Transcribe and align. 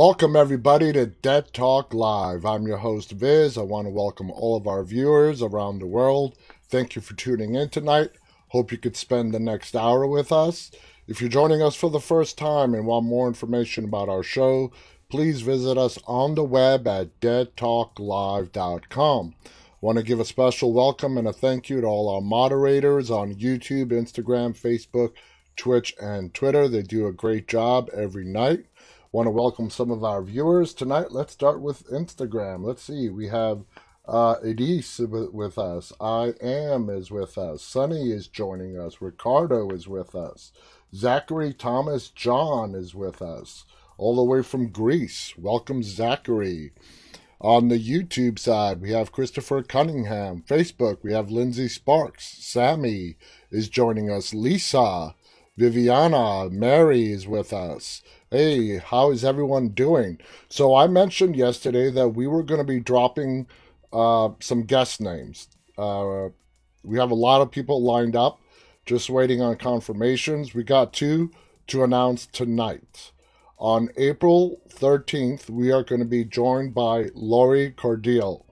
Welcome, 0.00 0.32
everybody, 0.34 0.94
to 0.94 1.04
Dead 1.04 1.52
Talk 1.52 1.92
Live. 1.92 2.46
I'm 2.46 2.66
your 2.66 2.78
host, 2.78 3.10
Viz. 3.10 3.58
I 3.58 3.60
want 3.60 3.86
to 3.86 3.90
welcome 3.90 4.30
all 4.30 4.56
of 4.56 4.66
our 4.66 4.82
viewers 4.82 5.42
around 5.42 5.78
the 5.78 5.86
world. 5.86 6.38
Thank 6.70 6.96
you 6.96 7.02
for 7.02 7.12
tuning 7.12 7.54
in 7.54 7.68
tonight. 7.68 8.12
Hope 8.48 8.72
you 8.72 8.78
could 8.78 8.96
spend 8.96 9.34
the 9.34 9.38
next 9.38 9.76
hour 9.76 10.06
with 10.06 10.32
us. 10.32 10.70
If 11.06 11.20
you're 11.20 11.28
joining 11.28 11.60
us 11.60 11.76
for 11.76 11.90
the 11.90 12.00
first 12.00 12.38
time 12.38 12.72
and 12.72 12.86
want 12.86 13.04
more 13.04 13.28
information 13.28 13.84
about 13.84 14.08
our 14.08 14.22
show, 14.22 14.72
please 15.10 15.42
visit 15.42 15.76
us 15.76 15.98
on 16.06 16.34
the 16.34 16.44
web 16.44 16.88
at 16.88 17.20
deadtalklive.com. 17.20 19.34
Want 19.82 19.98
to 19.98 20.02
give 20.02 20.20
a 20.20 20.24
special 20.24 20.72
welcome 20.72 21.18
and 21.18 21.28
a 21.28 21.32
thank 21.34 21.68
you 21.68 21.82
to 21.82 21.86
all 21.86 22.08
our 22.08 22.22
moderators 22.22 23.10
on 23.10 23.34
YouTube, 23.34 23.88
Instagram, 23.88 24.58
Facebook, 24.58 25.12
Twitch, 25.56 25.94
and 26.00 26.32
Twitter. 26.32 26.68
They 26.68 26.80
do 26.80 27.06
a 27.06 27.12
great 27.12 27.46
job 27.46 27.90
every 27.92 28.24
night. 28.24 28.64
Want 29.12 29.26
to 29.26 29.32
welcome 29.32 29.70
some 29.70 29.90
of 29.90 30.04
our 30.04 30.22
viewers 30.22 30.72
tonight. 30.72 31.10
Let's 31.10 31.32
start 31.32 31.60
with 31.60 31.84
Instagram. 31.88 32.64
Let's 32.64 32.84
see. 32.84 33.08
We 33.08 33.26
have 33.26 33.64
uh, 34.06 34.36
Edis 34.36 35.00
with 35.32 35.58
us. 35.58 35.92
I 36.00 36.34
am 36.40 36.88
is 36.88 37.10
with 37.10 37.36
us. 37.36 37.60
Sunny 37.60 38.12
is 38.12 38.28
joining 38.28 38.78
us. 38.78 39.02
Ricardo 39.02 39.68
is 39.70 39.88
with 39.88 40.14
us. 40.14 40.52
Zachary 40.94 41.52
Thomas 41.52 42.08
John 42.08 42.76
is 42.76 42.94
with 42.94 43.20
us, 43.20 43.64
all 43.98 44.14
the 44.14 44.22
way 44.22 44.44
from 44.44 44.68
Greece. 44.68 45.34
Welcome, 45.36 45.82
Zachary. 45.82 46.70
On 47.40 47.66
the 47.66 47.84
YouTube 47.84 48.38
side, 48.38 48.80
we 48.80 48.92
have 48.92 49.10
Christopher 49.10 49.64
Cunningham. 49.64 50.44
Facebook, 50.46 50.98
we 51.02 51.12
have 51.12 51.32
Lindsay 51.32 51.66
Sparks. 51.66 52.28
Sammy 52.38 53.16
is 53.50 53.68
joining 53.68 54.08
us. 54.08 54.32
Lisa, 54.32 55.16
Viviana, 55.56 56.48
Mary 56.48 57.10
is 57.10 57.26
with 57.26 57.52
us. 57.52 58.02
Hey, 58.32 58.78
how 58.78 59.10
is 59.10 59.24
everyone 59.24 59.70
doing? 59.70 60.20
So 60.48 60.76
I 60.76 60.86
mentioned 60.86 61.34
yesterday 61.34 61.90
that 61.90 62.10
we 62.10 62.28
were 62.28 62.44
going 62.44 62.60
to 62.60 62.64
be 62.64 62.78
dropping 62.78 63.48
uh, 63.92 64.28
some 64.38 64.62
guest 64.62 65.00
names. 65.00 65.48
Uh, 65.76 66.28
we 66.84 66.96
have 66.96 67.10
a 67.10 67.16
lot 67.16 67.40
of 67.40 67.50
people 67.50 67.82
lined 67.82 68.14
up, 68.14 68.38
just 68.86 69.10
waiting 69.10 69.42
on 69.42 69.56
confirmations. 69.56 70.54
We 70.54 70.62
got 70.62 70.92
two 70.92 71.32
to 71.66 71.82
announce 71.82 72.24
tonight. 72.24 73.10
On 73.58 73.88
April 73.96 74.60
13th, 74.68 75.50
we 75.50 75.72
are 75.72 75.82
going 75.82 76.00
to 76.00 76.06
be 76.06 76.24
joined 76.24 76.72
by 76.72 77.06
Lori 77.14 77.72
Cardille, 77.72 78.44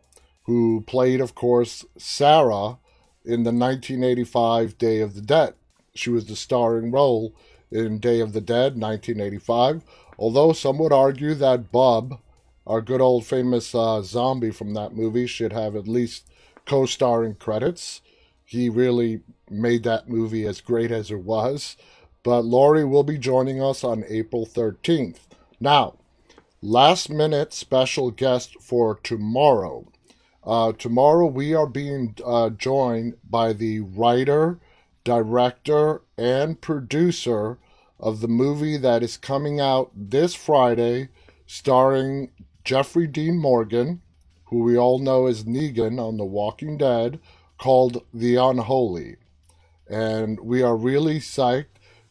who 0.46 0.82
played, 0.88 1.20
of 1.20 1.36
course, 1.36 1.84
Sarah 1.96 2.78
in 3.24 3.44
the 3.44 3.52
1985 3.52 4.76
Day 4.76 5.00
of 5.00 5.14
the 5.14 5.22
Dead. 5.22 5.54
She 5.94 6.10
was 6.10 6.26
the 6.26 6.34
starring 6.34 6.90
role 6.90 7.32
in 7.70 7.98
Day 7.98 8.20
of 8.20 8.32
the 8.32 8.40
Dead, 8.40 8.80
1985. 8.80 9.82
Although 10.18 10.52
some 10.52 10.78
would 10.78 10.92
argue 10.92 11.34
that 11.34 11.70
Bub, 11.70 12.20
our 12.66 12.80
good 12.80 13.00
old 13.00 13.24
famous 13.26 13.74
uh, 13.74 14.02
zombie 14.02 14.50
from 14.50 14.74
that 14.74 14.94
movie, 14.94 15.26
should 15.26 15.52
have 15.52 15.76
at 15.76 15.88
least 15.88 16.26
co 16.66 16.86
starring 16.86 17.34
credits. 17.34 18.00
He 18.44 18.68
really 18.68 19.20
made 19.50 19.82
that 19.84 20.08
movie 20.08 20.46
as 20.46 20.60
great 20.60 20.90
as 20.90 21.10
it 21.10 21.20
was. 21.20 21.76
But 22.22 22.44
Lori 22.44 22.84
will 22.84 23.04
be 23.04 23.18
joining 23.18 23.62
us 23.62 23.84
on 23.84 24.04
April 24.08 24.44
13th. 24.44 25.20
Now, 25.60 25.94
last 26.60 27.08
minute 27.10 27.52
special 27.52 28.10
guest 28.10 28.60
for 28.60 28.96
tomorrow. 28.96 29.86
Uh, 30.44 30.72
tomorrow 30.72 31.26
we 31.26 31.54
are 31.54 31.66
being 31.66 32.14
uh, 32.24 32.50
joined 32.50 33.14
by 33.28 33.52
the 33.52 33.80
writer, 33.80 34.58
director, 35.04 36.02
and 36.18 36.60
producer 36.60 37.58
of 37.98 38.20
the 38.20 38.28
movie 38.28 38.76
that 38.76 39.02
is 39.02 39.16
coming 39.16 39.60
out 39.60 39.90
this 39.94 40.34
Friday, 40.34 41.08
starring 41.46 42.30
Jeffrey 42.64 43.06
Dean 43.06 43.38
Morgan, 43.38 44.02
who 44.46 44.62
we 44.62 44.76
all 44.76 44.98
know 44.98 45.26
as 45.26 45.44
Negan 45.44 46.00
on 46.00 46.16
The 46.16 46.24
Walking 46.24 46.76
Dead, 46.76 47.20
called 47.58 48.04
The 48.12 48.36
Unholy. 48.36 49.16
And 49.88 50.40
we 50.40 50.62
are 50.62 50.76
really 50.76 51.18
psyched 51.18 51.66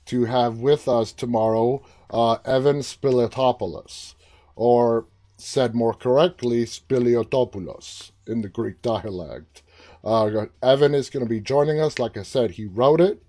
to 0.06 0.26
have 0.26 0.60
with 0.60 0.88
us 0.88 1.12
tomorrow 1.12 1.84
uh, 2.10 2.38
Evan 2.46 2.80
Spiliotopoulos, 2.80 4.16
or 4.56 5.06
said 5.38 5.76
more 5.76 5.94
correctly, 5.94 6.66
Spiliotopoulos 6.66 8.12
in 8.26 8.42
the 8.42 8.50
Greek 8.50 8.82
dialect. 8.82 9.62
Uh, 10.04 10.46
Evan 10.64 10.96
is 10.96 11.10
going 11.10 11.26
to 11.26 11.30
be 11.30 11.42
joining 11.42 11.80
us. 11.80 12.00
Like 12.00 12.18
I 12.18 12.24
said, 12.24 12.52
he 12.52 12.66
wrote 12.66 13.02
it. 13.02 13.22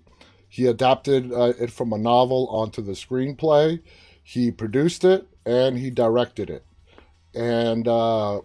He 0.49 0.67
adapted 0.67 1.33
uh, 1.33 1.53
it 1.59 1.71
from 1.71 1.93
a 1.93 1.99
novel 1.99 2.49
onto 2.49 2.83
the 2.83 2.93
screenplay. 2.93 3.81
He 4.23 4.51
produced 4.51 5.05
it 5.05 5.29
and 5.45 5.79
he 5.79 5.91
directed 5.91 6.51
it. 6.51 6.65
And 7.35 7.87
uh, 7.87 8.39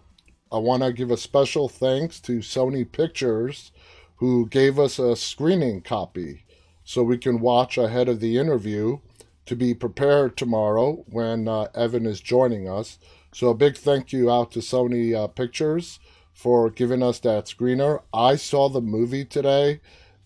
I 0.51 0.57
want 0.57 0.83
to 0.83 0.93
give 0.93 1.11
a 1.11 1.17
special 1.17 1.69
thanks 1.69 2.19
to 2.21 2.39
Sony 2.39 2.89
Pictures, 2.89 3.71
who 4.17 4.47
gave 4.47 4.77
us 4.77 4.99
a 4.99 5.15
screening 5.15 5.81
copy 5.81 6.45
so 6.83 7.03
we 7.03 7.17
can 7.17 7.39
watch 7.39 7.77
ahead 7.77 8.09
of 8.09 8.19
the 8.19 8.37
interview 8.37 8.99
to 9.45 9.55
be 9.55 9.73
prepared 9.73 10.37
tomorrow 10.37 11.03
when 11.07 11.47
uh, 11.47 11.67
Evan 11.75 12.05
is 12.05 12.21
joining 12.21 12.69
us. 12.69 12.99
So 13.33 13.49
a 13.49 13.55
big 13.55 13.77
thank 13.77 14.13
you 14.13 14.31
out 14.31 14.51
to 14.51 14.59
Sony 14.59 15.15
uh, 15.15 15.27
Pictures 15.27 15.99
for 16.33 16.69
giving 16.69 17.01
us 17.01 17.19
that 17.19 17.45
screener. 17.45 18.01
I 18.13 18.35
saw 18.35 18.69
the 18.69 18.81
movie 18.81 19.25
today 19.25 19.81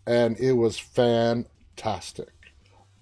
and 0.06 0.38
it 0.40 0.54
was 0.54 0.80
fantastic. 0.80 1.52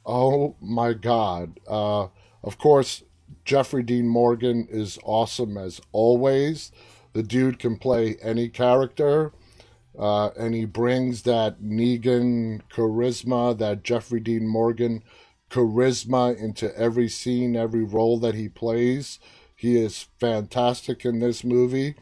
Oh 0.05 0.55
my 0.61 0.93
God. 0.93 1.59
Uh, 1.67 2.07
of 2.43 2.57
course, 2.57 3.03
Jeffrey 3.43 3.83
Dean 3.83 4.07
Morgan 4.07 4.67
is 4.69 4.99
awesome 5.03 5.57
as 5.57 5.81
always. 5.91 6.71
The 7.13 7.23
dude 7.23 7.59
can 7.59 7.77
play 7.77 8.17
any 8.21 8.49
character, 8.49 9.31
uh, 9.97 10.29
and 10.37 10.53
he 10.53 10.65
brings 10.65 11.23
that 11.23 11.61
Negan 11.61 12.61
charisma, 12.69 13.57
that 13.57 13.83
Jeffrey 13.83 14.19
Dean 14.19 14.47
Morgan 14.47 15.01
charisma 15.49 16.37
into 16.37 16.77
every 16.77 17.07
scene, 17.07 17.55
every 17.55 17.83
role 17.83 18.19
that 18.19 18.35
he 18.35 18.49
plays. 18.49 19.19
He 19.55 19.77
is 19.77 20.07
fantastic 20.19 21.05
in 21.05 21.19
this 21.19 21.43
movie. 21.43 21.95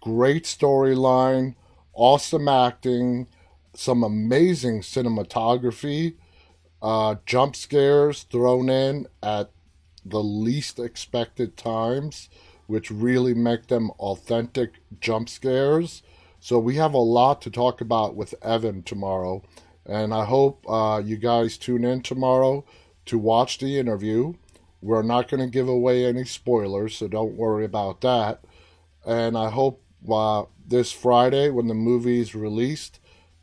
Great 0.00 0.44
storyline, 0.44 1.54
awesome 1.94 2.48
acting, 2.48 3.28
some 3.78 4.02
amazing 4.02 4.80
cinematography, 4.80 6.14
uh, 6.82 7.14
jump 7.26 7.54
scares 7.54 8.24
thrown 8.24 8.68
in 8.68 9.06
at 9.22 9.52
the 10.04 10.20
least 10.20 10.80
expected 10.80 11.56
times, 11.56 12.28
which 12.66 12.90
really 12.90 13.34
make 13.34 13.68
them 13.68 13.92
authentic 14.00 14.80
jump 14.98 15.28
scares. 15.28 16.02
So 16.40 16.58
we 16.58 16.74
have 16.74 16.92
a 16.92 16.98
lot 16.98 17.40
to 17.42 17.50
talk 17.50 17.80
about 17.80 18.16
with 18.16 18.34
Evan 18.42 18.82
tomorrow, 18.82 19.44
and 19.86 20.12
I 20.12 20.24
hope 20.24 20.68
uh, 20.68 21.00
you 21.04 21.16
guys 21.16 21.56
tune 21.56 21.84
in 21.84 22.02
tomorrow 22.02 22.64
to 23.06 23.16
watch 23.16 23.58
the 23.58 23.78
interview. 23.78 24.34
We're 24.82 25.02
not 25.02 25.28
going 25.28 25.40
to 25.40 25.50
give 25.50 25.68
away 25.68 26.04
any 26.04 26.24
spoilers, 26.24 26.96
so 26.96 27.06
don't 27.06 27.36
worry 27.36 27.64
about 27.64 28.00
that. 28.00 28.40
And 29.06 29.38
I 29.38 29.50
hope 29.50 29.84
uh, 30.10 30.46
this 30.66 30.90
Friday, 30.90 31.50
when 31.50 31.68
the 31.68 31.74
movie 31.74 32.20
is 32.20 32.34
released 32.34 32.98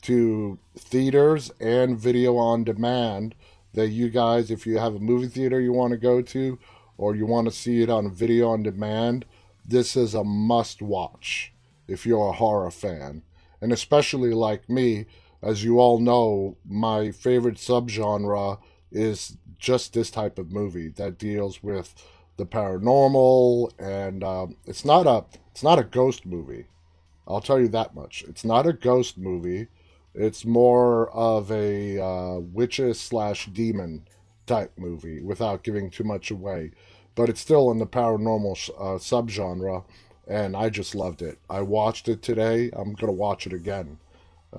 to 0.06 0.60
theaters 0.78 1.52
and 1.60 1.98
video 1.98 2.38
on 2.38 2.64
demand, 2.64 3.34
that 3.74 3.90
you 3.90 4.10
guys, 4.10 4.52
if 4.52 4.68
you 4.68 4.78
have 4.78 4.96
a 4.96 5.00
movie 5.00 5.28
theater 5.28 5.60
you 5.60 5.74
want 5.74 5.92
to 5.92 5.98
go 5.98 6.22
to 6.22 6.60
or 6.98 7.16
you 7.16 7.26
want 7.26 7.48
to 7.48 7.54
see 7.54 7.82
it 7.82 7.90
on 7.90 8.14
video 8.14 8.50
on 8.50 8.62
demand, 8.62 9.26
this 9.66 9.96
is 9.96 10.14
a 10.14 10.24
must 10.24 10.80
watch 10.82 11.52
if 11.88 12.06
you're 12.06 12.30
a 12.30 12.34
horror 12.34 12.70
fan. 12.70 13.24
And 13.60 13.74
especially 13.74 14.32
like 14.32 14.70
me, 14.70 15.08
as 15.42 15.64
you 15.64 15.80
all 15.80 16.00
know, 16.00 16.58
my 16.64 17.10
favorite 17.10 17.56
subgenre 17.56 18.60
is 18.92 19.38
just 19.58 19.94
this 19.94 20.12
type 20.12 20.38
of 20.38 20.52
movie 20.52 20.90
that 20.90 21.18
deals 21.18 21.64
with 21.64 21.96
the 22.38 22.46
paranormal 22.46 23.72
and 23.80 24.24
um, 24.24 24.58
it's 24.66 24.86
not 24.86 25.08
a 25.08 25.26
it's 25.52 25.64
not 25.64 25.80
a 25.80 25.84
ghost 25.84 26.26
movie. 26.26 26.68
I'll 27.28 27.42
tell 27.42 27.60
you 27.60 27.70
that 27.70 27.96
much. 27.96 28.24
It's 28.28 28.46
not 28.46 28.68
a 28.68 28.74
ghost 28.74 29.18
movie 29.18 29.68
it's 30.16 30.46
more 30.46 31.10
of 31.12 31.52
a 31.52 32.00
uh, 32.02 32.40
witches 32.40 33.00
slash 33.00 33.48
demon 33.48 34.08
type 34.48 34.72
movie 34.78 35.22
without 35.22 35.64
giving 35.64 35.90
too 35.90 36.04
much 36.04 36.32
away. 36.32 36.72
But 37.16 37.30
it's 37.30 37.42
still 37.42 37.72
in 37.72 37.80
the 37.80 37.88
paranormal 37.88 38.70
uh, 38.78 38.98
subgenre, 38.98 39.84
and 40.28 40.56
I 40.56 40.70
just 40.70 40.96
loved 40.96 41.22
it. 41.22 41.38
I 41.50 41.62
watched 41.62 42.08
it 42.08 42.22
today. 42.22 42.70
I'm 42.74 42.96
to 43.12 43.18
watch 43.18 43.46
it 43.48 43.54
again 43.54 44.00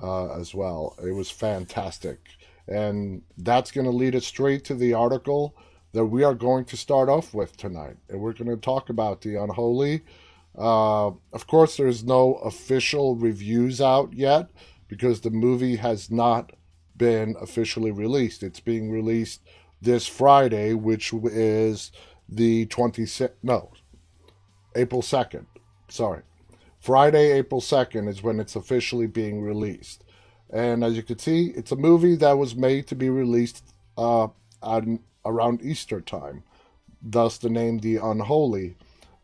uh, 0.01 0.39
as 0.39 0.55
well. 0.55 0.95
It 1.03 1.11
was 1.11 1.29
fantastic. 1.29 2.19
And 2.67 3.21
that's 3.37 3.71
to 3.85 3.91
lead 3.91 4.15
us 4.15 4.25
straight 4.25 4.63
to 4.65 4.75
the 4.75 4.93
article 4.93 5.55
that 5.93 6.05
we 6.05 6.23
are 6.23 6.33
going 6.35 6.65
to 6.65 6.77
start 6.77 7.09
off 7.09 7.33
with 7.33 7.55
tonight. 7.57 7.97
And 8.09 8.19
we're 8.19 8.33
to 8.49 8.57
talk 8.57 8.89
about 8.89 9.21
the 9.21 9.35
unholy. 9.35 10.01
Uh, 10.57 11.07
of 11.31 11.47
course, 11.47 11.77
there's 11.77 12.03
no 12.03 12.35
official 12.35 13.15
reviews 13.15 13.79
out 13.79 14.13
yet 14.13 14.49
because 14.87 15.21
the 15.21 15.29
movie 15.29 15.77
has 15.77 16.09
not 16.09 16.53
been 16.95 17.35
officially 17.39 17.91
released. 17.91 18.43
It's 18.43 18.59
being 18.59 18.91
released 18.91 19.41
this 19.81 20.07
Friday, 20.07 20.73
which 20.73 21.13
is 21.13 21.91
the 22.27 22.65
26th, 22.67 23.31
no, 23.43 23.71
April 24.75 25.01
2nd. 25.01 25.45
Sorry. 25.89 26.21
Friday, 26.79 27.31
April 27.31 27.61
2nd 27.61 28.07
is 28.07 28.23
when 28.23 28.39
it's 28.39 28.55
officially 28.55 29.07
being 29.07 29.41
released. 29.41 30.03
And 30.49 30.83
as 30.83 30.95
you 30.95 31.03
can 31.03 31.19
see, 31.19 31.47
it's 31.47 31.71
a 31.71 31.75
movie 31.75 32.15
that 32.15 32.37
was 32.37 32.55
made 32.55 32.87
to 32.87 32.95
be 32.95 33.09
released 33.09 33.63
uh, 33.97 34.27
around 35.25 35.61
Easter 35.61 35.99
time, 36.01 36.43
thus 37.01 37.37
the 37.37 37.49
name 37.49 37.79
The 37.79 37.97
Unholy. 37.97 38.77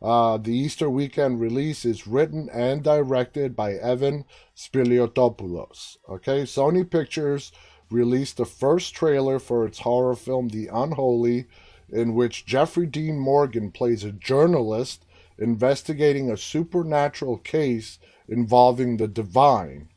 Uh, 0.04 0.36
the 0.36 0.54
Easter 0.54 0.90
weekend 0.90 1.40
release 1.40 1.86
is 1.86 2.06
written 2.06 2.50
and 2.52 2.84
directed 2.84 3.56
by 3.56 3.74
Evan 3.74 4.26
Spiliotopoulos. 4.56 5.98
Okay, 6.10 6.44
Sony 6.44 6.90
Pictures 6.90 7.54
released 7.90 8.36
the 8.36 8.46
first 8.46 8.94
trailer 8.94 9.40
for 9.40 9.66
its 9.66 9.80
horror 9.80 10.16
film 10.16 10.50
The 10.50 10.68
Unholy, 10.68 11.46
in 11.90 12.16
which 12.16 12.46
Jeffrey 12.46 12.86
Dean 12.86 13.18
Morgan 13.18 13.72
plays 13.72 14.04
a 14.04 14.12
journalist 14.12 15.06
investigating 15.38 16.30
a 16.30 16.38
supernatural 16.38 17.38
case 17.38 17.98
involving 18.28 18.98
the 18.98 19.08
divine. 19.08 19.88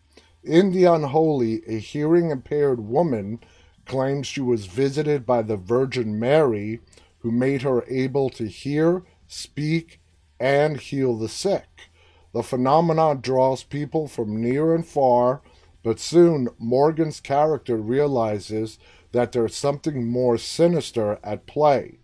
In 0.44 0.73
The 0.73 0.85
Unholy, 0.85 1.62
a 1.67 1.79
hearing 1.79 2.31
impaired 2.31 2.81
woman 2.81 3.41
claims 3.87 4.26
she 4.29 4.41
was 4.41 4.67
visited 4.67 5.26
by 5.26 5.43
the 5.43 5.56
Virgin 5.56 6.19
Mary, 6.19 6.81
who 7.20 7.32
made 7.32 7.62
her 7.62 7.85
able 7.88 8.31
to 8.31 8.47
hear, 8.47 9.02
speak, 9.28 10.00
and 10.38 10.78
heal 10.78 11.17
the 11.17 11.28
sick. 11.28 11.90
The 12.32 12.43
phenomenon 12.43 13.20
draws 13.20 13.62
people 13.62 14.08
from 14.08 14.40
near 14.40 14.75
and 14.75 14.87
far, 14.87 15.43
but 15.82 16.00
soon 16.00 16.49
Morgan's 16.58 17.20
character 17.20 17.76
realizes 17.76 18.78
that 19.12 19.32
there's 19.32 19.56
something 19.56 20.06
more 20.06 20.37
sinister 20.37 21.19
at 21.23 21.46
play. 21.46 21.99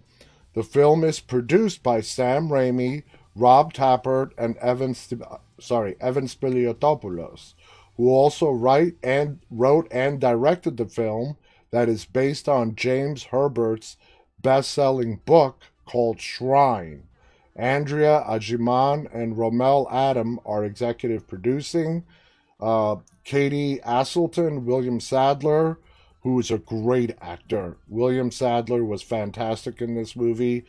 The 0.55 0.63
film 0.63 1.05
is 1.05 1.21
produced 1.21 1.83
by 1.83 2.01
Sam 2.01 2.49
Raimi, 2.49 3.03
Rob 3.35 3.73
Tapert, 3.73 4.31
and 4.39 4.57
Evan, 4.59 4.95
sorry, 5.59 5.97
Evan 6.01 6.27
Spiliotopoulos 6.27 7.55
who 7.97 8.09
also 8.09 8.51
write 8.51 8.95
and 9.03 9.41
wrote 9.51 9.87
and 9.91 10.21
directed 10.21 10.77
the 10.77 10.87
film 10.87 11.37
that 11.71 11.89
is 11.89 12.05
based 12.05 12.49
on 12.49 12.75
James 12.75 13.25
Herbert's 13.25 13.97
best-selling 14.41 15.21
book 15.25 15.63
called 15.87 16.21
Shrine. 16.21 17.05
Andrea 17.55 18.25
Ajemian 18.27 19.13
and 19.15 19.37
Romel 19.37 19.87
Adam 19.93 20.41
are 20.47 20.65
executive 20.65 21.27
producing. 21.27 22.05
Uh, 22.61 22.97
Katie 23.25 23.79
Aselton, 23.85 24.65
William 24.65 25.01
Sadler, 25.01 25.79
who 26.23 26.39
is 26.39 26.51
a 26.51 26.59
great 26.59 27.17
actor. 27.21 27.77
William 27.89 28.31
Sadler 28.31 28.85
was 28.85 29.03
fantastic 29.03 29.83
in 29.83 29.95
this 29.95 30.17
movie. 30.17 30.65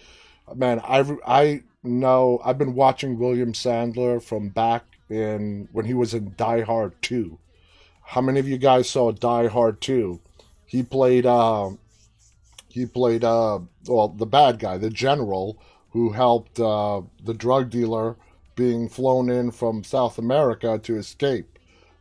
Man, 0.54 0.80
I 0.82 1.06
I 1.26 1.64
know 1.84 2.42
I've 2.44 2.58
been 2.58 2.76
watching 2.76 3.18
William 3.18 3.54
Sadler 3.54 4.20
from 4.20 4.50
back 4.50 4.84
in 5.10 5.70
when 5.72 5.86
he 5.86 5.94
was 5.94 6.14
in 6.14 6.34
Die 6.38 6.62
Hard 6.62 7.00
2. 7.02 7.38
How 8.02 8.22
many 8.22 8.40
of 8.40 8.48
you 8.48 8.58
guys 8.58 8.90
saw 8.90 9.12
Die 9.12 9.48
Hard 9.48 9.80
2? 9.80 10.20
He 10.66 10.84
played 10.84 11.26
uh, 11.26 11.72
he 12.68 12.86
played 12.86 13.24
uh, 13.24 13.60
well 13.88 14.10
the 14.10 14.26
bad 14.26 14.60
guy, 14.60 14.78
the 14.78 14.90
general 14.90 15.58
who 15.94 16.12
helped 16.12 16.60
uh, 16.60 17.02
the 17.24 17.36
drug 17.36 17.70
dealer 17.70 18.18
being 18.56 18.90
flown 18.90 19.30
in 19.30 19.52
from 19.52 19.84
South 19.84 20.18
America 20.18 20.80
to 20.80 20.98
escape. 20.98 21.60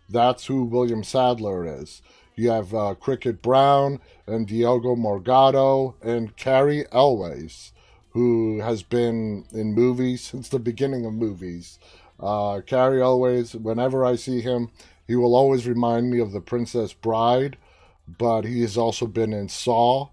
That's 0.09 0.47
who 0.47 0.65
William 0.65 1.05
Sadler 1.05 1.67
is. 1.67 2.03
You 2.35 2.51
have 2.51 2.75
uh, 2.75 2.95
Cricket 2.95 3.43
Brown 3.43 4.01
and 4.27 4.47
Diogo 4.47 4.97
Morgado 4.97 5.95
and 6.03 6.35
Cary 6.37 6.87
Elwes, 6.91 7.73
who 8.11 8.61
has 8.61 8.83
been 8.83 9.45
in 9.53 9.75
movies 9.75 10.23
since 10.23 10.49
the 10.49 10.59
beginning 10.59 11.05
of 11.05 11.13
movies. 11.13 11.79
Uh, 12.19 12.63
Cary 12.65 13.03
Elwes, 13.03 13.55
whenever 13.55 14.05
I 14.05 14.17
see 14.17 14.41
him, 14.41 14.71
he 15.07 15.17
will 15.17 15.35
always 15.35 15.67
remind 15.67 16.11
me 16.11 16.21
of 16.21 16.33
the 16.33 16.41
Princess 16.41 16.95
Bride, 16.95 17.59
but 18.07 18.47
he 18.47 18.63
has 18.63 18.79
also 18.79 19.07
been 19.07 19.35
in 19.35 19.51
Saw, 19.51 20.09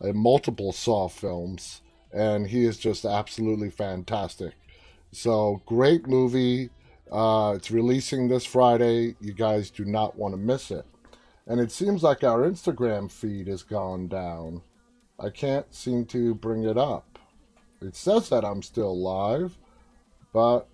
in 0.00 0.16
multiple 0.16 0.72
Saw 0.72 1.08
films, 1.08 1.80
and 2.14 2.46
he 2.46 2.64
is 2.64 2.78
just 2.78 3.04
absolutely 3.04 3.70
fantastic. 3.70 4.54
So, 5.12 5.62
great 5.66 6.06
movie. 6.06 6.70
Uh, 7.10 7.54
it's 7.56 7.70
releasing 7.70 8.28
this 8.28 8.44
Friday. 8.44 9.16
You 9.20 9.32
guys 9.32 9.70
do 9.70 9.84
not 9.84 10.16
want 10.16 10.32
to 10.32 10.38
miss 10.38 10.70
it. 10.70 10.86
And 11.46 11.60
it 11.60 11.70
seems 11.70 12.02
like 12.02 12.24
our 12.24 12.40
Instagram 12.40 13.10
feed 13.10 13.48
has 13.48 13.62
gone 13.62 14.08
down. 14.08 14.62
I 15.18 15.30
can't 15.30 15.72
seem 15.74 16.06
to 16.06 16.34
bring 16.34 16.64
it 16.64 16.78
up. 16.78 17.18
It 17.82 17.94
says 17.94 18.28
that 18.30 18.44
I'm 18.44 18.62
still 18.62 18.98
live, 18.98 19.58
but 20.32 20.68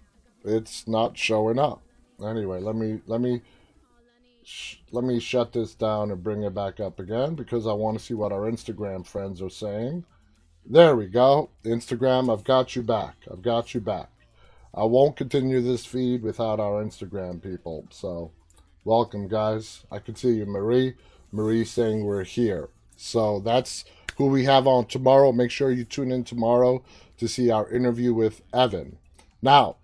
it's 0.45 0.87
not 0.87 1.19
showing 1.19 1.59
up. 1.59 1.83
Anyway, 2.25 2.61
let 2.61 2.77
me 2.77 3.01
let 3.07 3.21
me 3.21 3.43
sh- 4.45 4.77
let 4.93 5.05
me 5.05 5.19
shut 5.19 5.53
this 5.53 5.75
down 5.75 6.11
and 6.11 6.23
bring 6.23 6.43
it 6.43 6.55
back 6.55 6.81
up 6.81 7.01
again 7.01 7.35
because 7.35 7.67
I 7.67 7.73
want 7.73 7.99
to 7.99 8.05
see 8.05 8.15
what 8.15 8.33
our 8.33 8.51
Instagram 8.51 9.07
friends 9.07 9.43
are 9.43 9.51
saying. 9.51 10.05
There 10.67 10.95
we 10.95 11.07
go. 11.07 11.51
Instagram, 11.65 12.33
I've 12.33 12.45
got 12.45 12.77
you 12.77 12.83
back. 12.83 13.17
I've 13.31 13.43
got 13.43 13.75
you 13.75 13.81
back. 13.81 14.11
I 14.75 14.85
won't 14.85 15.17
continue 15.17 15.61
this 15.61 15.85
feed 15.85 16.23
without 16.23 16.61
our 16.61 16.83
Instagram 16.83 17.43
people. 17.43 17.87
So, 17.91 18.31
welcome, 18.85 19.27
guys. 19.27 19.85
I 19.91 19.99
can 19.99 20.15
see 20.15 20.35
you, 20.35 20.47
Marie. 20.47 20.95
Marie 21.33 21.65
saying 21.65 22.05
we're 22.05 22.25
here. 22.25 22.69
So, 22.97 23.41
that's 23.41 23.85
who 24.17 24.27
we 24.27 24.45
have 24.45 24.67
on 24.67 24.87
tomorrow. 24.87 25.33
Make 25.33 25.51
sure 25.51 25.71
you 25.71 25.85
tune 25.85 26.13
in 26.13 26.25
tomorrow 26.25 26.85
to 27.19 27.27
see 27.27 27.51
our 27.51 27.69
interview 27.71 28.15
with 28.15 28.43
Evan. 28.53 28.99
Now, 29.43 29.77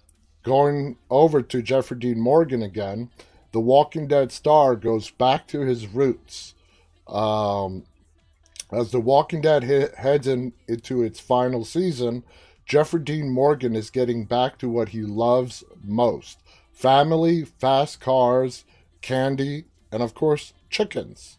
Going 0.47 0.97
over 1.11 1.43
to 1.43 1.61
Jeffrey 1.61 1.99
Dean 1.99 2.21
Morgan 2.21 2.63
again, 2.63 3.11
the 3.51 3.59
Walking 3.59 4.07
Dead 4.07 4.31
star 4.31 4.77
goes 4.77 5.11
back 5.11 5.49
to 5.49 5.63
his 5.63 5.89
roots. 5.89 6.55
Um, 7.09 7.83
as 8.71 8.91
The 8.91 9.01
Walking 9.01 9.41
Dead 9.41 9.65
he- 9.65 9.87
heads 9.97 10.27
in, 10.27 10.53
into 10.67 11.03
its 11.03 11.21
final 11.21 11.65
season, 11.65 12.25
Jeffrey 12.65 13.01
Dean 13.01 13.31
Morgan 13.31 13.77
is 13.77 13.91
getting 13.91 14.25
back 14.25 14.59
to 14.59 14.69
what 14.69 14.89
he 14.89 15.03
loves 15.03 15.63
most 15.85 16.39
family, 16.73 17.43
fast 17.45 18.01
cars, 18.01 18.65
candy, 19.01 19.65
and 19.91 20.03
of 20.03 20.13
course, 20.15 20.53
chickens. 20.69 21.39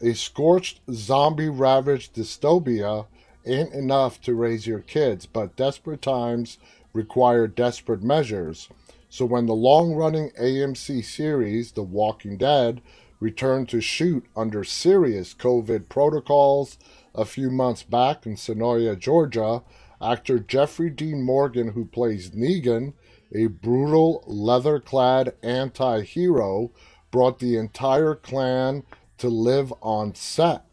A 0.00 0.14
scorched, 0.14 0.80
zombie 0.90 1.50
ravaged 1.50 2.14
dystopia 2.14 3.06
ain't 3.44 3.74
enough 3.74 4.20
to 4.22 4.34
raise 4.34 4.66
your 4.66 4.80
kids, 4.80 5.26
but 5.26 5.56
desperate 5.56 6.00
times 6.00 6.56
require 6.94 7.46
desperate 7.46 8.02
measures. 8.02 8.68
So 9.10 9.26
when 9.26 9.46
the 9.46 9.54
long 9.54 9.92
running 9.92 10.30
AMC 10.40 11.04
series, 11.04 11.72
The 11.72 11.82
Walking 11.82 12.38
Dead, 12.38 12.80
returned 13.20 13.68
to 13.68 13.80
shoot 13.80 14.24
under 14.34 14.64
serious 14.64 15.34
COVID 15.34 15.88
protocols 15.88 16.78
a 17.14 17.24
few 17.24 17.50
months 17.50 17.82
back 17.82 18.26
in 18.26 18.34
Senoia, 18.34 18.98
Georgia, 18.98 19.62
actor 20.02 20.38
Jeffrey 20.38 20.90
Dean 20.90 21.22
Morgan, 21.22 21.72
who 21.72 21.84
plays 21.84 22.30
Negan, 22.30 22.94
a 23.34 23.46
brutal, 23.46 24.24
leather 24.26 24.80
clad 24.80 25.34
anti 25.42 26.00
hero, 26.02 26.72
brought 27.10 27.38
the 27.38 27.56
entire 27.56 28.14
clan 28.14 28.82
to 29.18 29.28
live 29.28 29.72
on 29.82 30.14
set. 30.14 30.64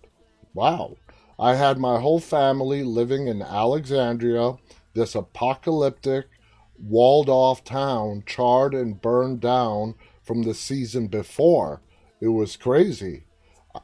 Wow. 0.54 0.98
I 1.40 1.56
had 1.56 1.78
my 1.78 2.00
whole 2.00 2.20
family 2.20 2.82
living 2.82 3.28
in 3.28 3.44
Alexandria 3.44 4.56
this 4.98 5.16
apocalyptic, 5.16 6.26
walled 6.78 7.30
off 7.30 7.64
town 7.64 8.24
charred 8.26 8.74
and 8.74 9.02
burned 9.02 9.40
down 9.40 9.96
from 10.22 10.44
the 10.44 10.54
season 10.54 11.08
before. 11.08 11.82
It 12.20 12.30
was 12.30 12.58
crazy. 12.58 13.24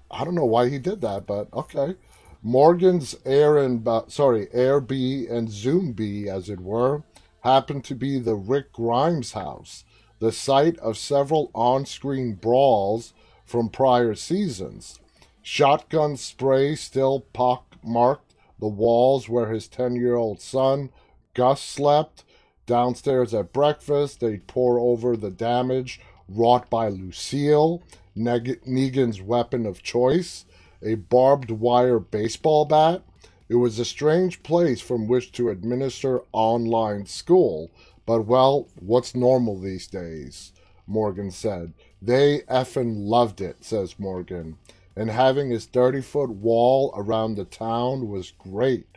I 0.09 0.23
don't 0.23 0.35
know 0.35 0.45
why 0.45 0.69
he 0.69 0.79
did 0.79 1.01
that, 1.01 1.27
but 1.27 1.53
okay. 1.53 1.95
Morgan's 2.41 3.15
Air 3.25 3.57
and 3.57 3.87
sorry, 4.07 4.47
Air 4.51 4.81
B 4.81 5.27
and 5.29 5.49
Zoom 5.49 5.93
B, 5.93 6.27
as 6.27 6.49
it 6.49 6.59
were, 6.59 7.03
happened 7.41 7.83
to 7.85 7.95
be 7.95 8.19
the 8.19 8.35
Rick 8.35 8.73
Grimes 8.73 9.33
house, 9.33 9.85
the 10.19 10.31
site 10.31 10.77
of 10.79 10.97
several 10.97 11.51
on-screen 11.53 12.33
brawls 12.33 13.13
from 13.45 13.69
prior 13.69 14.15
seasons. 14.15 14.99
Shotgun 15.41 16.17
spray 16.17 16.75
still 16.75 17.21
pock-marked 17.33 18.33
the 18.59 18.67
walls 18.67 19.27
where 19.29 19.49
his 19.49 19.67
10-year-old 19.67 20.41
son 20.41 20.89
Gus 21.33 21.61
slept. 21.61 22.23
Downstairs 22.65 23.33
at 23.33 23.51
breakfast, 23.51 24.21
they'd 24.21 24.47
pore 24.47 24.79
over 24.79 25.17
the 25.17 25.31
damage 25.31 25.99
wrought 26.29 26.69
by 26.69 26.87
Lucille, 26.87 27.83
Neg- 28.15 28.61
Negan's 28.65 29.21
weapon 29.21 29.65
of 29.65 29.83
choice, 29.83 30.45
a 30.81 30.95
barbed 30.95 31.51
wire 31.51 31.99
baseball 31.99 32.65
bat. 32.65 33.03
It 33.49 33.55
was 33.55 33.79
a 33.79 33.85
strange 33.85 34.43
place 34.43 34.81
from 34.81 35.07
which 35.07 35.31
to 35.33 35.49
administer 35.49 36.21
online 36.31 37.05
school, 37.05 37.71
but 38.05 38.23
well, 38.23 38.67
what's 38.75 39.15
normal 39.15 39.59
these 39.59 39.87
days? 39.87 40.51
Morgan 40.87 41.31
said. 41.31 41.73
They 42.01 42.41
effin' 42.49 43.05
loved 43.07 43.39
it, 43.41 43.63
says 43.63 43.97
Morgan. 43.99 44.57
And 44.95 45.09
having 45.09 45.49
his 45.49 45.65
30 45.65 46.01
foot 46.01 46.29
wall 46.29 46.93
around 46.95 47.35
the 47.35 47.45
town 47.45 48.09
was 48.09 48.31
great. 48.31 48.87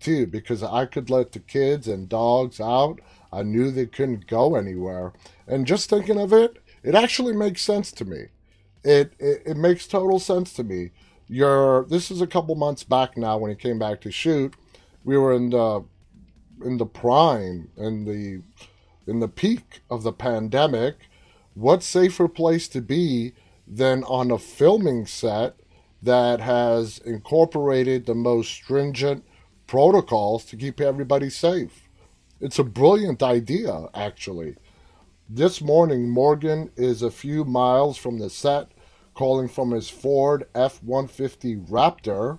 too 0.00 0.26
because 0.26 0.62
I 0.62 0.84
could 0.86 1.08
let 1.10 1.32
the 1.32 1.38
kids 1.38 1.88
and 1.88 2.08
dogs 2.08 2.60
out. 2.60 3.00
I 3.32 3.42
knew 3.42 3.70
they 3.70 3.86
couldn't 3.86 4.26
go 4.26 4.54
anywhere. 4.54 5.12
And 5.46 5.66
just 5.66 5.88
thinking 5.88 6.18
of 6.18 6.32
it, 6.32 6.58
it 6.82 6.94
actually 6.94 7.34
makes 7.34 7.62
sense 7.62 7.90
to 7.92 8.04
me. 8.04 8.26
It, 8.84 9.14
it, 9.18 9.42
it 9.46 9.56
makes 9.56 9.86
total 9.86 10.18
sense 10.18 10.52
to 10.54 10.64
me. 10.64 10.90
You're, 11.26 11.86
this 11.86 12.10
is 12.10 12.20
a 12.20 12.26
couple 12.26 12.54
months 12.54 12.84
back 12.84 13.16
now 13.16 13.38
when 13.38 13.50
he 13.50 13.56
came 13.56 13.78
back 13.78 14.00
to 14.02 14.12
shoot. 14.12 14.54
We 15.04 15.16
were 15.16 15.32
in 15.32 15.50
the 15.50 15.84
in 16.64 16.78
the 16.78 16.86
prime 16.86 17.68
in 17.76 18.04
the 18.04 18.42
in 19.10 19.20
the 19.20 19.28
peak 19.28 19.80
of 19.90 20.02
the 20.02 20.12
pandemic. 20.12 21.08
What 21.54 21.82
safer 21.82 22.28
place 22.28 22.68
to 22.68 22.80
be 22.80 23.32
than 23.66 24.04
on 24.04 24.30
a 24.30 24.38
filming 24.38 25.06
set 25.06 25.56
that 26.02 26.40
has 26.40 26.98
incorporated 26.98 28.04
the 28.04 28.14
most 28.14 28.50
stringent 28.50 29.24
protocols 29.66 30.44
to 30.44 30.56
keep 30.56 30.80
everybody 30.80 31.30
safe. 31.30 31.88
It's 32.40 32.58
a 32.58 32.64
brilliant 32.64 33.22
idea, 33.22 33.86
actually. 33.94 34.56
This 35.28 35.62
morning, 35.62 36.10
Morgan 36.10 36.70
is 36.76 37.00
a 37.00 37.10
few 37.10 37.44
miles 37.44 37.96
from 37.96 38.18
the 38.18 38.28
set, 38.28 38.72
calling 39.14 39.48
from 39.48 39.70
his 39.70 39.88
Ford 39.88 40.46
F 40.54 40.82
150 40.82 41.56
Raptor, 41.56 42.38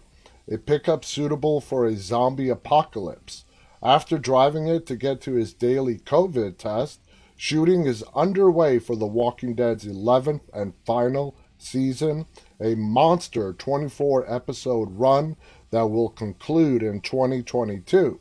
a 0.52 0.58
pickup 0.58 1.04
suitable 1.04 1.60
for 1.62 1.86
a 1.86 1.96
zombie 1.96 2.50
apocalypse. 2.50 3.46
After 3.82 4.18
driving 4.18 4.68
it 4.68 4.86
to 4.88 4.96
get 4.96 5.22
to 5.22 5.34
his 5.34 5.54
daily 5.54 5.98
COVID 5.98 6.58
test, 6.58 7.02
shooting 7.36 7.86
is 7.86 8.04
underway 8.16 8.80
for 8.80 8.96
The 8.96 9.06
Walking 9.06 9.56
Dead's 9.56 9.86
11th 9.86 10.42
and 10.54 10.74
final 10.86 11.36
season, 11.58 12.26
a 12.60 12.76
monster 12.76 13.54
24 13.54 14.32
episode 14.32 14.90
run 14.92 15.36
that 15.72 15.88
will 15.88 16.10
conclude 16.10 16.84
in 16.84 17.02
2022. 17.02 18.20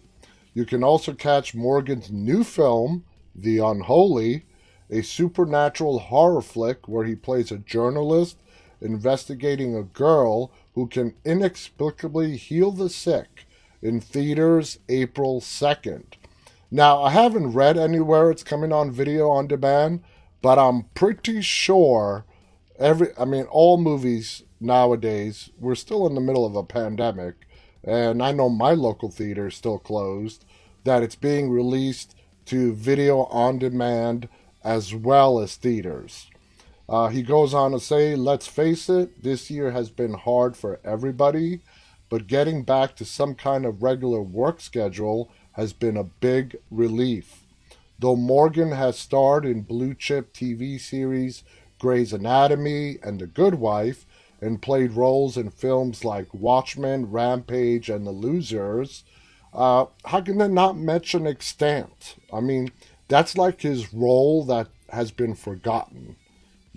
You 0.55 0.65
can 0.65 0.85
also 0.85 1.15
catch 1.15 1.55
Morgan's 1.55 2.11
new 2.11 2.45
film, 2.45 3.05
The 3.35 3.59
Unholy, 3.59 4.47
a 4.91 5.03
supernatural 5.03 5.99
horror 5.99 6.43
flick 6.43 6.87
where 6.87 7.05
he 7.05 7.15
plays 7.15 7.51
a 7.51 7.59
journalist 7.59 8.39
investigating 8.85 9.75
a 9.75 9.83
girl 9.83 10.53
who 10.75 10.87
can 10.87 11.15
inexplicably 11.25 12.37
heal 12.37 12.71
the 12.71 12.89
sick 12.89 13.47
in 13.83 14.01
theaters 14.01 14.79
April 14.89 15.41
2nd. 15.41 16.05
Now, 16.71 17.03
I 17.03 17.11
haven't 17.11 17.53
read 17.53 17.77
anywhere 17.77 18.31
it's 18.31 18.43
coming 18.43 18.73
on 18.73 18.91
video 18.91 19.31
on 19.31 19.47
demand, 19.47 20.03
but 20.43 20.59
I'm 20.59 20.85
pretty 20.95 21.41
sure 21.41 22.25
every 22.79 23.09
I 23.19 23.25
mean 23.25 23.45
all 23.45 23.79
movies 23.79 24.43
nowadays, 24.61 25.51
we're 25.59 25.75
still 25.75 26.07
in 26.07 26.15
the 26.15 26.21
middle 26.21 26.45
of 26.45 26.57
a 26.57 26.63
pandemic 26.63 27.35
and 27.85 28.23
I 28.23 28.33
know 28.33 28.49
my 28.49 28.73
local 28.73 29.11
theater 29.11 29.49
is 29.49 29.55
still 29.55 29.79
closed, 29.79 30.45
that 30.85 31.03
it's 31.03 31.17
being 31.17 31.51
released 31.51 32.15
to 32.47 32.75
video 32.75 33.25
on 33.25 33.59
demand 33.59 34.29
as 34.63 34.95
well 34.95 35.39
as 35.39 35.57
theaters. 35.57 36.31
Uh, 36.89 37.09
he 37.09 37.23
goes 37.23 37.55
on 37.55 37.73
to 37.73 37.81
say, 37.81 38.15
let's 38.15 38.47
face 38.47 38.89
it, 38.89 39.23
this 39.23 39.51
year 39.51 39.71
has 39.71 39.91
been 39.91 40.15
hard 40.15 40.57
for 40.57 40.81
everybody, 40.85 41.61
but 42.11 42.27
getting 42.27 42.63
back 42.63 42.95
to 42.97 43.05
some 43.05 43.35
kind 43.35 43.65
of 43.65 43.83
regular 43.83 44.21
work 44.21 44.61
schedule 44.61 45.31
has 45.53 45.73
been 45.73 45.97
a 45.97 46.05
big 46.05 46.57
relief. 46.71 47.43
Though 47.99 48.17
Morgan 48.17 48.73
has 48.73 48.99
starred 48.99 49.47
in 49.47 49.63
blue 49.63 49.95
chip 49.95 50.35
TV 50.35 50.79
series 50.79 51.43
Grey's 51.79 52.13
Anatomy 52.13 52.99
and 53.03 53.21
The 53.21 53.27
Good 53.27 53.57
Wife, 53.57 54.07
and 54.41 54.61
played 54.61 54.93
roles 54.93 55.37
in 55.37 55.51
films 55.51 56.05
like 56.05 56.33
Watchmen, 56.33 57.11
Rampage, 57.11 57.89
and 57.89 58.07
The 58.07 58.11
Losers, 58.11 59.05
uh, 59.53 59.87
how 60.05 60.21
can 60.21 60.39
they 60.39 60.49
not 60.49 60.77
mention 60.77 61.27
Extant? 61.27 62.17
I 62.33 62.41
mean, 62.41 62.71
that's 63.09 63.37
like 63.37 63.61
his 63.61 63.93
role 63.95 64.45
that 64.47 64.69
has 64.91 65.11
been 65.11 65.35
forgotten. 65.35 66.17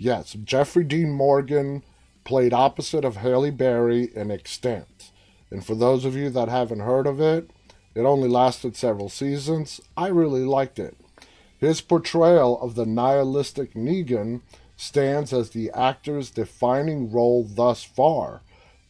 Yes, 0.00 0.36
Jeffrey 0.44 0.84
Dean 0.84 1.10
Morgan 1.10 1.82
played 2.22 2.52
opposite 2.52 3.04
of 3.04 3.16
Halle 3.16 3.50
Berry 3.50 4.10
in 4.14 4.30
Extant. 4.30 5.10
And 5.50 5.66
for 5.66 5.74
those 5.74 6.04
of 6.04 6.14
you 6.14 6.30
that 6.30 6.48
haven't 6.48 6.80
heard 6.80 7.08
of 7.08 7.20
it, 7.20 7.50
it 7.96 8.02
only 8.02 8.28
lasted 8.28 8.76
several 8.76 9.08
seasons. 9.08 9.80
I 9.96 10.06
really 10.06 10.44
liked 10.44 10.78
it. 10.78 10.96
His 11.58 11.80
portrayal 11.80 12.60
of 12.62 12.76
the 12.76 12.86
nihilistic 12.86 13.74
Negan 13.74 14.42
stands 14.76 15.32
as 15.32 15.50
the 15.50 15.72
actor's 15.72 16.30
defining 16.30 17.10
role 17.10 17.42
thus 17.42 17.82
far, 17.82 18.42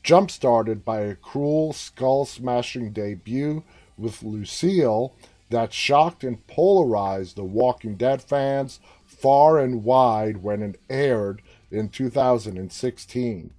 jump 0.03 0.31
started 0.31 0.85
by 0.85 1.01
a 1.01 1.15
cruel, 1.15 1.73
skull 1.73 2.27
smashing 2.27 2.93
debut 2.93 3.65
with 3.97 4.23
Lucille 4.23 5.15
that 5.49 5.73
shocked 5.73 6.23
and 6.23 6.47
polarized 6.47 7.37
the 7.37 7.45
Walking 7.45 7.95
Dead 7.95 8.21
fans 8.21 8.81
far 9.21 9.59
and 9.59 9.85
wide 9.85 10.39
when 10.39 10.63
it 10.63 10.81
aired 10.89 11.43
in 11.71 11.89
2016. 11.89 13.53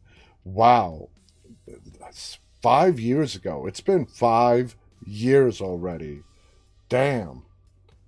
Wow, 0.43 1.09
that's 1.99 2.39
five 2.61 2.99
years 2.99 3.35
ago. 3.35 3.65
It's 3.67 3.81
been 3.81 4.05
five 4.05 4.75
years 5.05 5.61
already. 5.61 6.23
Damn, 6.87 7.43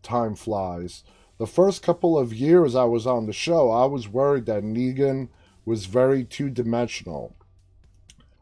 time 0.02 0.36
flies. 0.36 1.04
The 1.38 1.48
first 1.48 1.82
couple 1.82 2.18
of 2.18 2.34
years 2.34 2.76
I 2.76 2.84
was 2.84 3.08
on 3.08 3.26
the 3.26 3.34
show, 3.34 3.72
I 3.72 3.86
was 3.86 4.08
worried 4.08 4.46
that 4.46 4.64
Negan 4.64 5.30
was 5.66 5.86
very 5.86 6.24
two 6.24 6.50
dimensional. 6.50 7.36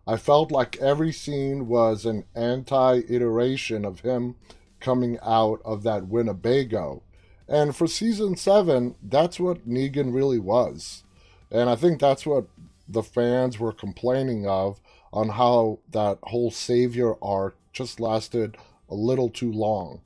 I 0.05 0.17
felt 0.17 0.51
like 0.51 0.77
every 0.77 1.11
scene 1.11 1.67
was 1.67 2.05
an 2.05 2.25
anti 2.35 3.01
iteration 3.07 3.85
of 3.85 3.99
him 4.01 4.35
coming 4.79 5.19
out 5.21 5.61
of 5.63 5.83
that 5.83 6.07
Winnebago. 6.07 7.03
And 7.49 7.75
for 7.75 7.87
season 7.87 8.35
seven, 8.37 8.95
that's 9.01 9.39
what 9.39 9.67
Negan 9.67 10.13
really 10.13 10.37
was. 10.37 11.03
And 11.51 11.67
I 11.67 11.75
think 11.75 11.99
that's 11.99 12.25
what 12.25 12.45
the 12.87 13.01
fans 13.01 13.59
were 13.59 13.73
complaining 13.73 14.47
of 14.47 14.79
on 15.11 15.29
how 15.29 15.79
that 15.91 16.19
whole 16.23 16.51
savior 16.51 17.15
arc 17.23 17.57
just 17.73 17.99
lasted 17.99 18.55
a 18.87 18.93
little 18.93 19.29
too 19.29 19.51
long. 19.51 20.01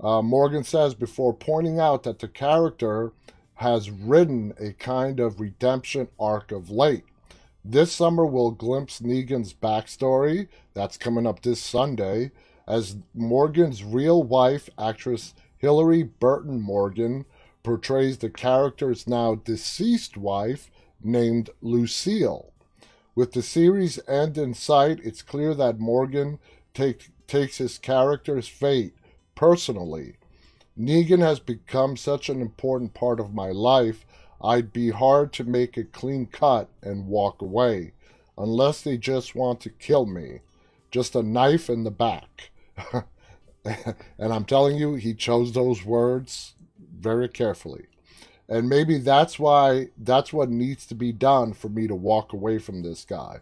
Uh, 0.00 0.20
Morgan 0.20 0.64
says 0.64 0.94
before 0.94 1.32
pointing 1.32 1.78
out 1.78 2.02
that 2.02 2.18
the 2.18 2.28
character 2.28 3.12
has 3.54 3.90
ridden 3.90 4.54
a 4.58 4.72
kind 4.72 5.20
of 5.20 5.40
redemption 5.40 6.08
arc 6.18 6.50
of 6.50 6.70
late. 6.70 7.04
This 7.64 7.92
summer 7.92 8.24
we'll 8.24 8.52
glimpse 8.52 9.00
Negan's 9.00 9.52
backstory, 9.52 10.48
that's 10.74 10.96
coming 10.96 11.26
up 11.26 11.42
this 11.42 11.60
Sunday, 11.60 12.32
as 12.66 12.96
Morgan's 13.14 13.84
real 13.84 14.22
wife, 14.22 14.70
actress 14.78 15.34
Hilarie 15.62 16.10
Burton 16.18 16.60
Morgan, 16.60 17.24
portrays 17.62 18.18
the 18.18 18.30
character's 18.30 19.06
now 19.06 19.34
deceased 19.34 20.16
wife 20.16 20.70
named 21.02 21.50
Lucille. 21.60 22.52
With 23.14 23.32
the 23.32 23.42
series 23.42 23.98
end 24.08 24.38
in 24.38 24.54
sight, 24.54 25.00
it's 25.04 25.22
clear 25.22 25.54
that 25.54 25.78
Morgan 25.78 26.38
take, 26.72 27.10
takes 27.26 27.58
his 27.58 27.78
character's 27.78 28.48
fate 28.48 28.94
personally. 29.34 30.16
Negan 30.78 31.20
has 31.20 31.40
become 31.40 31.96
such 31.96 32.28
an 32.28 32.40
important 32.40 32.94
part 32.94 33.20
of 33.20 33.34
my 33.34 33.50
life, 33.50 34.06
I'd 34.42 34.72
be 34.72 34.90
hard 34.90 35.32
to 35.34 35.44
make 35.44 35.76
a 35.76 35.84
clean 35.84 36.26
cut 36.26 36.70
and 36.82 37.06
walk 37.06 37.42
away, 37.42 37.92
unless 38.38 38.80
they 38.80 38.96
just 38.96 39.34
want 39.34 39.60
to 39.60 39.70
kill 39.70 40.06
me. 40.06 40.40
Just 40.90 41.14
a 41.14 41.22
knife 41.22 41.68
in 41.68 41.84
the 41.84 41.90
back. 41.90 42.50
and 44.18 44.32
I'm 44.32 44.44
telling 44.44 44.76
you, 44.76 44.94
he 44.94 45.14
chose 45.14 45.52
those 45.52 45.84
words 45.84 46.54
very 46.98 47.28
carefully. 47.28 47.86
And 48.48 48.68
maybe 48.68 48.98
that's 48.98 49.38
why 49.38 49.88
that's 49.96 50.32
what 50.32 50.50
needs 50.50 50.86
to 50.86 50.94
be 50.94 51.12
done 51.12 51.52
for 51.52 51.68
me 51.68 51.86
to 51.86 51.94
walk 51.94 52.32
away 52.32 52.58
from 52.58 52.82
this 52.82 53.04
guy. 53.04 53.40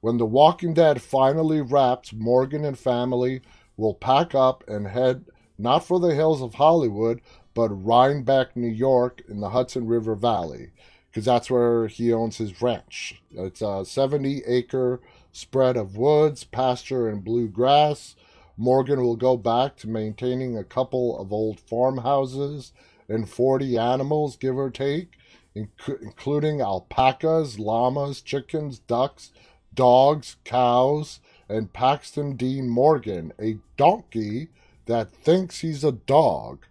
When 0.00 0.18
The 0.18 0.26
Walking 0.26 0.72
Dead 0.72 1.02
finally 1.02 1.60
wraps, 1.60 2.12
Morgan 2.12 2.64
and 2.64 2.78
family 2.78 3.42
will 3.76 3.94
pack 3.94 4.34
up 4.34 4.62
and 4.68 4.86
head 4.86 5.24
not 5.58 5.84
for 5.84 5.98
the 5.98 6.14
hills 6.14 6.42
of 6.42 6.54
Hollywood, 6.54 7.20
but 7.54 7.70
Rhinebeck, 7.70 8.54
New 8.54 8.68
York, 8.68 9.22
in 9.28 9.40
the 9.40 9.50
Hudson 9.50 9.86
River 9.86 10.14
Valley, 10.14 10.70
because 11.10 11.24
that's 11.24 11.50
where 11.50 11.86
he 11.88 12.12
owns 12.12 12.36
his 12.36 12.60
ranch. 12.60 13.20
It's 13.32 13.62
a 13.62 13.84
70 13.84 14.42
acre 14.46 15.00
spread 15.32 15.76
of 15.76 15.96
woods, 15.96 16.44
pasture, 16.44 17.08
and 17.08 17.24
blue 17.24 17.48
grass. 17.48 18.14
Morgan 18.56 19.02
will 19.02 19.16
go 19.16 19.36
back 19.36 19.76
to 19.76 19.88
maintaining 19.88 20.56
a 20.56 20.64
couple 20.64 21.18
of 21.18 21.32
old 21.32 21.60
farmhouses 21.60 22.72
and 23.08 23.28
40 23.28 23.76
animals, 23.76 24.36
give 24.36 24.56
or 24.56 24.70
take, 24.70 25.12
inc- 25.54 26.02
including 26.02 26.60
alpacas, 26.60 27.58
llamas, 27.58 28.20
chickens, 28.20 28.78
ducks, 28.78 29.32
dogs, 29.74 30.36
cows, 30.44 31.20
and 31.48 31.72
Paxton 31.72 32.36
Dean 32.36 32.68
Morgan, 32.68 33.32
a 33.38 33.58
donkey 33.76 34.48
that 34.86 35.12
thinks 35.12 35.60
he's 35.60 35.84
a 35.84 35.92
dog. 35.92 36.64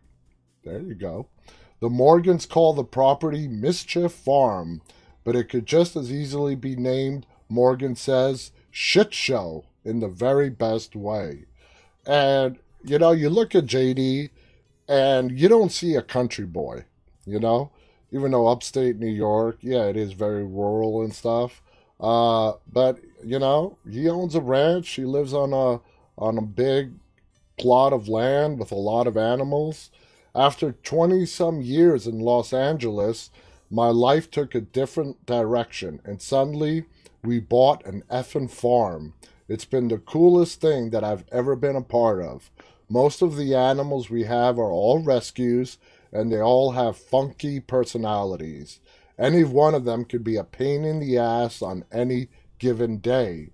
There 0.63 0.81
you 0.81 0.95
go. 0.95 1.27
The 1.79 1.89
Morgans 1.89 2.45
call 2.45 2.73
the 2.73 2.83
property 2.83 3.47
Mischief 3.47 4.11
Farm, 4.11 4.81
but 5.23 5.35
it 5.35 5.49
could 5.49 5.65
just 5.65 5.95
as 5.95 6.11
easily 6.11 6.55
be 6.55 6.75
named, 6.75 7.27
Morgan 7.47 7.95
says, 7.95 8.51
Shit 8.71 9.13
Show 9.13 9.65
in 9.83 9.99
the 9.99 10.07
very 10.07 10.49
best 10.49 10.95
way. 10.95 11.45
And, 12.05 12.57
you 12.83 12.99
know, 12.99 13.11
you 13.11 13.29
look 13.29 13.55
at 13.55 13.65
JD 13.65 14.29
and 14.87 15.37
you 15.37 15.47
don't 15.47 15.71
see 15.71 15.95
a 15.95 16.01
country 16.01 16.45
boy, 16.45 16.85
you 17.25 17.39
know? 17.39 17.71
Even 18.11 18.31
though 18.31 18.47
upstate 18.47 18.97
New 18.97 19.11
York, 19.11 19.57
yeah, 19.61 19.85
it 19.85 19.97
is 19.97 20.13
very 20.13 20.45
rural 20.45 21.01
and 21.01 21.13
stuff. 21.13 21.61
Uh, 21.99 22.53
but 22.71 22.99
you 23.23 23.39
know, 23.39 23.77
he 23.89 24.09
owns 24.09 24.35
a 24.35 24.41
ranch. 24.41 24.89
He 24.89 25.05
lives 25.05 25.33
on 25.33 25.53
a 25.53 25.81
on 26.17 26.37
a 26.37 26.41
big 26.41 26.93
plot 27.57 27.93
of 27.93 28.07
land 28.07 28.59
with 28.59 28.71
a 28.71 28.75
lot 28.75 29.07
of 29.07 29.17
animals. 29.17 29.89
After 30.33 30.73
20 30.73 31.25
some 31.25 31.61
years 31.61 32.07
in 32.07 32.19
Los 32.19 32.51
Angeles, 32.51 33.29
my 33.69 33.87
life 33.87 34.29
took 34.29 34.53
a 34.53 34.61
different 34.61 35.25
direction, 35.25 36.01
and 36.03 36.21
suddenly 36.21 36.85
we 37.23 37.39
bought 37.39 37.85
an 37.85 38.03
effing 38.11 38.49
farm. 38.49 39.13
It's 39.47 39.65
been 39.65 39.89
the 39.89 39.99
coolest 39.99 40.59
thing 40.59 40.89
that 40.89 41.03
I've 41.03 41.25
ever 41.31 41.55
been 41.55 41.75
a 41.75 41.81
part 41.81 42.21
of. 42.21 42.49
Most 42.89 43.21
of 43.21 43.35
the 43.35 43.53
animals 43.53 44.09
we 44.09 44.23
have 44.23 44.57
are 44.57 44.71
all 44.71 44.99
rescues, 44.99 45.77
and 46.11 46.31
they 46.31 46.39
all 46.39 46.71
have 46.71 46.97
funky 46.97 47.59
personalities. 47.59 48.79
Any 49.17 49.43
one 49.43 49.75
of 49.75 49.85
them 49.85 50.05
could 50.05 50.23
be 50.23 50.35
a 50.35 50.43
pain 50.43 50.83
in 50.83 50.99
the 50.99 51.17
ass 51.17 51.61
on 51.61 51.85
any 51.91 52.29
given 52.57 52.97
day. 52.97 53.49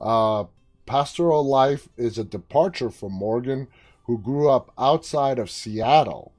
Uh, 0.00 0.44
pastoral 0.84 1.44
life 1.44 1.88
is 1.96 2.18
a 2.18 2.24
departure 2.24 2.90
from 2.90 3.12
Morgan, 3.12 3.68
who 4.04 4.18
grew 4.18 4.50
up 4.50 4.70
outside 4.76 5.38
of 5.38 5.50
Seattle. 5.50 6.32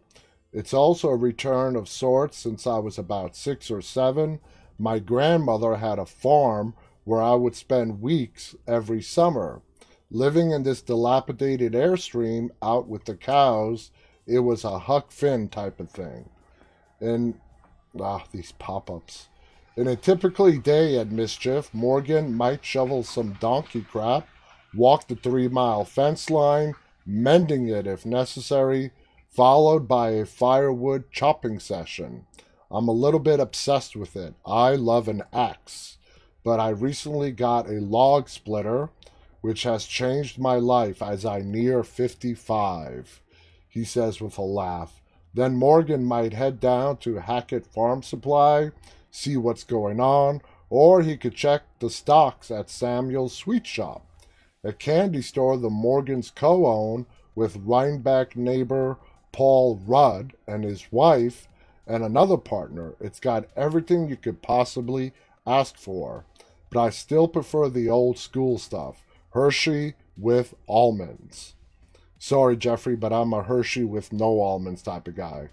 It's 0.51 0.73
also 0.73 1.09
a 1.09 1.15
return 1.15 1.75
of 1.75 1.89
sorts 1.89 2.37
since 2.37 2.67
I 2.67 2.77
was 2.77 2.99
about 2.99 3.35
six 3.35 3.71
or 3.71 3.81
seven. 3.81 4.39
My 4.77 4.99
grandmother 4.99 5.77
had 5.77 5.97
a 5.97 6.05
farm 6.05 6.75
where 7.03 7.21
I 7.21 7.33
would 7.33 7.55
spend 7.55 8.01
weeks 8.01 8.55
every 8.67 9.01
summer. 9.01 9.61
Living 10.09 10.51
in 10.51 10.63
this 10.63 10.81
dilapidated 10.81 11.73
airstream 11.73 12.49
out 12.61 12.87
with 12.87 13.05
the 13.05 13.15
cows, 13.15 13.91
it 14.27 14.39
was 14.39 14.63
a 14.63 14.79
Huck 14.79 15.11
Finn 15.11 15.49
type 15.49 15.79
of 15.79 15.89
thing. 15.89 16.29
And, 16.99 17.39
ah, 17.99 18.23
these 18.31 18.51
pop 18.53 18.89
ups. 18.89 19.27
In 19.75 19.87
a 19.87 19.95
typically 19.95 20.59
day 20.59 20.99
at 20.99 21.11
Mischief, 21.11 21.73
Morgan 21.73 22.35
might 22.35 22.63
shovel 22.63 23.03
some 23.03 23.33
donkey 23.39 23.81
crap, 23.81 24.27
walk 24.75 25.07
the 25.07 25.15
three 25.15 25.47
mile 25.47 25.83
fence 25.83 26.29
line, 26.29 26.75
mending 27.05 27.67
it 27.67 27.87
if 27.87 28.05
necessary, 28.05 28.91
followed 29.29 29.87
by 29.87 30.11
a 30.11 30.25
firewood 30.25 31.11
chopping 31.11 31.59
session. 31.59 32.27
I'm 32.69 32.87
a 32.87 32.91
little 32.91 33.19
bit 33.19 33.39
obsessed 33.39 33.95
with 33.95 34.15
it. 34.15 34.35
I 34.45 34.75
love 34.75 35.07
an 35.07 35.23
axe, 35.33 35.97
but 36.43 36.59
I 36.59 36.69
recently 36.69 37.31
got 37.31 37.69
a 37.69 37.81
log 37.81 38.29
splitter, 38.29 38.89
which 39.41 39.63
has 39.63 39.85
changed 39.85 40.39
my 40.39 40.55
life 40.55 41.01
as 41.01 41.25
I 41.25 41.39
near 41.39 41.83
55, 41.83 43.21
he 43.67 43.83
says 43.83 44.21
with 44.21 44.37
a 44.37 44.41
laugh. 44.41 45.01
Then 45.33 45.55
Morgan 45.55 46.03
might 46.03 46.33
head 46.33 46.59
down 46.59 46.97
to 46.97 47.15
Hackett 47.15 47.65
Farm 47.65 48.03
Supply 48.03 48.71
see 49.13 49.37
what's 49.37 49.63
going 49.63 49.99
on, 49.99 50.41
or 50.69 51.01
he 51.01 51.15
could 51.15 51.35
check 51.35 51.61
the 51.79 51.89
stocks 51.89 52.49
at 52.49 52.69
Samuel's 52.69 53.35
Sweet 53.35 53.65
Shop, 53.65 54.05
a 54.63 54.73
candy 54.73 55.21
store 55.21 55.55
the 55.55 55.69
Morgans 55.69 56.31
co 56.31 56.65
own 56.65 57.05
with 57.35 57.57
Rhinebeck 57.57 58.35
neighbor 58.35 58.97
Paul 59.31 59.79
Rudd 59.85 60.33
and 60.47 60.63
his 60.63 60.91
wife 60.91 61.47
and 61.85 62.03
another 62.03 62.37
partner. 62.37 62.95
It's 62.99 63.19
got 63.19 63.49
everything 63.55 64.09
you 64.09 64.17
could 64.17 64.41
possibly 64.41 65.13
ask 65.45 65.77
for, 65.77 66.25
but 66.73 66.79
I 66.79 66.89
still 66.89 67.27
prefer 67.27 67.69
the 67.69 67.89
old 67.89 68.17
school 68.17 68.57
stuff 68.57 69.05
Hershey 69.31 69.93
with 70.17 70.55
almonds. 70.67 71.53
Sorry, 72.17 72.57
Jeffrey, 72.57 72.95
but 72.95 73.13
I'm 73.13 73.33
a 73.33 73.43
Hershey 73.43 73.83
with 73.83 74.13
no 74.13 74.41
almonds 74.41 74.81
type 74.81 75.07
of 75.07 75.15
guy. 75.15 75.49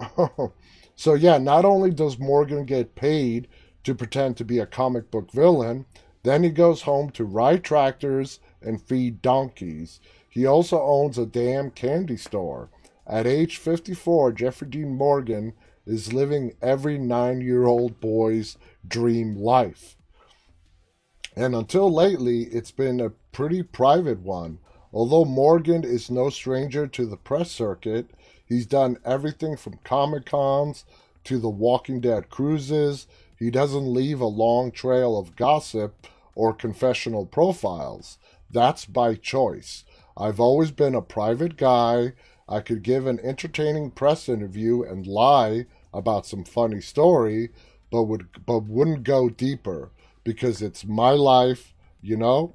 So, 0.98 1.12
yeah, 1.12 1.36
not 1.36 1.66
only 1.66 1.90
does 1.90 2.18
Morgan 2.18 2.64
get 2.64 2.94
paid 2.94 3.48
to 3.84 3.94
pretend 3.94 4.38
to 4.38 4.44
be 4.46 4.58
a 4.58 4.64
comic 4.64 5.10
book 5.10 5.30
villain, 5.30 5.84
then 6.22 6.42
he 6.42 6.48
goes 6.48 6.82
home 6.82 7.10
to 7.10 7.24
ride 7.24 7.62
tractors 7.62 8.40
and 8.62 8.80
feed 8.80 9.20
donkeys. 9.20 10.00
He 10.26 10.46
also 10.46 10.80
owns 10.80 11.18
a 11.18 11.26
damn 11.26 11.70
candy 11.70 12.16
store. 12.16 12.70
At 13.06 13.26
age 13.26 13.58
54, 13.58 14.32
Jeffrey 14.32 14.68
Dean 14.68 14.94
Morgan 14.96 15.52
is 15.84 16.14
living 16.14 16.54
every 16.62 16.98
nine 16.98 17.42
year 17.42 17.66
old 17.66 18.00
boy's 18.00 18.56
dream 18.88 19.36
life. 19.36 19.95
And 21.36 21.54
until 21.54 21.92
lately, 21.92 22.44
it's 22.44 22.70
been 22.70 23.00
a 23.00 23.10
pretty 23.10 23.62
private 23.62 24.20
one. 24.20 24.58
Although 24.92 25.26
Morgan 25.26 25.84
is 25.84 26.10
no 26.10 26.30
stranger 26.30 26.86
to 26.86 27.04
the 27.04 27.18
press 27.18 27.50
circuit, 27.50 28.10
He's 28.46 28.66
done 28.66 28.98
everything 29.04 29.56
from 29.56 29.80
Comic 29.82 30.26
Cons 30.26 30.84
to 31.24 31.38
the 31.38 31.50
Walking 31.50 32.00
Dead 32.00 32.30
cruises. 32.30 33.08
He 33.36 33.50
doesn't 33.50 33.92
leave 33.92 34.20
a 34.20 34.26
long 34.26 34.70
trail 34.70 35.18
of 35.18 35.34
gossip 35.36 36.06
or 36.34 36.54
confessional 36.54 37.26
profiles. 37.26 38.18
That's 38.48 38.84
by 38.84 39.16
choice. 39.16 39.84
I've 40.16 40.38
always 40.38 40.70
been 40.70 40.94
a 40.94 41.02
private 41.02 41.56
guy. 41.56 42.12
I 42.48 42.60
could 42.60 42.84
give 42.84 43.06
an 43.06 43.18
entertaining 43.20 43.90
press 43.90 44.28
interview 44.28 44.82
and 44.84 45.06
lie 45.06 45.66
about 45.92 46.24
some 46.24 46.44
funny 46.44 46.80
story, 46.80 47.50
but 47.90 48.04
would 48.04 48.28
but 48.46 48.60
wouldn't 48.60 49.02
go 49.02 49.28
deeper 49.28 49.90
because 50.26 50.60
it's 50.60 50.84
my 50.84 51.12
life, 51.12 51.72
you 52.02 52.16
know? 52.16 52.52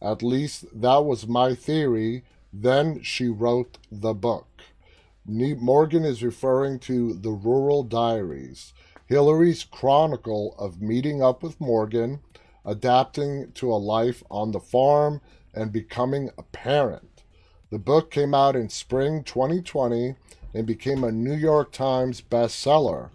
At 0.00 0.22
least 0.22 0.66
that 0.78 1.04
was 1.04 1.26
my 1.26 1.54
theory. 1.54 2.22
Then 2.52 3.02
she 3.02 3.28
wrote 3.28 3.78
the 3.90 4.12
book. 4.12 4.46
Morgan 5.26 6.04
is 6.04 6.22
referring 6.22 6.80
to 6.80 7.14
the 7.14 7.30
Rural 7.30 7.82
Diaries, 7.82 8.74
Hilarie's 9.08 9.64
chronicle 9.64 10.54
of 10.58 10.82
meeting 10.82 11.22
up 11.22 11.42
with 11.42 11.60
Morgan, 11.60 12.20
adapting 12.62 13.52
to 13.52 13.72
a 13.72 13.76
life 13.76 14.22
on 14.30 14.52
the 14.52 14.60
farm, 14.60 15.22
and 15.54 15.72
becoming 15.72 16.28
a 16.36 16.42
parent. 16.42 17.22
The 17.70 17.78
book 17.78 18.10
came 18.10 18.34
out 18.34 18.54
in 18.54 18.68
spring 18.68 19.24
2020 19.24 20.14
and 20.52 20.66
became 20.66 21.02
a 21.02 21.10
New 21.10 21.34
York 21.34 21.72
Times 21.72 22.20
bestseller. 22.20 23.08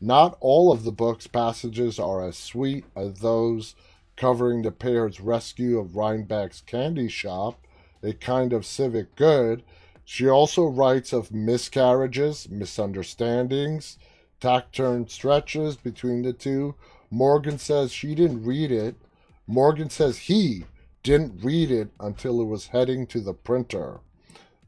Not 0.00 0.36
all 0.40 0.72
of 0.72 0.84
the 0.84 0.92
book's 0.92 1.26
passages 1.26 1.98
are 1.98 2.26
as 2.26 2.36
sweet 2.36 2.84
as 2.94 3.20
those 3.20 3.74
covering 4.16 4.62
the 4.62 4.72
pair's 4.72 5.20
rescue 5.20 5.78
of 5.78 5.96
Rhinebeck's 5.96 6.60
candy 6.62 7.08
shop, 7.08 7.60
a 8.02 8.12
kind 8.12 8.52
of 8.52 8.66
civic 8.66 9.14
good, 9.14 9.62
she 10.08 10.28
also 10.28 10.66
writes 10.66 11.12
of 11.12 11.32
miscarriages, 11.32 12.48
misunderstandings, 12.48 13.98
tack-turn 14.38 15.08
stretches 15.08 15.76
between 15.76 16.22
the 16.22 16.32
two. 16.32 16.76
Morgan 17.10 17.58
says 17.58 17.90
she 17.90 18.14
didn't 18.14 18.44
read 18.44 18.70
it. 18.70 18.94
Morgan 19.48 19.90
says 19.90 20.18
he 20.18 20.64
didn't 21.02 21.42
read 21.42 21.72
it 21.72 21.88
until 21.98 22.40
it 22.40 22.44
was 22.44 22.68
heading 22.68 23.08
to 23.08 23.20
the 23.20 23.34
printer. 23.34 23.98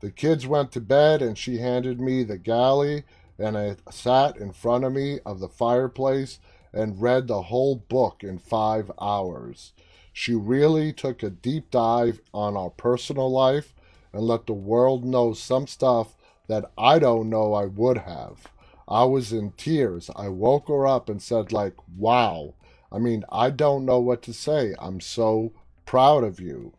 The 0.00 0.10
kids 0.10 0.44
went 0.44 0.72
to 0.72 0.80
bed 0.80 1.22
and 1.22 1.38
she 1.38 1.58
handed 1.58 2.00
me 2.00 2.24
the 2.24 2.38
galley 2.38 3.04
and 3.38 3.57
I 3.57 3.77
sat 3.90 4.37
in 4.37 4.53
front 4.53 4.85
of 4.85 4.92
me 4.92 5.20
of 5.24 5.40
the 5.40 5.48
fireplace 5.48 6.38
and 6.72 7.01
read 7.01 7.27
the 7.27 7.42
whole 7.42 7.77
book 7.77 8.22
in 8.22 8.38
five 8.38 8.90
hours. 9.01 9.72
She 10.12 10.35
really 10.35 10.92
took 10.92 11.22
a 11.22 11.31
deep 11.31 11.70
dive 11.70 12.20
on 12.35 12.57
our 12.57 12.70
personal 12.70 13.31
life 13.31 13.74
and 14.12 14.22
let 14.22 14.46
the 14.46 14.53
world 14.53 15.05
know 15.05 15.33
some 15.33 15.66
stuff 15.66 16.16
that 16.48 16.70
I 16.77 16.98
don't 16.98 17.31
know 17.31 17.55
I 17.55 17.66
would 17.66 17.98
have. 17.98 18.48
I 18.88 19.05
was 19.05 19.33
in 19.33 19.53
tears. 19.53 20.11
I 20.16 20.29
woke 20.29 20.68
her 20.68 20.87
up 20.87 21.09
and 21.09 21.22
said, 21.22 21.53
like, 21.53 21.74
wow. 21.96 22.55
I 22.90 22.98
mean, 22.98 23.24
I 23.31 23.51
don't 23.51 23.85
know 23.85 23.98
what 24.01 24.22
to 24.22 24.33
say. 24.33 24.74
I'm 24.79 25.01
so 25.01 25.53
proud 25.85 26.24
of 26.24 26.40
you. 26.40 26.72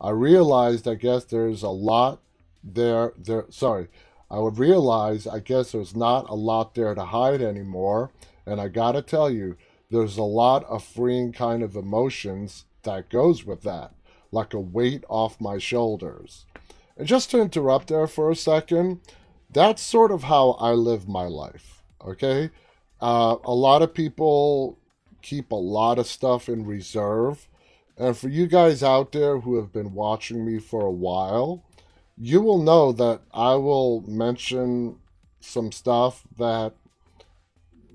I 0.00 0.10
realized, 0.10 0.86
I 0.88 0.94
guess 0.94 1.24
there's 1.24 1.62
a 1.62 1.70
lot 1.70 2.20
there. 2.62 3.12
There, 3.18 3.46
sorry. 3.50 3.88
I 4.30 4.38
would 4.38 4.58
realize, 4.58 5.26
I 5.26 5.40
guess 5.40 5.72
there's 5.72 5.96
not 5.96 6.30
a 6.30 6.34
lot 6.34 6.74
there 6.74 6.94
to 6.94 7.04
hide 7.04 7.42
anymore. 7.42 8.10
And 8.46 8.60
I 8.60 8.68
gotta 8.68 9.02
tell 9.02 9.28
you, 9.28 9.56
there's 9.90 10.16
a 10.16 10.22
lot 10.22 10.64
of 10.64 10.84
freeing 10.84 11.32
kind 11.32 11.62
of 11.62 11.74
emotions 11.74 12.64
that 12.84 13.10
goes 13.10 13.44
with 13.44 13.62
that, 13.62 13.92
like 14.30 14.54
a 14.54 14.60
weight 14.60 15.04
off 15.08 15.40
my 15.40 15.58
shoulders. 15.58 16.46
And 16.96 17.08
just 17.08 17.30
to 17.30 17.40
interrupt 17.40 17.88
there 17.88 18.06
for 18.06 18.30
a 18.30 18.36
second, 18.36 19.00
that's 19.52 19.82
sort 19.82 20.12
of 20.12 20.24
how 20.24 20.50
I 20.52 20.72
live 20.72 21.08
my 21.08 21.24
life. 21.24 21.82
Okay? 22.06 22.50
Uh, 23.00 23.36
a 23.44 23.54
lot 23.54 23.82
of 23.82 23.94
people 23.94 24.78
keep 25.22 25.50
a 25.50 25.56
lot 25.56 25.98
of 25.98 26.06
stuff 26.06 26.48
in 26.48 26.64
reserve. 26.64 27.48
And 27.96 28.16
for 28.16 28.28
you 28.28 28.46
guys 28.46 28.82
out 28.82 29.12
there 29.12 29.40
who 29.40 29.56
have 29.56 29.72
been 29.72 29.92
watching 29.92 30.46
me 30.46 30.58
for 30.58 30.86
a 30.86 30.90
while, 30.90 31.64
you 32.20 32.42
will 32.42 32.62
know 32.62 32.92
that 32.92 33.22
I 33.32 33.54
will 33.54 34.02
mention 34.06 34.98
some 35.40 35.72
stuff 35.72 36.22
that, 36.38 36.74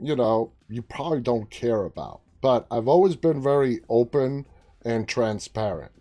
you 0.02 0.16
know, 0.16 0.52
you 0.68 0.82
probably 0.82 1.22
don't 1.22 1.52
care 1.52 1.84
about. 1.84 2.22
But 2.42 2.66
I've 2.72 2.88
always 2.88 3.16
been 3.16 3.42
very 3.42 3.82
open 3.88 4.48
and 4.84 5.08
transparent. 5.08 5.92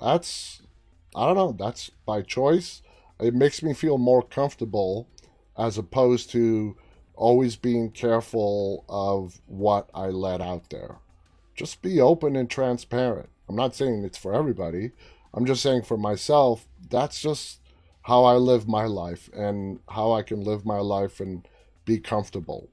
That's 0.00 0.62
I 1.14 1.24
don't 1.26 1.36
know, 1.36 1.56
that's 1.58 1.90
by 2.04 2.20
choice. 2.20 2.82
It 3.18 3.32
makes 3.32 3.62
me 3.62 3.72
feel 3.72 3.96
more 3.96 4.22
comfortable 4.22 5.08
as 5.56 5.78
opposed 5.78 6.30
to 6.32 6.76
always 7.14 7.56
being 7.56 7.90
careful 7.90 8.84
of 8.86 9.40
what 9.46 9.88
I 9.94 10.08
let 10.08 10.42
out 10.42 10.68
there. 10.68 10.96
Just 11.54 11.80
be 11.80 12.02
open 12.02 12.36
and 12.36 12.50
transparent. 12.50 13.30
I'm 13.48 13.56
not 13.56 13.74
saying 13.74 14.04
it's 14.04 14.18
for 14.18 14.34
everybody. 14.34 14.90
I'm 15.32 15.46
just 15.46 15.62
saying 15.62 15.82
for 15.82 15.96
myself, 15.96 16.66
that's 16.88 17.20
just 17.20 17.60
how 18.02 18.24
I 18.24 18.34
live 18.34 18.68
my 18.68 18.84
life 18.84 19.28
and 19.34 19.80
how 19.88 20.12
I 20.12 20.22
can 20.22 20.44
live 20.44 20.64
my 20.64 20.78
life 20.78 21.20
and 21.20 21.46
be 21.84 21.98
comfortable. 21.98 22.68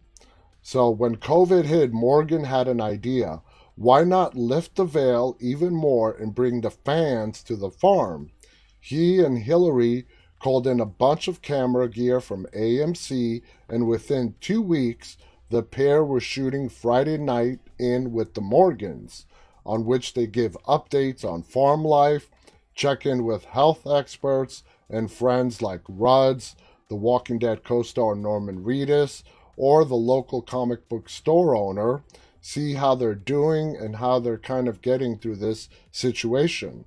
So 0.62 0.89
when 0.89 1.17
COVID 1.17 1.65
hit, 1.65 1.91
Morgan 1.91 2.45
had 2.45 2.67
an 2.67 2.80
idea. 2.80 3.41
Why 3.76 4.04
not 4.04 4.36
lift 4.36 4.76
the 4.76 4.86
veil 4.86 5.36
even 5.39 5.73
more 5.73 6.12
and 6.12 6.36
bring 6.36 6.62
the 6.62 6.69
fans 6.69 7.41
to 7.43 7.56
the 7.56 7.71
farm? 7.71 8.32
He 8.80 9.19
and 9.19 9.43
Hilarie 9.43 10.06
called 10.39 10.67
in 10.67 10.80
a 10.80 10.86
bunch 10.86 11.28
of 11.28 11.41
camera 11.41 11.89
gear 11.89 12.19
from 12.19 12.45
AMC, 12.54 13.41
and 13.69 13.88
within 13.88 14.36
two 14.41 14.62
weeks, 14.62 15.17
the 15.49 15.63
pair 15.63 16.04
were 16.04 16.19
shooting 16.19 16.67
Friday 16.67 17.17
night 17.17 17.60
in 17.80 18.12
with 18.12 18.34
the 18.34 18.41
Morgans, 18.41 19.26
on 19.65 19.86
which 19.86 20.13
they 20.13 20.28
give 20.28 20.58
updates 20.67 21.23
on 21.23 21.43
farm 21.43 21.86
life, 21.86 22.30
check 22.73 23.05
in 23.05 23.23
with 23.23 23.45
health 23.45 23.86
experts 23.88 24.63
and 24.89 25.12
friends 25.12 25.62
like 25.62 25.81
Rudd's, 25.88 26.55
the 26.89 26.95
Walking 26.95 27.39
Dead 27.39 27.63
co 27.63 27.83
star 27.83 28.15
Norman 28.15 28.63
Reedus, 28.63 29.23
or 29.55 29.86
the 29.86 29.95
local 29.95 30.41
comic 30.41 30.88
book 30.89 31.09
store 31.09 31.55
owner, 31.55 32.03
see 32.41 32.73
how 32.73 32.95
they're 32.95 33.15
doing 33.15 33.75
and 33.75 33.97
how 33.97 34.19
they're 34.19 34.38
kind 34.38 34.67
of 34.67 34.81
getting 34.81 35.17
through 35.17 35.38
this 35.38 35.69
situation. 35.91 36.86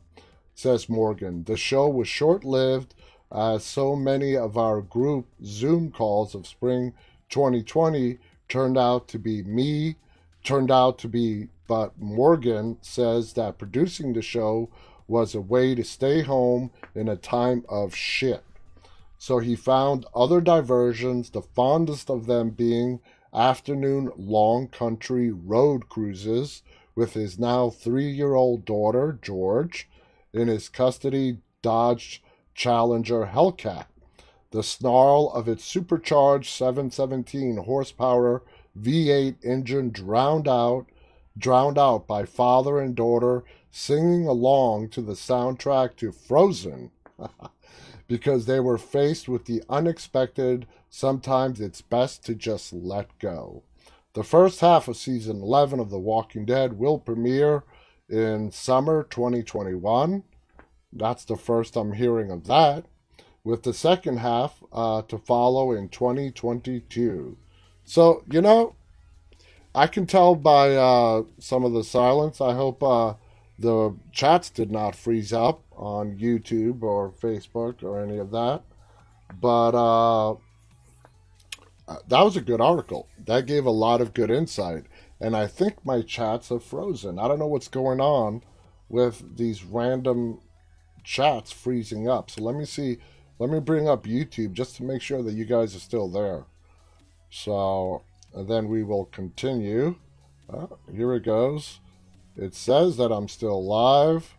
Says 0.54 0.88
Morgan. 0.88 1.44
The 1.44 1.56
show 1.56 1.88
was 1.88 2.08
short 2.08 2.44
lived, 2.44 2.94
as 3.32 3.64
so 3.64 3.96
many 3.96 4.36
of 4.36 4.56
our 4.56 4.80
group 4.80 5.26
Zoom 5.44 5.90
calls 5.90 6.34
of 6.34 6.46
spring 6.46 6.94
2020 7.28 8.18
turned 8.48 8.78
out 8.78 9.08
to 9.08 9.18
be 9.18 9.42
me, 9.42 9.96
turned 10.44 10.70
out 10.70 10.98
to 10.98 11.08
be, 11.08 11.48
but 11.66 11.98
Morgan 11.98 12.78
says 12.80 13.32
that 13.32 13.58
producing 13.58 14.12
the 14.12 14.22
show 14.22 14.70
was 15.08 15.34
a 15.34 15.40
way 15.40 15.74
to 15.74 15.84
stay 15.84 16.22
home 16.22 16.70
in 16.94 17.08
a 17.08 17.16
time 17.16 17.64
of 17.68 17.94
shit. 17.94 18.42
So 19.18 19.38
he 19.38 19.56
found 19.56 20.06
other 20.14 20.40
diversions, 20.40 21.30
the 21.30 21.42
fondest 21.42 22.10
of 22.10 22.26
them 22.26 22.50
being 22.50 23.00
afternoon 23.34 24.10
long 24.16 24.68
country 24.68 25.30
road 25.30 25.88
cruises 25.88 26.62
with 26.94 27.12
his 27.14 27.38
now 27.38 27.70
three 27.70 28.10
year 28.10 28.34
old 28.34 28.64
daughter, 28.64 29.18
George, 29.20 29.88
in 30.32 30.48
his 30.48 30.68
custody 30.68 31.38
Dodge 31.62 32.22
Challenger 32.54 33.26
Hellcat. 33.26 33.86
The 34.50 34.62
snarl 34.62 35.30
of 35.32 35.48
its 35.48 35.64
supercharged 35.64 36.48
717 36.48 37.58
horsepower 37.58 38.42
V8 38.80 39.44
engine 39.44 39.90
drowned 39.90 40.48
out, 40.48 40.86
drowned 41.38 41.78
out 41.78 42.06
by 42.06 42.24
father 42.24 42.80
and 42.80 42.94
daughter 42.94 43.44
singing 43.70 44.26
along 44.26 44.88
to 44.88 45.02
the 45.02 45.12
soundtrack 45.12 45.96
to 45.96 46.10
Frozen 46.10 46.90
because 48.08 48.46
they 48.46 48.60
were 48.60 48.78
faced 48.78 49.28
with 49.28 49.44
the 49.44 49.62
unexpected. 49.68 50.66
Sometimes 50.88 51.60
it's 51.60 51.82
best 51.82 52.24
to 52.24 52.34
just 52.34 52.72
let 52.72 53.18
go. 53.18 53.62
The 54.14 54.24
first 54.24 54.60
half 54.60 54.88
of 54.88 54.96
season 54.96 55.42
11 55.42 55.78
of 55.78 55.90
The 55.90 55.98
Walking 55.98 56.46
Dead 56.46 56.78
will 56.78 56.98
premiere 56.98 57.64
in 58.08 58.50
summer 58.50 59.02
2021. 59.02 60.22
That's 60.92 61.24
the 61.24 61.36
first 61.36 61.76
I'm 61.76 61.92
hearing 61.92 62.30
of 62.30 62.46
that, 62.46 62.86
with 63.44 63.62
the 63.62 63.74
second 63.74 64.18
half 64.18 64.62
uh, 64.72 65.02
to 65.02 65.18
follow 65.18 65.72
in 65.72 65.90
2022. 65.90 67.36
So, 67.84 68.24
you 68.30 68.40
know, 68.40 68.76
I 69.76 69.86
can 69.88 70.06
tell 70.06 70.34
by 70.34 70.74
uh, 70.74 71.24
some 71.38 71.62
of 71.62 71.74
the 71.74 71.84
silence. 71.84 72.40
I 72.40 72.54
hope 72.54 72.82
uh, 72.82 73.12
the 73.58 73.94
chats 74.10 74.48
did 74.48 74.72
not 74.72 74.96
freeze 74.96 75.34
up 75.34 75.62
on 75.76 76.16
YouTube 76.16 76.82
or 76.82 77.10
Facebook 77.10 77.82
or 77.82 78.02
any 78.02 78.16
of 78.16 78.30
that. 78.30 78.62
But 79.38 79.74
uh, 79.74 80.32
uh, 80.32 81.96
that 82.08 82.22
was 82.22 82.38
a 82.38 82.40
good 82.40 82.62
article. 82.62 83.06
That 83.26 83.44
gave 83.44 83.66
a 83.66 83.70
lot 83.70 84.00
of 84.00 84.14
good 84.14 84.30
insight. 84.30 84.84
And 85.20 85.36
I 85.36 85.46
think 85.46 85.84
my 85.84 86.00
chats 86.00 86.48
have 86.48 86.64
frozen. 86.64 87.18
I 87.18 87.28
don't 87.28 87.38
know 87.38 87.46
what's 87.46 87.68
going 87.68 88.00
on 88.00 88.42
with 88.88 89.36
these 89.36 89.62
random 89.62 90.40
chats 91.04 91.52
freezing 91.52 92.08
up. 92.08 92.30
So 92.30 92.42
let 92.42 92.54
me 92.54 92.64
see. 92.64 92.96
Let 93.38 93.50
me 93.50 93.60
bring 93.60 93.90
up 93.90 94.04
YouTube 94.04 94.52
just 94.52 94.76
to 94.76 94.84
make 94.84 95.02
sure 95.02 95.22
that 95.22 95.34
you 95.34 95.44
guys 95.44 95.76
are 95.76 95.80
still 95.80 96.08
there. 96.08 96.44
So 97.28 98.02
then 98.42 98.68
we 98.68 98.82
will 98.82 99.06
continue. 99.06 99.96
Uh, 100.52 100.66
here 100.92 101.14
it 101.14 101.24
goes. 101.24 101.80
It 102.36 102.54
says 102.54 102.96
that 102.98 103.10
I'm 103.10 103.28
still 103.28 103.66
live. 103.66 104.34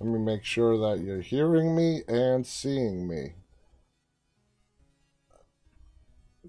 Let 0.00 0.10
me 0.10 0.18
make 0.18 0.44
sure 0.44 0.76
that 0.78 1.04
you're 1.04 1.20
hearing 1.20 1.76
me 1.76 2.02
and 2.08 2.46
seeing 2.46 3.06
me. 3.06 3.34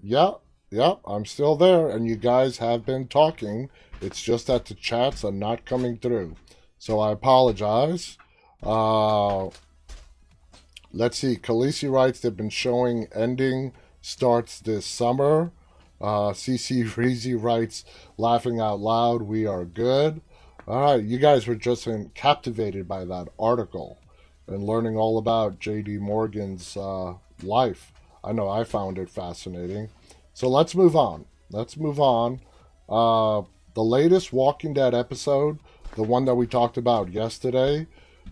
Yep, 0.02 0.40
yep, 0.70 1.00
I'm 1.04 1.24
still 1.24 1.54
there, 1.54 1.88
and 1.88 2.08
you 2.08 2.16
guys 2.16 2.58
have 2.58 2.84
been 2.84 3.06
talking. 3.06 3.70
It's 4.00 4.20
just 4.20 4.48
that 4.48 4.64
the 4.64 4.74
chats 4.74 5.24
are 5.24 5.30
not 5.30 5.64
coming 5.64 5.98
through. 5.98 6.34
So 6.78 6.98
I 6.98 7.12
apologize. 7.12 8.18
Uh, 8.62 9.50
let's 10.92 11.18
see. 11.18 11.36
Khaleesi 11.36 11.88
writes 11.88 12.18
they've 12.18 12.36
been 12.36 12.50
showing 12.50 13.06
ending 13.14 13.72
starts 14.00 14.58
this 14.58 14.84
summer. 14.84 15.52
Uh, 16.02 16.32
CC 16.32 16.84
Reezy 16.84 17.40
writes, 17.40 17.84
laughing 18.18 18.58
out 18.58 18.80
loud, 18.80 19.22
we 19.22 19.46
are 19.46 19.64
good. 19.64 20.20
All 20.66 20.80
right, 20.80 21.02
you 21.02 21.18
guys 21.18 21.46
were 21.46 21.54
just 21.54 21.88
captivated 22.14 22.88
by 22.88 23.04
that 23.04 23.28
article 23.38 23.98
and 24.48 24.64
learning 24.64 24.96
all 24.96 25.16
about 25.16 25.60
J.D. 25.60 25.98
Morgan's 25.98 26.76
uh, 26.76 27.14
life. 27.42 27.92
I 28.24 28.32
know 28.32 28.48
I 28.48 28.64
found 28.64 28.98
it 28.98 29.10
fascinating. 29.10 29.90
So 30.34 30.48
let's 30.48 30.74
move 30.74 30.96
on. 30.96 31.24
Let's 31.50 31.76
move 31.76 32.00
on. 32.00 32.40
Uh, 32.88 33.42
the 33.74 33.82
latest 33.82 34.32
Walking 34.32 34.74
Dead 34.74 34.94
episode, 34.94 35.58
the 35.94 36.02
one 36.02 36.24
that 36.24 36.34
we 36.34 36.46
talked 36.46 36.76
about 36.76 37.12
yesterday, 37.12 37.86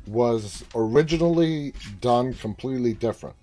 was 0.06 0.64
originally 0.74 1.72
done 2.00 2.34
completely 2.34 2.94
different. 2.94 3.36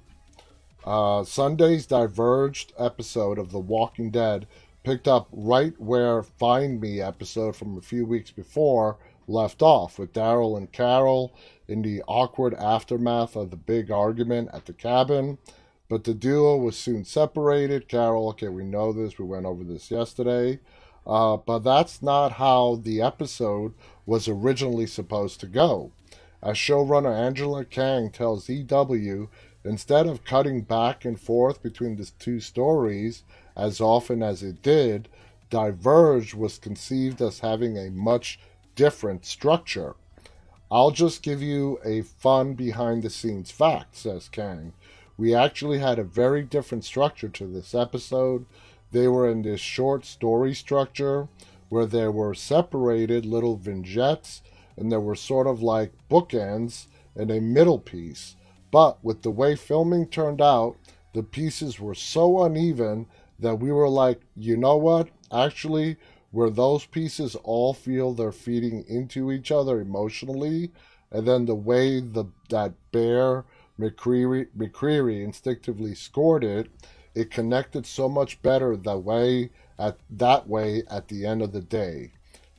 Uh, 0.88 1.22
Sunday's 1.26 1.86
diverged 1.86 2.72
episode 2.80 3.38
of 3.38 3.52
The 3.52 3.60
Walking 3.60 4.10
Dead 4.10 4.48
picked 4.86 5.06
up 5.06 5.28
right 5.34 5.74
where 5.78 6.24
Find 6.24 6.80
Me 6.80 7.02
episode 7.02 7.58
from 7.58 7.78
a 7.78 7.82
few 7.82 8.06
weeks 8.06 8.32
before 8.32 8.98
left 9.28 9.62
off, 9.62 10.00
with 10.00 10.14
Daryl 10.14 10.56
and 10.56 10.72
Carol 10.72 11.36
in 11.68 11.82
the 11.82 12.02
awkward 12.08 12.54
aftermath 12.54 13.36
of 13.36 13.52
the 13.52 13.58
big 13.58 13.92
argument 13.92 14.50
at 14.54 14.66
the 14.66 14.72
cabin. 14.72 15.40
But 15.90 16.06
the 16.06 16.14
duo 16.14 16.56
was 16.56 16.78
soon 16.78 17.04
separated. 17.04 17.90
Carol, 17.90 18.30
okay, 18.30 18.48
we 18.48 18.64
know 18.64 18.94
this, 18.94 19.20
we 19.20 19.26
went 19.26 19.46
over 19.46 19.66
this 19.66 19.92
yesterday. 19.92 20.62
Uh, 21.06 21.36
but 21.36 21.60
that's 21.60 22.02
not 22.02 22.32
how 22.32 22.80
the 22.82 23.02
episode 23.02 23.74
was 24.06 24.30
originally 24.30 24.88
supposed 24.88 25.42
to 25.42 25.48
go. 25.48 25.92
As 26.42 26.56
showrunner 26.56 27.14
Angela 27.14 27.66
Kang 27.66 28.10
tells 28.10 28.48
EW, 28.48 29.28
instead 29.68 30.08
of 30.08 30.24
cutting 30.24 30.62
back 30.62 31.06
and 31.06 31.20
forth 31.20 31.62
between 31.62 31.98
the 31.98 32.10
two 32.18 32.40
stories, 32.40 33.24
as 33.56 33.82
often 33.82 34.24
as 34.24 34.42
it 34.42 34.62
did, 34.62 35.10
Diverge 35.50 36.34
was 36.34 36.58
conceived 36.58 37.22
as 37.22 37.40
having 37.40 37.78
a 37.78 37.92
much 37.92 38.40
different 38.76 39.26
structure. 39.26 39.96
I'll 40.72 40.92
just 40.92 41.24
give 41.24 41.42
you 41.42 41.80
a 41.86 42.02
fun 42.02 42.54
behind 42.54 43.04
the 43.04 43.10
scenes 43.10 43.52
fact, 43.52 43.96
says 43.96 44.30
Kang. 44.30 44.74
We 45.18 45.34
actually 45.34 45.80
had 45.80 45.98
a 45.98 46.04
very 46.04 46.44
different 46.44 46.86
structure 46.86 47.30
to 47.30 47.48
this 47.48 47.74
episode. 47.74 48.46
They 48.92 49.08
were 49.08 49.30
in 49.30 49.42
this 49.42 49.62
short 49.62 50.06
story 50.06 50.54
structure 50.54 51.28
where 51.70 51.86
there 51.86 52.12
were 52.12 52.34
separated 52.34 53.26
little 53.26 53.58
vignettes 53.58 54.42
and 54.78 54.92
there 54.92 55.00
were 55.00 55.16
sort 55.16 55.48
of 55.48 55.62
like 55.62 55.92
bookends 56.10 56.86
and 57.16 57.32
a 57.32 57.42
middle 57.42 57.80
piece. 57.80 58.36
But 58.72 59.04
with 59.04 59.22
the 59.22 59.32
way 59.32 59.56
filming 59.56 60.08
turned 60.08 60.42
out, 60.42 60.76
the 61.14 61.24
pieces 61.24 61.80
were 61.80 61.96
so 61.96 62.44
uneven 62.44 63.08
that 63.40 63.56
we 63.60 63.72
were 63.72 63.90
like, 63.90 64.22
you 64.36 64.58
know 64.58 64.78
what? 64.78 65.10
Actually, 65.32 65.98
where 66.32 66.50
those 66.50 66.86
pieces 66.86 67.36
all 67.44 67.74
feel 67.74 68.14
they're 68.14 68.32
feeding 68.32 68.84
into 68.88 69.32
each 69.32 69.52
other 69.52 69.80
emotionally, 69.80 70.72
and 71.12 71.28
then 71.28 71.46
the 71.46 71.56
way 71.56 72.00
the 72.00 72.26
that 72.50 72.74
Bear 72.92 73.46
McCreary, 73.80 74.48
McCreary 74.58 75.24
instinctively 75.24 75.96
scored 75.96 76.44
it, 76.44 76.70
it 77.16 77.32
connected 77.32 77.86
so 77.86 78.10
much 78.10 78.42
better 78.42 78.76
that 78.76 79.00
way 79.00 79.50
at 79.80 79.98
that 80.10 80.48
way 80.48 80.84
at 80.90 81.08
the 81.08 81.26
end 81.26 81.42
of 81.42 81.52
the 81.52 81.62
day. 81.62 82.12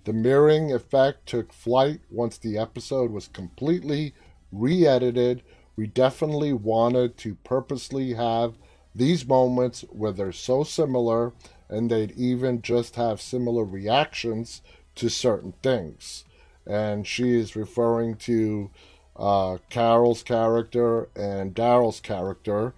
The 0.04 0.12
mirroring 0.12 0.72
effect 0.72 1.26
took 1.26 1.52
flight 1.52 2.00
once 2.10 2.38
the 2.38 2.56
episode 2.56 3.10
was 3.10 3.28
completely 3.28 4.14
re-edited 4.50 5.42
we 5.78 5.86
definitely 5.86 6.52
wanted 6.52 7.16
to 7.16 7.36
purposely 7.44 8.14
have 8.14 8.54
these 8.96 9.24
moments 9.24 9.84
where 9.90 10.10
they're 10.10 10.32
so 10.32 10.64
similar 10.64 11.32
and 11.68 11.88
they'd 11.88 12.10
even 12.16 12.60
just 12.60 12.96
have 12.96 13.20
similar 13.20 13.62
reactions 13.62 14.60
to 14.96 15.08
certain 15.08 15.54
things. 15.62 16.24
And 16.66 17.06
she 17.06 17.30
is 17.30 17.54
referring 17.54 18.16
to 18.16 18.72
uh, 19.16 19.58
Carol's 19.70 20.24
character 20.24 21.10
and 21.14 21.54
Daryl's 21.54 22.00
character, 22.00 22.74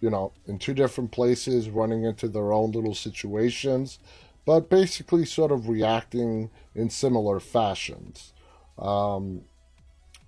you 0.00 0.08
know, 0.08 0.32
in 0.46 0.58
two 0.58 0.72
different 0.72 1.12
places, 1.12 1.68
running 1.68 2.04
into 2.04 2.28
their 2.28 2.50
own 2.50 2.72
little 2.72 2.94
situations, 2.94 3.98
but 4.46 4.70
basically 4.70 5.26
sort 5.26 5.52
of 5.52 5.68
reacting 5.68 6.48
in 6.74 6.88
similar 6.88 7.40
fashions. 7.40 8.32
Um, 8.78 9.42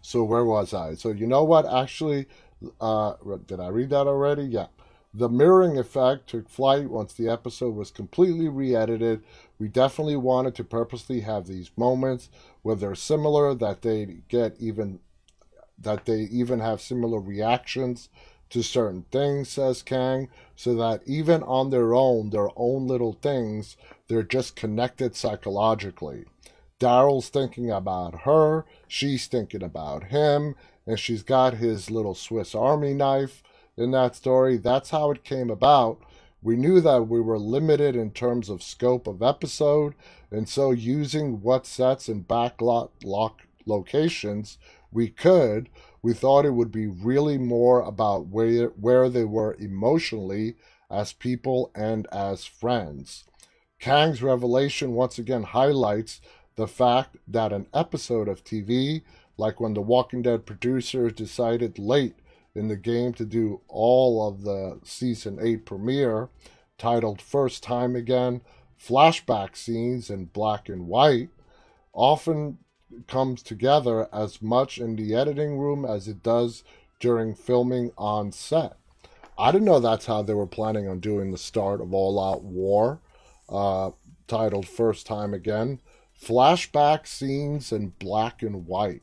so 0.08 0.24
where 0.24 0.44
was 0.46 0.72
I? 0.72 0.94
So 0.94 1.10
you 1.10 1.26
know 1.26 1.44
what? 1.44 1.70
Actually, 1.70 2.28
uh, 2.80 3.12
did 3.44 3.60
I 3.60 3.68
read 3.68 3.90
that 3.90 4.06
already? 4.06 4.44
Yeah. 4.44 4.68
The 5.12 5.28
mirroring 5.28 5.76
effect 5.76 6.30
took 6.30 6.48
flight 6.48 6.88
once 6.88 7.12
the 7.12 7.28
episode 7.28 7.74
was 7.74 7.90
completely 7.90 8.48
re 8.48 8.74
edited. 8.74 9.22
We 9.58 9.68
definitely 9.68 10.16
wanted 10.16 10.54
to 10.54 10.64
purposely 10.64 11.20
have 11.20 11.46
these 11.46 11.70
moments 11.76 12.30
where 12.62 12.74
they're 12.74 12.94
similar, 12.94 13.54
that 13.56 13.82
they 13.82 14.20
get 14.28 14.56
even 14.58 15.00
that 15.78 16.06
they 16.06 16.20
even 16.20 16.60
have 16.60 16.80
similar 16.80 17.20
reactions 17.20 18.08
to 18.48 18.62
certain 18.62 19.04
things, 19.12 19.50
says 19.50 19.82
Kang, 19.82 20.30
so 20.56 20.74
that 20.74 21.02
even 21.04 21.42
on 21.42 21.68
their 21.68 21.94
own, 21.94 22.30
their 22.30 22.48
own 22.56 22.86
little 22.86 23.12
things, 23.12 23.76
they're 24.08 24.22
just 24.22 24.56
connected 24.56 25.14
psychologically. 25.14 26.24
Daryl's 26.80 27.28
thinking 27.28 27.70
about 27.70 28.22
her, 28.22 28.64
she's 28.86 29.26
thinking 29.26 29.62
about 29.62 30.04
him, 30.04 30.54
and 30.86 30.98
she's 30.98 31.22
got 31.22 31.54
his 31.54 31.90
little 31.90 32.14
Swiss 32.14 32.54
Army 32.54 32.94
knife 32.94 33.42
in 33.76 33.90
that 33.92 34.16
story. 34.16 34.56
That's 34.56 34.90
how 34.90 35.10
it 35.10 35.24
came 35.24 35.50
about. 35.50 36.00
We 36.40 36.56
knew 36.56 36.80
that 36.80 37.08
we 37.08 37.20
were 37.20 37.38
limited 37.38 37.96
in 37.96 38.12
terms 38.12 38.48
of 38.48 38.62
scope 38.62 39.06
of 39.06 39.22
episode, 39.22 39.94
and 40.30 40.48
so 40.48 40.70
using 40.70 41.42
what 41.42 41.66
sets 41.66 42.08
and 42.08 42.26
backlot 42.26 42.90
lock 43.02 43.42
locations 43.66 44.56
we 44.92 45.08
could, 45.08 45.68
we 46.00 46.14
thought 46.14 46.46
it 46.46 46.54
would 46.54 46.72
be 46.72 46.86
really 46.86 47.38
more 47.38 47.80
about 47.80 48.28
where 48.28 48.68
where 48.68 49.08
they 49.08 49.24
were 49.24 49.56
emotionally 49.58 50.56
as 50.90 51.12
people 51.12 51.70
and 51.74 52.06
as 52.12 52.44
friends. 52.44 53.24
Kang's 53.78 54.22
revelation 54.22 54.94
once 54.94 55.18
again 55.18 55.42
highlights 55.42 56.20
the 56.58 56.66
fact 56.66 57.16
that 57.28 57.52
an 57.52 57.68
episode 57.72 58.26
of 58.26 58.42
TV, 58.42 59.02
like 59.36 59.60
when 59.60 59.74
the 59.74 59.80
Walking 59.80 60.22
Dead 60.22 60.44
producers 60.44 61.12
decided 61.12 61.78
late 61.78 62.16
in 62.52 62.66
the 62.66 62.76
game 62.76 63.12
to 63.14 63.24
do 63.24 63.60
all 63.68 64.26
of 64.26 64.42
the 64.42 64.80
season 64.82 65.38
8 65.40 65.64
premiere, 65.64 66.30
titled 66.76 67.22
First 67.22 67.62
Time 67.62 67.94
Again, 67.94 68.40
flashback 68.76 69.56
scenes 69.56 70.10
in 70.10 70.24
black 70.24 70.68
and 70.68 70.88
white, 70.88 71.28
often 71.92 72.58
comes 73.06 73.40
together 73.44 74.08
as 74.12 74.42
much 74.42 74.78
in 74.78 74.96
the 74.96 75.14
editing 75.14 75.58
room 75.58 75.84
as 75.84 76.08
it 76.08 76.24
does 76.24 76.64
during 76.98 77.36
filming 77.36 77.92
on 77.96 78.32
set. 78.32 78.76
I 79.38 79.52
didn't 79.52 79.66
know 79.66 79.78
that's 79.78 80.06
how 80.06 80.22
they 80.22 80.34
were 80.34 80.48
planning 80.48 80.88
on 80.88 80.98
doing 80.98 81.30
the 81.30 81.38
start 81.38 81.80
of 81.80 81.94
All 81.94 82.18
Out 82.18 82.42
War, 82.42 82.98
uh, 83.48 83.92
titled 84.26 84.66
First 84.66 85.06
Time 85.06 85.32
Again. 85.32 85.78
Flashback 86.20 87.06
scenes 87.06 87.72
in 87.72 87.92
black 87.98 88.42
and 88.42 88.66
white. 88.66 89.02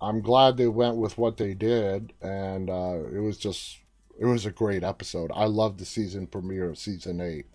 I'm 0.00 0.20
glad 0.20 0.56
they 0.56 0.66
went 0.66 0.96
with 0.96 1.16
what 1.16 1.36
they 1.36 1.54
did, 1.54 2.12
and 2.20 2.68
uh, 2.68 2.98
it 3.14 3.20
was 3.20 3.38
just 3.38 3.78
it 4.18 4.26
was 4.26 4.44
a 4.44 4.50
great 4.50 4.82
episode. 4.82 5.30
I 5.34 5.44
loved 5.44 5.78
the 5.78 5.84
season 5.84 6.26
premiere 6.26 6.70
of 6.70 6.78
season 6.78 7.20
eight. 7.20 7.46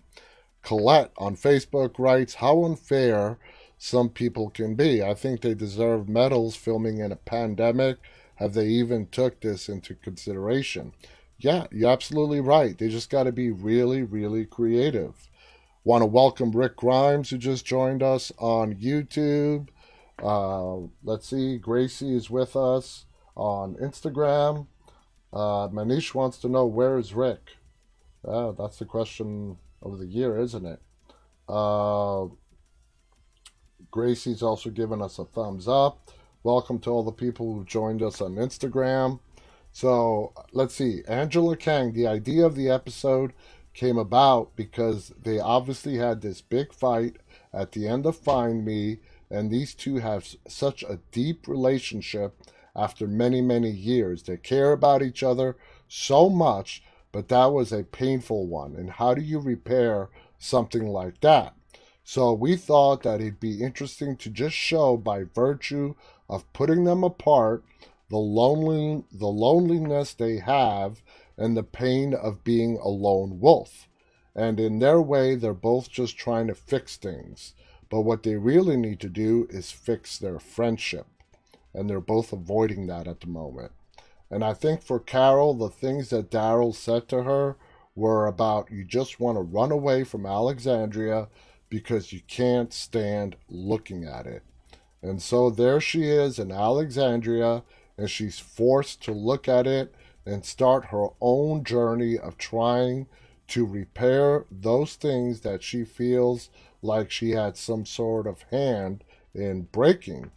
Colette 0.62 1.12
on 1.18 1.36
Facebook 1.36 1.98
writes, 1.98 2.36
"How 2.36 2.64
unfair 2.64 3.38
some 3.76 4.08
people 4.08 4.48
can 4.50 4.74
be. 4.74 5.02
I 5.02 5.14
think 5.14 5.42
they 5.42 5.54
deserve 5.54 6.08
medals 6.08 6.56
filming 6.56 6.98
in 6.98 7.12
a 7.12 7.16
pandemic. 7.16 7.98
Have 8.36 8.54
they 8.54 8.66
even 8.68 9.06
took 9.08 9.40
this 9.40 9.68
into 9.68 9.94
consideration?" 9.94 10.92
Yeah, 11.38 11.66
you're 11.70 11.90
absolutely 11.90 12.40
right. 12.40 12.76
They 12.76 12.88
just 12.88 13.10
got 13.10 13.24
to 13.24 13.32
be 13.32 13.50
really, 13.50 14.02
really 14.02 14.44
creative. 14.44 15.28
Want 15.84 16.02
to 16.02 16.06
welcome 16.06 16.50
Rick 16.50 16.76
Grimes, 16.76 17.30
who 17.30 17.38
just 17.38 17.64
joined 17.64 18.02
us 18.02 18.32
on 18.38 18.74
YouTube. 18.74 19.68
Uh, 20.20 20.88
let's 21.04 21.28
see, 21.28 21.56
Gracie 21.56 22.16
is 22.16 22.28
with 22.28 22.56
us 22.56 23.06
on 23.36 23.76
Instagram. 23.76 24.66
Uh, 25.32 25.68
Manish 25.68 26.14
wants 26.14 26.38
to 26.38 26.48
know 26.48 26.66
where 26.66 26.98
is 26.98 27.14
Rick? 27.14 27.52
Uh, 28.26 28.50
that's 28.52 28.78
the 28.78 28.84
question 28.84 29.56
of 29.80 29.98
the 29.98 30.06
year, 30.06 30.36
isn't 30.38 30.66
it? 30.66 30.80
Uh, 31.48 32.26
Gracie's 33.92 34.42
also 34.42 34.70
given 34.70 35.00
us 35.00 35.20
a 35.20 35.24
thumbs 35.24 35.68
up. 35.68 36.10
Welcome 36.42 36.80
to 36.80 36.90
all 36.90 37.04
the 37.04 37.12
people 37.12 37.54
who 37.54 37.64
joined 37.64 38.02
us 38.02 38.20
on 38.20 38.34
Instagram. 38.34 39.20
So 39.70 40.32
let's 40.52 40.74
see. 40.74 41.02
Angela 41.06 41.56
Kang, 41.56 41.92
the 41.92 42.08
idea 42.08 42.44
of 42.44 42.56
the 42.56 42.68
episode 42.68 43.32
came 43.74 43.98
about 43.98 44.56
because 44.56 45.12
they 45.22 45.38
obviously 45.38 45.96
had 45.96 46.20
this 46.20 46.40
big 46.40 46.72
fight 46.72 47.16
at 47.52 47.72
the 47.72 47.86
end 47.86 48.06
of 48.06 48.16
Find 48.16 48.64
Me, 48.64 48.98
and 49.30 49.50
these 49.50 49.74
two 49.74 49.96
have 49.96 50.26
such 50.46 50.82
a 50.82 51.00
deep 51.12 51.46
relationship 51.46 52.34
after 52.74 53.06
many, 53.06 53.40
many 53.40 53.70
years. 53.70 54.22
They 54.22 54.36
care 54.36 54.72
about 54.72 55.02
each 55.02 55.22
other 55.22 55.56
so 55.88 56.28
much, 56.28 56.82
but 57.12 57.28
that 57.28 57.46
was 57.46 57.72
a 57.72 57.84
painful 57.84 58.46
one. 58.46 58.74
And 58.76 58.90
how 58.90 59.14
do 59.14 59.22
you 59.22 59.38
repair 59.38 60.08
something 60.38 60.86
like 60.86 61.20
that? 61.20 61.54
So 62.04 62.32
we 62.32 62.56
thought 62.56 63.02
that 63.02 63.20
it'd 63.20 63.40
be 63.40 63.62
interesting 63.62 64.16
to 64.16 64.30
just 64.30 64.56
show 64.56 64.96
by 64.96 65.24
virtue 65.24 65.94
of 66.28 66.50
putting 66.52 66.84
them 66.84 67.04
apart 67.04 67.64
the 68.08 68.16
lonely 68.16 69.04
the 69.12 69.26
loneliness 69.26 70.14
they 70.14 70.38
have 70.38 71.02
and 71.38 71.56
the 71.56 71.62
pain 71.62 72.12
of 72.12 72.44
being 72.44 72.76
a 72.76 72.88
lone 72.88 73.40
wolf. 73.40 73.88
And 74.34 74.60
in 74.60 74.80
their 74.80 75.00
way, 75.00 75.36
they're 75.36 75.54
both 75.54 75.88
just 75.90 76.18
trying 76.18 76.48
to 76.48 76.54
fix 76.54 76.96
things. 76.96 77.54
But 77.88 78.02
what 78.02 78.22
they 78.22 78.36
really 78.36 78.76
need 78.76 79.00
to 79.00 79.08
do 79.08 79.46
is 79.48 79.70
fix 79.70 80.18
their 80.18 80.38
friendship. 80.38 81.06
And 81.72 81.88
they're 81.88 82.00
both 82.00 82.32
avoiding 82.32 82.86
that 82.88 83.06
at 83.06 83.20
the 83.20 83.28
moment. 83.28 83.72
And 84.30 84.44
I 84.44 84.52
think 84.52 84.82
for 84.82 85.00
Carol, 85.00 85.54
the 85.54 85.70
things 85.70 86.10
that 86.10 86.30
Daryl 86.30 86.74
said 86.74 87.08
to 87.08 87.22
her 87.22 87.56
were 87.94 88.26
about 88.26 88.70
you 88.70 88.84
just 88.84 89.18
want 89.18 89.36
to 89.36 89.42
run 89.42 89.72
away 89.72 90.04
from 90.04 90.26
Alexandria 90.26 91.28
because 91.70 92.12
you 92.12 92.20
can't 92.28 92.72
stand 92.72 93.36
looking 93.48 94.04
at 94.04 94.26
it. 94.26 94.42
And 95.02 95.22
so 95.22 95.50
there 95.50 95.80
she 95.80 96.04
is 96.04 96.38
in 96.38 96.50
Alexandria, 96.50 97.62
and 97.96 98.10
she's 98.10 98.38
forced 98.38 99.02
to 99.04 99.12
look 99.12 99.48
at 99.48 99.66
it 99.66 99.94
and 100.28 100.44
start 100.44 100.86
her 100.86 101.08
own 101.20 101.64
journey 101.64 102.18
of 102.18 102.36
trying 102.36 103.06
to 103.48 103.64
repair 103.64 104.44
those 104.50 104.94
things 104.94 105.40
that 105.40 105.62
she 105.62 105.84
feels 105.84 106.50
like 106.82 107.10
she 107.10 107.30
had 107.30 107.56
some 107.56 107.86
sort 107.86 108.26
of 108.26 108.42
hand 108.50 109.02
in 109.34 109.62
breaking. 109.62 110.30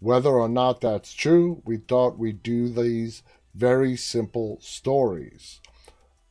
Whether 0.00 0.30
or 0.30 0.48
not 0.48 0.80
that's 0.80 1.14
true, 1.14 1.62
we 1.64 1.76
thought 1.76 2.18
we'd 2.18 2.42
do 2.42 2.68
these 2.68 3.22
very 3.54 3.96
simple 3.96 4.58
stories. 4.60 5.60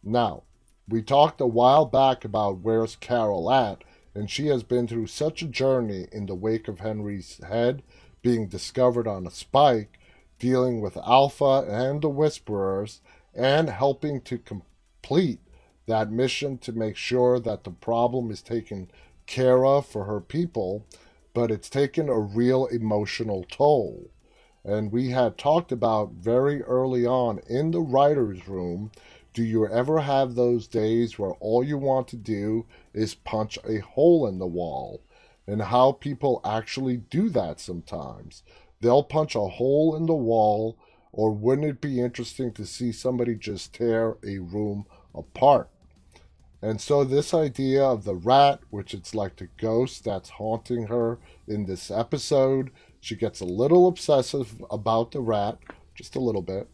Now, 0.03 0.43
we 0.87 1.01
talked 1.01 1.41
a 1.41 1.47
while 1.47 1.85
back 1.85 2.25
about 2.25 2.59
where's 2.59 2.95
Carol 2.97 3.49
at, 3.51 3.83
and 4.13 4.29
she 4.29 4.47
has 4.47 4.61
been 4.63 4.87
through 4.87 5.07
such 5.07 5.41
a 5.41 5.47
journey 5.47 6.07
in 6.11 6.25
the 6.25 6.35
wake 6.35 6.67
of 6.67 6.79
Henry's 6.79 7.41
head 7.47 7.81
being 8.21 8.47
discovered 8.47 9.07
on 9.07 9.25
a 9.25 9.31
spike 9.31 9.97
dealing 10.39 10.81
with 10.81 10.97
Alpha 10.97 11.65
and 11.67 12.01
the 12.01 12.09
Whisperers, 12.09 13.01
and 13.35 13.69
helping 13.69 14.21
to 14.21 14.37
complete 14.37 15.39
that 15.87 16.11
mission 16.11 16.57
to 16.57 16.71
make 16.71 16.95
sure 16.95 17.39
that 17.39 17.63
the 17.63 17.71
problem 17.71 18.31
is 18.31 18.41
taken 18.41 18.89
care 19.27 19.65
of 19.65 19.85
for 19.85 20.05
her 20.05 20.21
people, 20.21 20.85
but 21.33 21.51
it's 21.51 21.69
taken 21.69 22.09
a 22.09 22.19
real 22.19 22.65
emotional 22.67 23.45
toll. 23.49 24.09
And 24.63 24.91
we 24.91 25.09
had 25.09 25.37
talked 25.37 25.71
about 25.71 26.13
very 26.13 26.63
early 26.63 27.05
on 27.05 27.39
in 27.47 27.71
the 27.71 27.81
writer's 27.81 28.47
room 28.47 28.91
do 29.35 29.43
you 29.43 29.67
ever 29.67 29.99
have 29.99 30.33
those 30.33 30.65
days 30.65 31.19
where 31.19 31.33
all 31.41 31.61
you 31.61 31.77
want 31.77 32.07
to 32.07 32.15
do 32.15 32.65
is 32.93 33.15
punch 33.15 33.59
a 33.67 33.79
hole 33.79 34.25
in 34.25 34.39
the 34.39 34.47
wall? 34.47 35.01
And 35.45 35.61
how 35.61 35.91
people 35.91 36.39
actually 36.45 36.95
do 36.95 37.27
that 37.29 37.59
sometimes 37.59 38.43
they'll 38.79 39.03
punch 39.03 39.35
a 39.35 39.41
hole 39.41 39.95
in 39.95 40.05
the 40.05 40.15
wall, 40.15 40.77
or 41.15 41.31
wouldn't 41.31 41.65
it 41.65 41.79
be 41.79 42.01
interesting 42.01 42.51
to 42.51 42.65
see 42.65 42.91
somebody 42.91 43.35
just 43.35 43.73
tear 43.73 44.17
a 44.21 44.39
room 44.39 44.85
apart? 45.13 45.69
And 46.61 46.81
so, 46.81 47.05
this 47.05 47.33
idea 47.33 47.83
of 47.83 48.03
the 48.03 48.15
rat, 48.15 48.59
which 48.69 48.93
it's 48.93 49.15
like 49.15 49.37
the 49.37 49.47
ghost 49.57 50.03
that's 50.03 50.29
haunting 50.29 50.87
her 50.87 51.19
in 51.47 51.65
this 51.65 51.89
episode, 51.89 52.69
she 52.99 53.15
gets 53.15 53.39
a 53.39 53.45
little 53.45 53.87
obsessive 53.87 54.61
about 54.69 55.11
the 55.11 55.21
rat, 55.21 55.57
just 55.93 56.17
a 56.17 56.19
little 56.19 56.41
bit. 56.41 56.67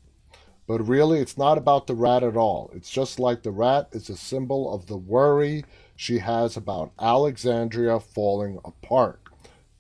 But 0.66 0.88
really, 0.88 1.20
it's 1.20 1.38
not 1.38 1.60
about 1.60 1.86
the 1.86 1.96
rat 1.96 2.24
at 2.24 2.38
all. 2.38 2.72
It's 2.74 2.90
just 2.90 3.20
like 3.20 3.44
the 3.44 3.52
rat 3.52 3.90
is 3.92 4.10
a 4.10 4.18
symbol 4.18 4.74
of 4.74 4.88
the 4.88 4.98
worry 4.98 5.66
she 5.96 6.18
has 6.18 6.58
about 6.58 6.94
Alexandria 7.00 8.00
falling 8.00 8.58
apart. 8.66 9.22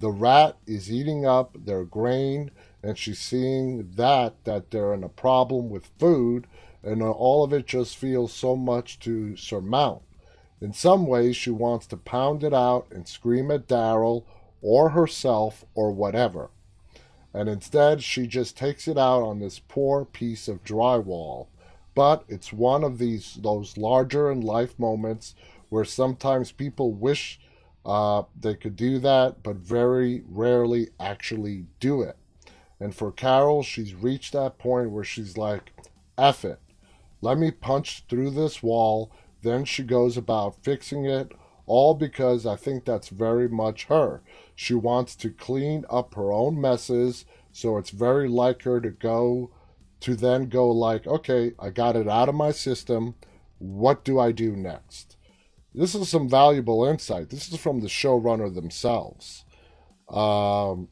The 0.01 0.11
rat 0.11 0.57
is 0.67 0.91
eating 0.91 1.25
up 1.25 1.55
their 1.65 1.83
grain, 1.83 2.51
and 2.83 2.97
she's 2.97 3.19
seeing 3.19 3.91
that 3.95 4.43
that 4.43 4.71
they're 4.71 4.93
in 4.93 5.03
a 5.03 5.09
problem 5.09 5.69
with 5.69 5.91
food, 5.99 6.47
and 6.83 7.01
all 7.01 7.43
of 7.43 7.53
it 7.53 7.67
just 7.67 7.97
feels 7.97 8.33
so 8.33 8.55
much 8.55 8.99
to 8.99 9.35
surmount. 9.35 10.01
In 10.59 10.73
some 10.73 11.07
ways, 11.07 11.35
she 11.35 11.49
wants 11.49 11.87
to 11.87 11.97
pound 11.97 12.43
it 12.43 12.53
out 12.53 12.87
and 12.91 13.07
scream 13.07 13.49
at 13.51 13.67
Daryl 13.67 14.23
or 14.61 14.89
herself 14.89 15.65
or 15.73 15.91
whatever 15.91 16.49
and 17.33 17.47
instead 17.47 18.03
she 18.03 18.27
just 18.27 18.57
takes 18.57 18.87
it 18.87 18.97
out 18.97 19.21
on 19.23 19.39
this 19.39 19.59
poor 19.59 20.05
piece 20.05 20.47
of 20.47 20.63
drywall. 20.63 21.47
But 21.93 22.23
it's 22.27 22.53
one 22.53 22.83
of 22.83 22.97
these 22.97 23.35
those 23.41 23.77
larger 23.77 24.31
in 24.31 24.41
life 24.41 24.77
moments 24.79 25.35
where 25.69 25.85
sometimes 25.85 26.51
people 26.51 26.91
wish 26.91 27.39
uh, 27.85 28.23
they 28.39 28.55
could 28.55 28.75
do 28.75 28.99
that, 28.99 29.43
but 29.43 29.55
very 29.57 30.23
rarely 30.27 30.89
actually 30.99 31.65
do 31.79 32.01
it. 32.01 32.17
And 32.81 32.95
for 32.95 33.11
Carol, 33.11 33.61
she's 33.61 33.93
reached 33.93 34.33
that 34.33 34.57
point 34.57 34.89
where 34.89 35.03
she's 35.03 35.37
like, 35.37 35.71
F 36.17 36.43
it. 36.43 36.59
Let 37.21 37.37
me 37.37 37.51
punch 37.51 38.05
through 38.09 38.31
this 38.31 38.63
wall. 38.63 39.11
Then 39.43 39.65
she 39.65 39.83
goes 39.83 40.17
about 40.17 40.63
fixing 40.63 41.05
it, 41.05 41.31
all 41.67 41.93
because 41.93 42.47
I 42.47 42.55
think 42.55 42.83
that's 42.83 43.09
very 43.09 43.47
much 43.47 43.85
her. 43.85 44.23
She 44.55 44.73
wants 44.73 45.15
to 45.17 45.29
clean 45.29 45.85
up 45.91 46.15
her 46.15 46.33
own 46.33 46.59
messes, 46.59 47.25
so 47.51 47.77
it's 47.77 47.91
very 47.91 48.27
like 48.27 48.63
her 48.63 48.81
to 48.81 48.89
go 48.89 49.51
to 49.99 50.15
then 50.15 50.49
go 50.49 50.71
like, 50.71 51.05
okay, 51.05 51.53
I 51.59 51.69
got 51.69 51.95
it 51.95 52.07
out 52.07 52.29
of 52.29 52.35
my 52.35 52.51
system. 52.51 53.13
What 53.59 54.03
do 54.03 54.19
I 54.19 54.31
do 54.31 54.55
next? 54.55 55.17
This 55.75 55.93
is 55.93 56.09
some 56.09 56.27
valuable 56.27 56.83
insight. 56.85 57.29
This 57.29 57.51
is 57.51 57.59
from 57.59 57.81
the 57.81 57.87
showrunner 57.87 58.53
themselves. 58.53 59.45
Um, 60.09 60.87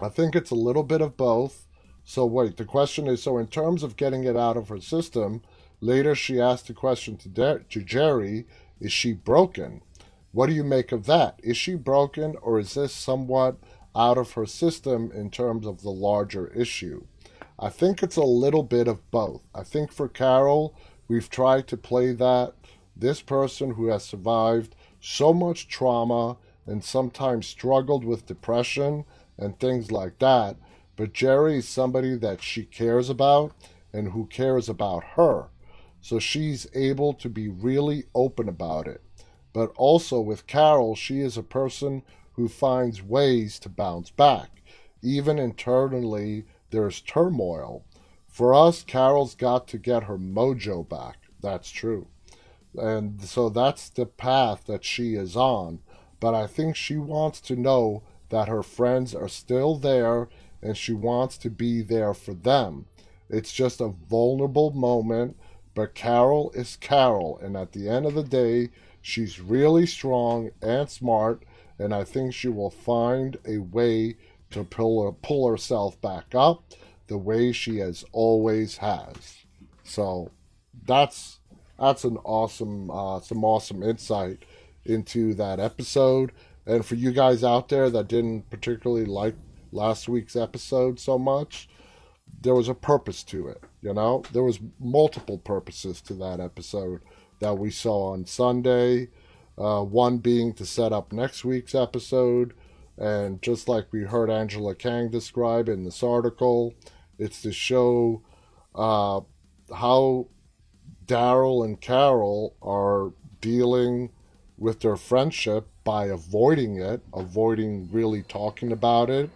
I 0.00 0.08
think 0.08 0.34
it's 0.34 0.50
a 0.50 0.54
little 0.56 0.82
bit 0.82 1.00
of 1.00 1.16
both. 1.16 1.66
So 2.04 2.26
wait, 2.26 2.56
the 2.56 2.64
question 2.64 3.06
is: 3.06 3.22
so 3.22 3.38
in 3.38 3.46
terms 3.46 3.82
of 3.82 3.96
getting 3.96 4.24
it 4.24 4.36
out 4.36 4.56
of 4.56 4.68
her 4.68 4.80
system, 4.80 5.42
later 5.80 6.14
she 6.14 6.40
asked 6.40 6.66
the 6.66 6.74
question 6.74 7.16
to, 7.18 7.28
De- 7.28 7.64
to 7.70 7.82
Jerry: 7.82 8.46
Is 8.80 8.92
she 8.92 9.12
broken? 9.12 9.82
What 10.32 10.46
do 10.46 10.52
you 10.52 10.64
make 10.64 10.92
of 10.92 11.06
that? 11.06 11.40
Is 11.42 11.56
she 11.56 11.74
broken, 11.74 12.36
or 12.40 12.58
is 12.58 12.74
this 12.74 12.92
somewhat 12.92 13.56
out 13.96 14.16
of 14.16 14.32
her 14.32 14.46
system 14.46 15.10
in 15.12 15.30
terms 15.30 15.66
of 15.66 15.82
the 15.82 15.90
larger 15.90 16.48
issue? 16.48 17.04
I 17.58 17.68
think 17.68 18.02
it's 18.02 18.16
a 18.16 18.22
little 18.22 18.62
bit 18.62 18.88
of 18.88 19.10
both. 19.10 19.42
I 19.54 19.64
think 19.64 19.92
for 19.92 20.08
Carol, 20.08 20.74
we've 21.08 21.28
tried 21.28 21.66
to 21.68 21.76
play 21.76 22.12
that 22.12 22.54
this 22.96 23.20
person 23.20 23.72
who 23.72 23.88
has 23.88 24.04
survived 24.04 24.74
so 25.00 25.32
much 25.32 25.68
trauma 25.68 26.36
and 26.66 26.84
sometimes 26.84 27.46
struggled 27.46 28.04
with 28.04 28.26
depression 28.26 29.04
and 29.40 29.58
things 29.58 29.90
like 29.90 30.20
that. 30.20 30.56
But 30.96 31.12
Jerry 31.14 31.56
is 31.56 31.68
somebody 31.68 32.14
that 32.16 32.42
she 32.42 32.64
cares 32.64 33.08
about 33.10 33.52
and 33.92 34.12
who 34.12 34.26
cares 34.26 34.68
about 34.68 35.02
her. 35.16 35.48
So 36.00 36.18
she's 36.18 36.66
able 36.74 37.14
to 37.14 37.28
be 37.28 37.48
really 37.48 38.04
open 38.14 38.48
about 38.48 38.86
it. 38.86 39.02
But 39.52 39.72
also 39.76 40.20
with 40.20 40.46
Carol, 40.46 40.94
she 40.94 41.20
is 41.20 41.36
a 41.36 41.42
person 41.42 42.02
who 42.34 42.48
finds 42.48 43.02
ways 43.02 43.58
to 43.60 43.68
bounce 43.68 44.10
back. 44.10 44.62
Even 45.02 45.38
internally, 45.38 46.44
there's 46.70 47.00
turmoil. 47.00 47.84
For 48.28 48.54
us, 48.54 48.82
Carol's 48.84 49.34
got 49.34 49.66
to 49.68 49.78
get 49.78 50.04
her 50.04 50.18
mojo 50.18 50.88
back. 50.88 51.16
That's 51.42 51.70
true. 51.70 52.06
And 52.74 53.20
so 53.22 53.48
that's 53.48 53.88
the 53.88 54.06
path 54.06 54.66
that 54.66 54.84
she 54.84 55.14
is 55.14 55.36
on. 55.36 55.80
But 56.20 56.34
I 56.34 56.46
think 56.46 56.76
she 56.76 56.96
wants 56.96 57.40
to 57.42 57.56
know 57.56 58.02
that 58.30 58.48
her 58.48 58.62
friends 58.62 59.14
are 59.14 59.28
still 59.28 59.76
there 59.76 60.28
and 60.62 60.76
she 60.76 60.92
wants 60.92 61.38
to 61.38 61.50
be 61.50 61.82
there 61.82 62.14
for 62.14 62.34
them. 62.34 62.86
It's 63.28 63.52
just 63.52 63.80
a 63.80 63.88
vulnerable 63.88 64.72
moment, 64.72 65.36
but 65.74 65.94
Carol 65.94 66.50
is 66.54 66.76
Carol. 66.76 67.38
And 67.42 67.56
at 67.56 67.72
the 67.72 67.88
end 67.88 68.06
of 68.06 68.14
the 68.14 68.24
day, 68.24 68.70
She's 69.02 69.40
really 69.40 69.86
strong 69.86 70.50
and 70.60 70.88
smart, 70.88 71.42
and 71.78 71.94
I 71.94 72.04
think 72.04 72.34
she 72.34 72.48
will 72.48 72.70
find 72.70 73.38
a 73.46 73.58
way 73.58 74.16
to 74.50 74.64
pull, 74.64 75.04
her, 75.04 75.12
pull 75.12 75.48
herself 75.48 76.00
back 76.00 76.34
up 76.34 76.64
the 77.06 77.16
way 77.16 77.52
she 77.52 77.78
has 77.78 78.04
always 78.12 78.78
has. 78.78 79.44
So 79.84 80.30
that's 80.86 81.38
that's 81.78 82.04
an 82.04 82.18
awesome 82.18 82.90
uh, 82.90 83.20
some 83.20 83.42
awesome 83.42 83.82
insight 83.82 84.44
into 84.84 85.34
that 85.34 85.58
episode. 85.58 86.32
And 86.70 86.86
for 86.86 86.94
you 86.94 87.10
guys 87.10 87.42
out 87.42 87.68
there 87.68 87.90
that 87.90 88.06
didn't 88.06 88.48
particularly 88.48 89.04
like 89.04 89.34
last 89.72 90.08
week's 90.08 90.36
episode 90.36 91.00
so 91.00 91.18
much, 91.18 91.68
there 92.42 92.54
was 92.54 92.68
a 92.68 92.74
purpose 92.74 93.24
to 93.24 93.48
it. 93.48 93.64
You 93.82 93.92
know, 93.92 94.22
there 94.32 94.44
was 94.44 94.60
multiple 94.78 95.38
purposes 95.38 96.00
to 96.02 96.14
that 96.14 96.38
episode 96.38 97.00
that 97.40 97.58
we 97.58 97.72
saw 97.72 98.12
on 98.12 98.24
Sunday. 98.24 99.08
Uh, 99.58 99.82
one 99.82 100.18
being 100.18 100.52
to 100.54 100.64
set 100.64 100.92
up 100.92 101.12
next 101.12 101.44
week's 101.44 101.74
episode. 101.74 102.54
And 102.96 103.42
just 103.42 103.68
like 103.68 103.92
we 103.92 104.02
heard 104.02 104.30
Angela 104.30 104.76
Kang 104.76 105.10
describe 105.10 105.68
in 105.68 105.82
this 105.82 106.04
article, 106.04 106.74
it's 107.18 107.42
to 107.42 107.50
show 107.50 108.22
uh, 108.76 109.22
how 109.74 110.28
Daryl 111.04 111.64
and 111.64 111.80
Carol 111.80 112.54
are 112.62 113.12
dealing 113.40 114.12
with 114.56 114.82
their 114.82 114.96
friendship 114.96 115.66
by 115.84 116.06
avoiding 116.06 116.78
it, 116.78 117.00
avoiding 117.14 117.88
really 117.90 118.22
talking 118.22 118.72
about 118.72 119.10
it, 119.10 119.30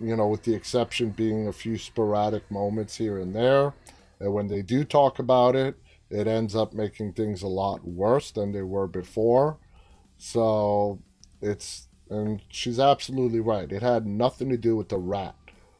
you 0.00 0.16
know, 0.16 0.26
with 0.28 0.42
the 0.42 0.54
exception 0.54 1.10
being 1.10 1.48
a 1.48 1.52
few 1.52 1.78
sporadic 1.78 2.50
moments 2.50 2.96
here 2.96 3.18
and 3.18 3.34
there. 3.34 3.72
And 4.20 4.32
when 4.32 4.48
they 4.48 4.62
do 4.62 4.84
talk 4.84 5.18
about 5.18 5.56
it, 5.56 5.76
it 6.10 6.26
ends 6.26 6.54
up 6.54 6.72
making 6.72 7.12
things 7.12 7.42
a 7.42 7.48
lot 7.48 7.84
worse 7.84 8.30
than 8.30 8.52
they 8.52 8.62
were 8.62 8.86
before. 8.86 9.58
So 10.18 11.00
it's, 11.40 11.88
and 12.10 12.42
she's 12.48 12.78
absolutely 12.78 13.40
right. 13.40 13.70
It 13.70 13.82
had 13.82 14.06
nothing 14.06 14.48
to 14.50 14.56
do 14.56 14.76
with 14.76 14.90
the 14.90 14.98
rat 14.98 15.34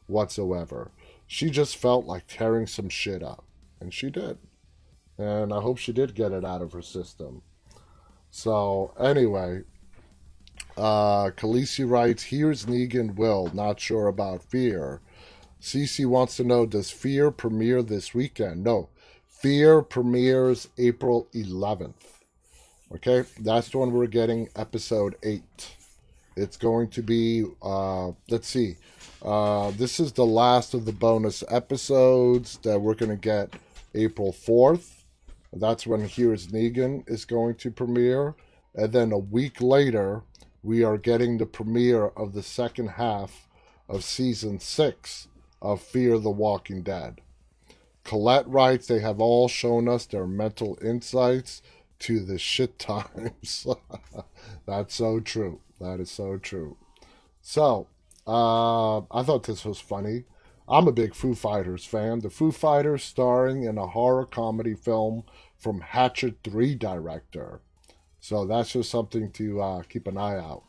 whatsoever. 0.07 0.91
She 1.27 1.51
just 1.51 1.77
felt 1.77 2.07
like 2.07 2.25
tearing 2.27 2.67
some 2.67 2.89
shit 2.89 3.23
up. 3.23 3.45
And 3.81 3.93
she 3.93 4.11
did. 4.11 4.39
And 5.19 5.53
I 5.53 5.61
hope 5.61 5.79
she 5.79 5.93
did 5.93 6.15
get 6.15 6.33
it 6.33 6.45
out 6.45 6.63
of 6.63 6.73
her 6.73 6.83
system. 6.83 7.43
So, 8.31 8.93
anyway, 8.99 9.63
uh, 10.77 11.31
Khaleesi 11.31 11.89
writes, 11.89 12.25
Here's 12.25 12.67
Negan 12.67 13.15
Will, 13.17 13.51
not 13.53 13.81
sure 13.81 14.09
about 14.09 14.43
Fear. 14.43 15.01
Cece 15.61 16.07
wants 16.07 16.37
to 16.37 16.45
know, 16.45 16.67
does 16.67 16.91
Fear 16.91 17.31
premiere 17.31 17.83
this 17.83 18.15
weekend? 18.15 18.65
No, 18.65 18.89
Fear 19.29 19.83
premieres 19.83 20.69
April 20.79 21.29
11th. 21.35 21.95
Okay, 22.95 23.25
that's 23.41 23.75
when 23.75 23.93
we're 23.93 24.07
getting 24.07 24.49
episode 24.57 25.17
8. 25.23 25.43
It's 26.37 26.57
going 26.57 26.89
to 26.91 27.03
be, 27.03 27.45
uh, 27.63 28.13
let's 28.29 28.49
see, 28.49 28.77
uh, 29.23 29.71
this 29.73 30.01
is 30.01 30.13
the 30.13 30.27
last 30.27 30.75
of 30.75 30.85
the 30.85 30.93
bonus 30.93 31.43
episodes 31.49 32.59
that 32.59 32.79
we're 32.79 32.95
going 32.95 33.11
to 33.11 33.17
get 33.17 33.55
April 33.95 34.33
4th. 34.33 34.91
That's 35.53 35.87
when 35.87 36.07
Here's 36.09 36.49
Negan 36.49 37.09
is 37.09 37.25
going 37.25 37.55
to 37.57 37.71
premiere. 37.71 38.35
And 38.75 38.93
then 38.93 39.13
a 39.13 39.19
week 39.19 39.61
later, 39.61 40.23
we 40.65 40.83
are 40.83 40.97
getting 40.97 41.37
the 41.37 41.47
premiere 41.47 42.07
of 42.07 42.33
the 42.33 42.43
second 42.43 42.89
half 42.89 43.47
of 43.87 44.03
season 44.03 44.59
6 44.59 45.29
of 45.61 45.83
Fear 45.83 46.19
the 46.19 46.31
Walking 46.31 46.83
Dead. 46.83 47.21
Colette 48.03 48.49
writes, 48.49 48.87
they 48.87 49.01
have 49.01 49.21
all 49.21 49.47
shown 49.47 49.89
us 49.89 50.07
their 50.07 50.27
mental 50.27 50.79
insights 50.83 51.61
to 51.99 52.19
the 52.21 52.39
shit 52.39 52.79
times. 52.79 53.67
That's 54.67 54.95
so 54.95 55.21
true. 55.21 55.61
That 55.81 56.01
is 56.01 56.11
so 56.11 56.39
true. 56.39 56.79
So, 57.43 57.89
uh, 58.27 58.99
I 58.99 59.23
thought 59.23 59.45
this 59.45 59.67
was 59.67 59.81
funny. 59.81 60.25
I'm 60.67 60.89
a 60.89 60.93
big 60.93 61.15
Foo 61.15 61.35
Fighters 61.35 61.85
fan. 61.85 62.21
The 62.21 62.31
Foo 62.31 62.53
Fighters 62.53 63.05
starring 63.05 63.65
in 63.65 63.77
a 63.77 63.89
horror 63.89 64.25
comedy 64.25 64.75
film 64.75 65.25
from 65.59 65.83
Hatchet 65.83 66.37
3 66.43 66.75
director. 66.75 67.61
So 68.25 68.47
that's 68.47 68.73
just 68.73 68.91
something 68.91 69.31
to 69.33 69.61
uh, 69.61 69.83
keep 69.83 70.07
an 70.07 70.17
eye 70.17 70.39
out. 70.39 70.63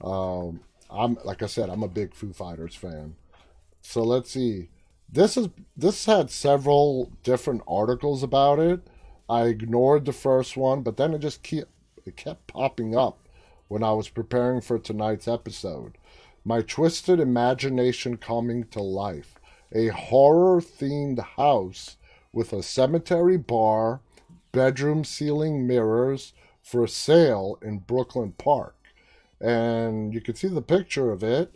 Um, 0.00 0.60
I'm 0.88 1.18
like 1.24 1.42
I 1.42 1.46
said, 1.46 1.68
I'm 1.68 1.82
a 1.82 1.88
big 1.88 2.14
Foo 2.14 2.32
Fighters 2.32 2.76
fan. 2.76 3.16
So 3.80 4.04
let's 4.04 4.30
see. 4.30 4.68
This 5.10 5.36
is 5.36 5.48
this 5.76 6.06
had 6.06 6.30
several 6.30 7.10
different 7.24 7.62
articles 7.66 8.22
about 8.22 8.60
it. 8.60 8.86
I 9.28 9.46
ignored 9.46 10.04
the 10.04 10.12
first 10.12 10.56
one, 10.56 10.82
but 10.82 10.96
then 10.96 11.12
it 11.12 11.18
just 11.18 11.42
kept 11.42 11.72
it 12.06 12.16
kept 12.16 12.46
popping 12.46 12.96
up 12.96 13.18
when 13.66 13.82
I 13.82 13.90
was 13.94 14.08
preparing 14.08 14.60
for 14.60 14.78
tonight's 14.78 15.26
episode. 15.26 15.98
My 16.44 16.62
twisted 16.62 17.18
imagination 17.18 18.16
coming 18.16 18.62
to 18.68 18.80
life. 18.80 19.40
a 19.72 19.88
horror 19.88 20.60
themed 20.60 21.18
house 21.18 21.96
with 22.32 22.52
a 22.52 22.62
cemetery 22.62 23.38
bar, 23.38 24.02
bedroom 24.52 25.02
ceiling 25.02 25.66
mirrors 25.66 26.32
for 26.62 26.86
sale 26.86 27.58
in 27.60 27.78
Brooklyn 27.78 28.32
Park. 28.32 28.76
And 29.40 30.14
you 30.14 30.20
can 30.20 30.34
see 30.34 30.48
the 30.48 30.62
picture 30.62 31.10
of 31.10 31.22
it. 31.22 31.52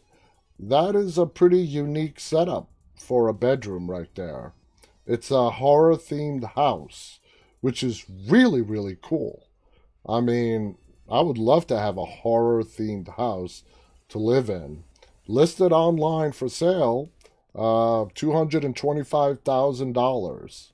That 0.59 0.96
is 0.96 1.16
a 1.16 1.26
pretty 1.26 1.61
unique 1.61 2.18
setup 2.18 2.68
for 2.98 3.28
a 3.28 3.34
bedroom 3.34 3.90
right 3.90 4.12
there. 4.14 4.52
It's 5.07 5.30
a 5.30 5.50
horror 5.50 5.94
themed 5.94 6.54
house, 6.54 7.20
which 7.61 7.84
is 7.84 8.04
really, 8.28 8.61
really 8.61 8.98
cool. 9.00 9.46
I 10.09 10.20
mean, 10.20 10.76
I 11.09 11.20
would 11.20 11.38
love 11.38 11.68
to 11.68 11.78
have 11.78 11.96
a 11.96 12.04
horror 12.04 12.64
themed 12.64 13.16
house 13.16 13.62
to 14.09 14.18
live 14.18 14.50
in. 14.50 14.82
Listed 15.28 15.72
online 15.72 16.32
for 16.32 16.48
sale, 16.48 17.11
uh, 17.54 18.07
$225,000. 18.14 20.72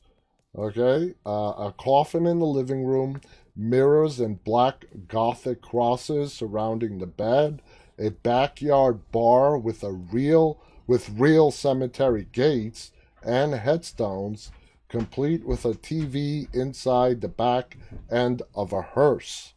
Okay, 0.55 1.15
uh, 1.25 1.31
a 1.31 1.73
coffin 1.79 2.27
in 2.27 2.39
the 2.39 2.45
living 2.45 2.85
room, 2.85 3.23
mirrors 3.55 4.19
and 4.21 4.43
black 4.45 4.87
gothic 5.09 5.61
crosses 5.61 6.33
surrounding 6.33 6.99
the 6.99 7.07
bed, 7.07 7.61
a 7.99 8.11
backyard 8.11 9.11
bar 9.13 9.59
with 9.59 9.83
a 9.83 9.93
real 9.93 10.59
with 10.87 11.11
real 11.11 11.51
cemetery 11.51 12.27
gates 12.33 12.93
and 13.23 13.55
headstones, 13.55 14.51
complete 14.89 15.45
with 15.45 15.65
a 15.65 15.75
TV 15.75 16.53
inside 16.55 17.21
the 17.21 17.29
back 17.29 17.77
end 18.11 18.43
of 18.55 18.73
a 18.73 18.83
hearse. 18.83 19.55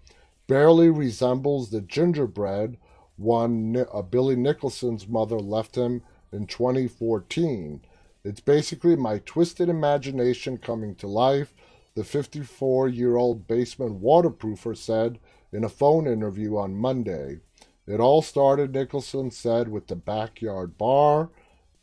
Barely 0.49 0.91
resembles 0.91 1.71
the 1.71 1.81
gingerbread 1.81 2.77
one 3.23 3.87
uh, 3.93 4.03
Billy 4.03 4.37
Nicholson's 4.37 5.09
mother 5.09 5.39
left 5.39 5.77
him 5.77 6.03
in 6.33 6.47
2014. 6.47 7.81
It's 8.25 8.41
basically 8.41 8.97
my 8.97 9.19
twisted 9.25 9.69
imagination 9.69 10.59
coming 10.59 10.95
to 10.97 11.07
life, 11.07 11.55
the 11.95 12.05
54 12.05 12.89
year 12.89 13.17
old 13.17 13.47
basement 13.47 14.01
waterproofer 14.01 14.77
said 14.77 15.19
in 15.53 15.65
a 15.65 15.69
phone 15.69 16.07
interview 16.07 16.57
on 16.57 16.75
Monday. 16.75 17.41
It 17.87 18.01
all 18.01 18.23
started, 18.23 18.73
Nicholson 18.73 19.31
said, 19.31 19.69
with 19.69 19.89
the 19.89 19.97
backyard 19.97 20.79
bar. 20.79 21.31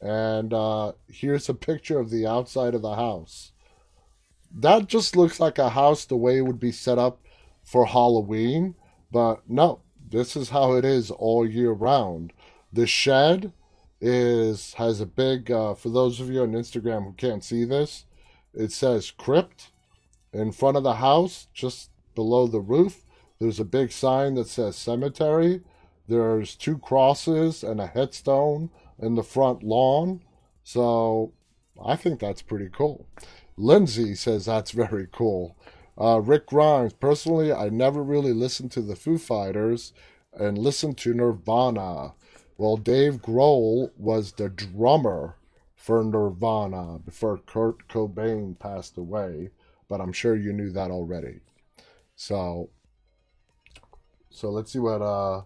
And 0.01 0.53
uh, 0.53 0.93
here's 1.09 1.49
a 1.49 1.53
picture 1.53 1.99
of 1.99 2.09
the 2.09 2.25
outside 2.25 2.73
of 2.73 2.81
the 2.81 2.95
house. 2.95 3.51
That 4.51 4.87
just 4.87 5.15
looks 5.15 5.39
like 5.39 5.57
a 5.57 5.69
house 5.69 6.05
the 6.05 6.15
way 6.15 6.37
it 6.37 6.45
would 6.45 6.59
be 6.59 6.71
set 6.71 6.97
up 6.97 7.19
for 7.63 7.85
Halloween. 7.85 8.75
But 9.11 9.41
no, 9.47 9.81
this 10.09 10.35
is 10.35 10.49
how 10.49 10.73
it 10.73 10.85
is 10.85 11.11
all 11.11 11.47
year 11.47 11.71
round. 11.71 12.33
The 12.71 12.87
shed 12.87 13.53
is 14.01 14.73
has 14.75 15.01
a 15.01 15.05
big 15.05 15.51
uh, 15.51 15.73
for 15.73 15.89
those 15.89 16.19
of 16.19 16.29
you 16.29 16.41
on 16.41 16.53
Instagram 16.53 17.05
who 17.05 17.13
can't 17.13 17.43
see 17.43 17.65
this, 17.65 18.05
it 18.53 18.71
says 18.71 19.11
crypt 19.11 19.71
in 20.33 20.51
front 20.51 20.77
of 20.77 20.83
the 20.83 20.95
house, 20.95 21.47
just 21.53 21.89
below 22.15 22.47
the 22.47 22.59
roof. 22.59 23.05
There's 23.39 23.59
a 23.59 23.65
big 23.65 23.91
sign 23.91 24.35
that 24.35 24.47
says 24.47 24.75
cemetery. 24.75 25.61
There's 26.07 26.55
two 26.55 26.77
crosses 26.77 27.63
and 27.63 27.79
a 27.79 27.87
headstone 27.87 28.69
in 28.97 29.15
the 29.15 29.23
front 29.23 29.63
lawn. 29.63 30.21
So 30.63 31.33
I 31.83 31.95
think 31.95 32.19
that's 32.19 32.41
pretty 32.41 32.69
cool. 32.71 33.07
Lindsay 33.57 34.15
says 34.15 34.45
that's 34.45 34.71
very 34.71 35.07
cool. 35.11 35.55
Uh, 35.99 36.21
Rick 36.21 36.47
Grimes, 36.47 36.93
personally, 36.93 37.51
I 37.51 37.69
never 37.69 38.01
really 38.01 38.31
listened 38.31 38.71
to 38.71 38.81
the 38.81 38.95
Foo 38.95 39.17
Fighters 39.17 39.91
and 40.33 40.57
listened 40.57 40.97
to 40.99 41.13
Nirvana. 41.13 42.13
Well, 42.57 42.77
Dave 42.77 43.21
Grohl 43.21 43.91
was 43.97 44.33
the 44.33 44.49
drummer 44.49 45.35
for 45.75 46.03
Nirvana 46.03 46.99
before 46.99 47.37
Kurt 47.37 47.87
Cobain 47.87 48.57
passed 48.57 48.97
away, 48.97 49.49
but 49.89 49.99
I'm 49.99 50.13
sure 50.13 50.35
you 50.35 50.53
knew 50.53 50.69
that 50.71 50.91
already. 50.91 51.39
So, 52.15 52.69
so 54.29 54.49
let's 54.49 54.71
see 54.71 54.79
what 54.79 55.01
uh, 55.01 55.41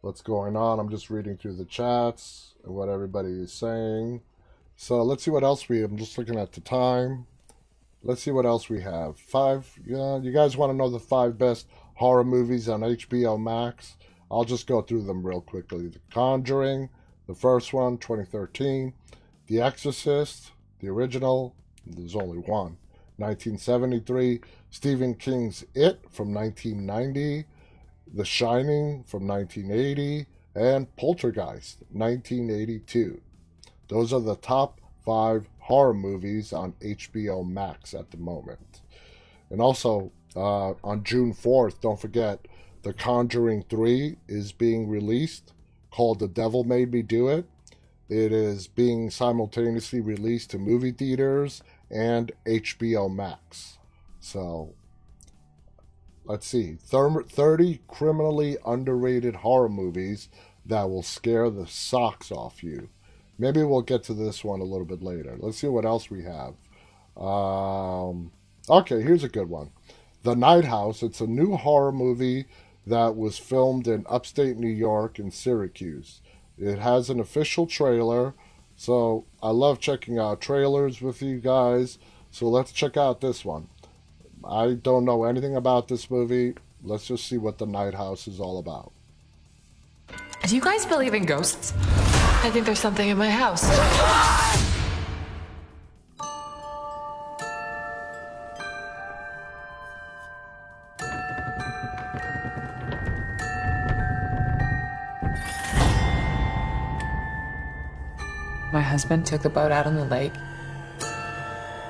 what's 0.00 0.22
going 0.22 0.56
on. 0.56 0.78
I'm 0.78 0.90
just 0.90 1.10
reading 1.10 1.36
through 1.36 1.56
the 1.56 1.64
chats 1.64 2.54
and 2.64 2.74
what 2.74 2.88
everybody 2.88 3.28
is 3.28 3.52
saying. 3.52 4.22
So 4.76 5.02
let's 5.02 5.24
see 5.24 5.30
what 5.30 5.44
else 5.44 5.68
we. 5.68 5.82
I'm 5.82 5.96
just 5.96 6.16
looking 6.18 6.38
at 6.38 6.52
the 6.52 6.60
time. 6.60 7.26
Let's 8.02 8.22
see 8.22 8.30
what 8.30 8.46
else 8.46 8.70
we 8.70 8.80
have. 8.80 9.18
Five. 9.18 9.78
Yeah, 9.84 10.18
you 10.18 10.32
guys 10.32 10.56
want 10.56 10.70
to 10.70 10.76
know 10.76 10.88
the 10.88 10.98
five 10.98 11.36
best 11.36 11.66
horror 11.94 12.24
movies 12.24 12.68
on 12.68 12.80
HBO 12.80 13.38
Max? 13.38 13.96
I'll 14.30 14.44
just 14.44 14.66
go 14.66 14.80
through 14.80 15.02
them 15.02 15.26
real 15.26 15.42
quickly. 15.42 15.88
The 15.88 16.00
Conjuring, 16.10 16.88
the 17.26 17.34
first 17.34 17.72
one, 17.72 17.98
2013. 17.98 18.94
The 19.48 19.60
Exorcist, 19.60 20.52
the 20.78 20.88
original. 20.88 21.54
There's 21.86 22.16
only 22.16 22.38
one. 22.38 22.78
1973. 23.16 24.40
Stephen 24.70 25.14
King's 25.14 25.64
It 25.74 26.00
from 26.10 26.32
1990. 26.32 27.44
The 28.14 28.24
Shining 28.24 29.04
from 29.04 29.26
1980. 29.26 30.26
And 30.54 30.96
Poltergeist, 30.96 31.82
1982. 31.92 33.20
Those 33.88 34.12
are 34.12 34.20
the 34.20 34.36
top 34.36 34.80
five 35.04 35.48
horror 35.70 35.94
movies 35.94 36.52
on 36.52 36.72
HBO 36.82 37.48
Max 37.48 37.94
at 37.94 38.10
the 38.10 38.16
moment. 38.16 38.80
And 39.50 39.60
also, 39.60 40.10
uh, 40.34 40.72
on 40.82 41.04
June 41.04 41.32
4th, 41.32 41.80
don't 41.80 42.00
forget, 42.00 42.48
The 42.82 42.92
Conjuring 42.92 43.64
3 43.70 44.16
is 44.26 44.50
being 44.50 44.88
released 44.88 45.52
called 45.92 46.18
The 46.18 46.26
Devil 46.26 46.64
Made 46.64 46.92
Me 46.92 47.02
Do 47.02 47.28
It. 47.28 47.46
It 48.08 48.32
is 48.32 48.66
being 48.66 49.10
simultaneously 49.10 50.00
released 50.00 50.50
to 50.50 50.58
movie 50.58 50.90
theaters 50.90 51.62
and 51.88 52.32
HBO 52.44 53.08
Max. 53.08 53.78
So, 54.18 54.74
let's 56.24 56.48
see 56.48 56.78
30 56.82 57.80
criminally 57.86 58.56
underrated 58.66 59.36
horror 59.36 59.68
movies 59.68 60.28
that 60.66 60.90
will 60.90 61.04
scare 61.04 61.48
the 61.48 61.68
socks 61.68 62.32
off 62.32 62.64
you. 62.64 62.88
Maybe 63.40 63.62
we'll 63.62 63.80
get 63.80 64.04
to 64.04 64.12
this 64.12 64.44
one 64.44 64.60
a 64.60 64.64
little 64.64 64.84
bit 64.84 65.02
later. 65.02 65.34
Let's 65.38 65.56
see 65.56 65.66
what 65.66 65.86
else 65.86 66.10
we 66.10 66.24
have. 66.24 66.54
Um, 67.16 68.32
okay, 68.68 69.00
here's 69.00 69.24
a 69.24 69.30
good 69.30 69.48
one 69.48 69.70
The 70.22 70.36
Night 70.36 70.66
House. 70.66 71.02
It's 71.02 71.22
a 71.22 71.26
new 71.26 71.56
horror 71.56 71.90
movie 71.90 72.44
that 72.86 73.16
was 73.16 73.38
filmed 73.38 73.88
in 73.88 74.04
upstate 74.10 74.58
New 74.58 74.68
York 74.68 75.18
in 75.18 75.30
Syracuse. 75.30 76.20
It 76.58 76.80
has 76.80 77.08
an 77.08 77.18
official 77.18 77.66
trailer, 77.66 78.34
so 78.76 79.24
I 79.42 79.50
love 79.50 79.80
checking 79.80 80.18
out 80.18 80.42
trailers 80.42 81.00
with 81.00 81.22
you 81.22 81.38
guys. 81.38 81.98
So 82.30 82.46
let's 82.46 82.72
check 82.72 82.98
out 82.98 83.22
this 83.22 83.42
one. 83.42 83.68
I 84.44 84.74
don't 84.74 85.06
know 85.06 85.24
anything 85.24 85.56
about 85.56 85.88
this 85.88 86.10
movie. 86.10 86.56
Let's 86.84 87.06
just 87.06 87.26
see 87.26 87.38
what 87.38 87.56
The 87.56 87.66
Night 87.66 87.94
House 87.94 88.28
is 88.28 88.38
all 88.38 88.58
about. 88.58 88.92
Do 90.46 90.54
you 90.54 90.60
guys 90.60 90.84
believe 90.84 91.14
in 91.14 91.24
ghosts? 91.24 91.72
I 92.42 92.48
think 92.50 92.64
there's 92.64 92.80
something 92.80 93.08
in 93.08 93.18
my 93.18 93.30
house. 93.30 93.68
My 108.72 108.80
husband 108.80 109.26
took 109.26 109.42
the 109.42 109.50
boat 109.50 109.70
out 109.70 109.86
on 109.86 109.96
the 109.96 110.06
lake. 110.06 110.32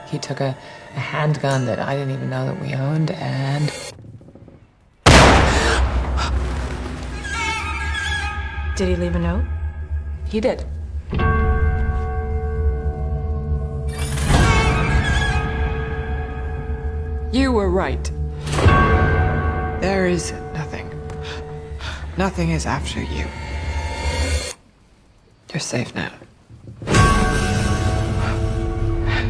He 0.09 0.19
took 0.19 0.41
a, 0.41 0.57
a 0.97 1.01
handgun 1.01 1.67
that 1.67 1.79
I 1.79 1.95
didn't 1.95 2.13
even 2.13 2.29
know 2.29 2.47
that 2.47 2.61
we 2.61 2.75
owned, 2.75 3.13
and 3.13 3.71
Did 8.75 8.89
he 8.89 8.97
leave 8.97 9.15
a 9.15 9.19
note? 9.19 9.45
He 10.31 10.41
did. 10.41 10.65
You 17.33 17.53
were 17.53 17.69
right. 17.69 18.11
There 19.81 20.07
is 20.07 20.33
nothing. 20.55 20.89
Nothing 22.17 22.51
is 22.51 22.67
after 22.67 23.01
you. 23.03 23.27
You're 25.53 25.61
safe 25.61 25.95
now. 25.95 26.13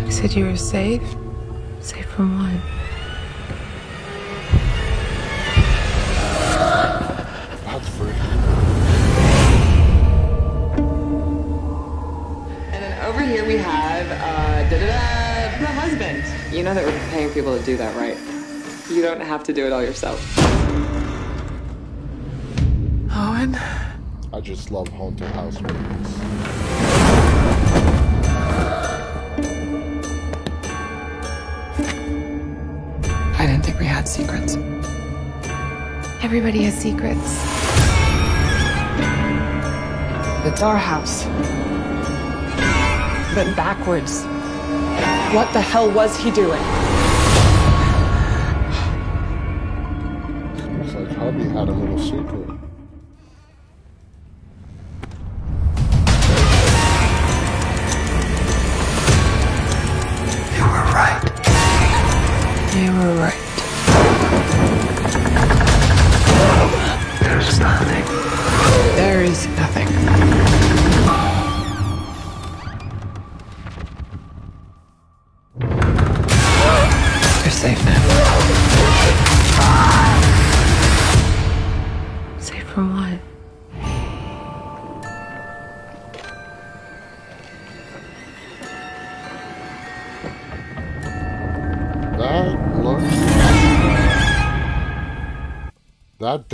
You 0.04 0.12
said 0.12 0.34
you 0.34 0.44
were 0.44 0.56
safe? 0.56 1.02
Safe 1.80 2.06
from 2.06 2.38
what? 2.38 2.79
Da-da-da, 14.70 15.58
the 15.58 15.66
husband. 15.66 16.54
You 16.54 16.62
know 16.62 16.72
that 16.74 16.84
we're 16.84 17.10
paying 17.10 17.30
people 17.30 17.58
to 17.58 17.64
do 17.64 17.76
that, 17.76 17.96
right? 17.96 18.16
You 18.88 19.02
don't 19.02 19.20
have 19.20 19.42
to 19.44 19.52
do 19.52 19.66
it 19.66 19.72
all 19.72 19.82
yourself. 19.82 20.20
Owen? 23.12 23.56
I 24.32 24.40
just 24.40 24.70
love 24.70 24.86
haunted 24.86 25.26
house 25.32 25.60
movies. 25.60 26.20
I 33.36 33.46
didn't 33.46 33.64
think 33.64 33.80
we 33.80 33.86
had 33.86 34.06
secrets. 34.06 34.54
Everybody 36.22 36.62
has 36.62 36.74
secrets. 36.74 37.18
It's 40.46 40.62
our 40.62 40.76
house. 40.76 41.24
But 43.34 43.56
backwards. 43.56 44.24
What 45.32 45.52
the 45.52 45.60
hell 45.60 45.88
was 45.88 46.16
he 46.16 46.32
doing? 46.32 46.60
Looks 50.76 50.94
like 50.94 51.08
hubby 51.16 51.44
had 51.44 51.68
a 51.68 51.72
little 51.72 51.98
secret. 52.00 52.49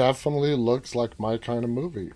Definitely 0.07 0.55
looks 0.55 0.95
like 0.95 1.19
my 1.19 1.37
kind 1.37 1.65
of 1.65 1.71
movie. 1.71 2.13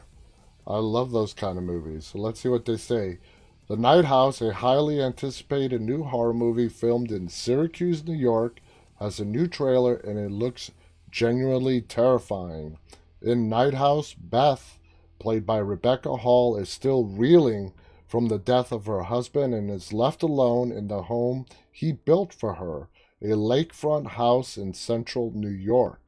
I 0.68 0.76
love 0.76 1.10
those 1.10 1.34
kind 1.34 1.58
of 1.58 1.64
movies. 1.64 2.06
So 2.06 2.18
let's 2.20 2.38
see 2.38 2.48
what 2.48 2.64
they 2.64 2.76
say. 2.76 3.18
The 3.66 3.76
Night 3.76 4.04
House, 4.04 4.40
a 4.40 4.52
highly 4.52 5.02
anticipated 5.02 5.80
new 5.80 6.04
horror 6.04 6.32
movie 6.32 6.68
filmed 6.68 7.10
in 7.10 7.28
Syracuse, 7.28 8.04
New 8.04 8.14
York, 8.14 8.60
has 9.00 9.18
a 9.18 9.24
new 9.24 9.48
trailer 9.48 9.96
and 9.96 10.16
it 10.16 10.30
looks 10.30 10.70
genuinely 11.10 11.80
terrifying. 11.80 12.78
In 13.20 13.48
Night 13.48 13.74
House, 13.74 14.14
Beth, 14.14 14.78
played 15.18 15.44
by 15.44 15.58
Rebecca 15.58 16.18
Hall, 16.18 16.56
is 16.56 16.68
still 16.68 17.02
reeling 17.04 17.72
from 18.06 18.28
the 18.28 18.38
death 18.38 18.70
of 18.70 18.86
her 18.86 19.02
husband 19.02 19.52
and 19.52 19.68
is 19.68 19.92
left 19.92 20.22
alone 20.22 20.70
in 20.70 20.86
the 20.86 21.02
home 21.02 21.46
he 21.72 21.90
built 21.90 22.32
for 22.32 22.54
her, 22.54 22.86
a 23.20 23.34
lakefront 23.34 24.10
house 24.10 24.56
in 24.56 24.72
central 24.72 25.32
New 25.32 25.48
York. 25.48 26.03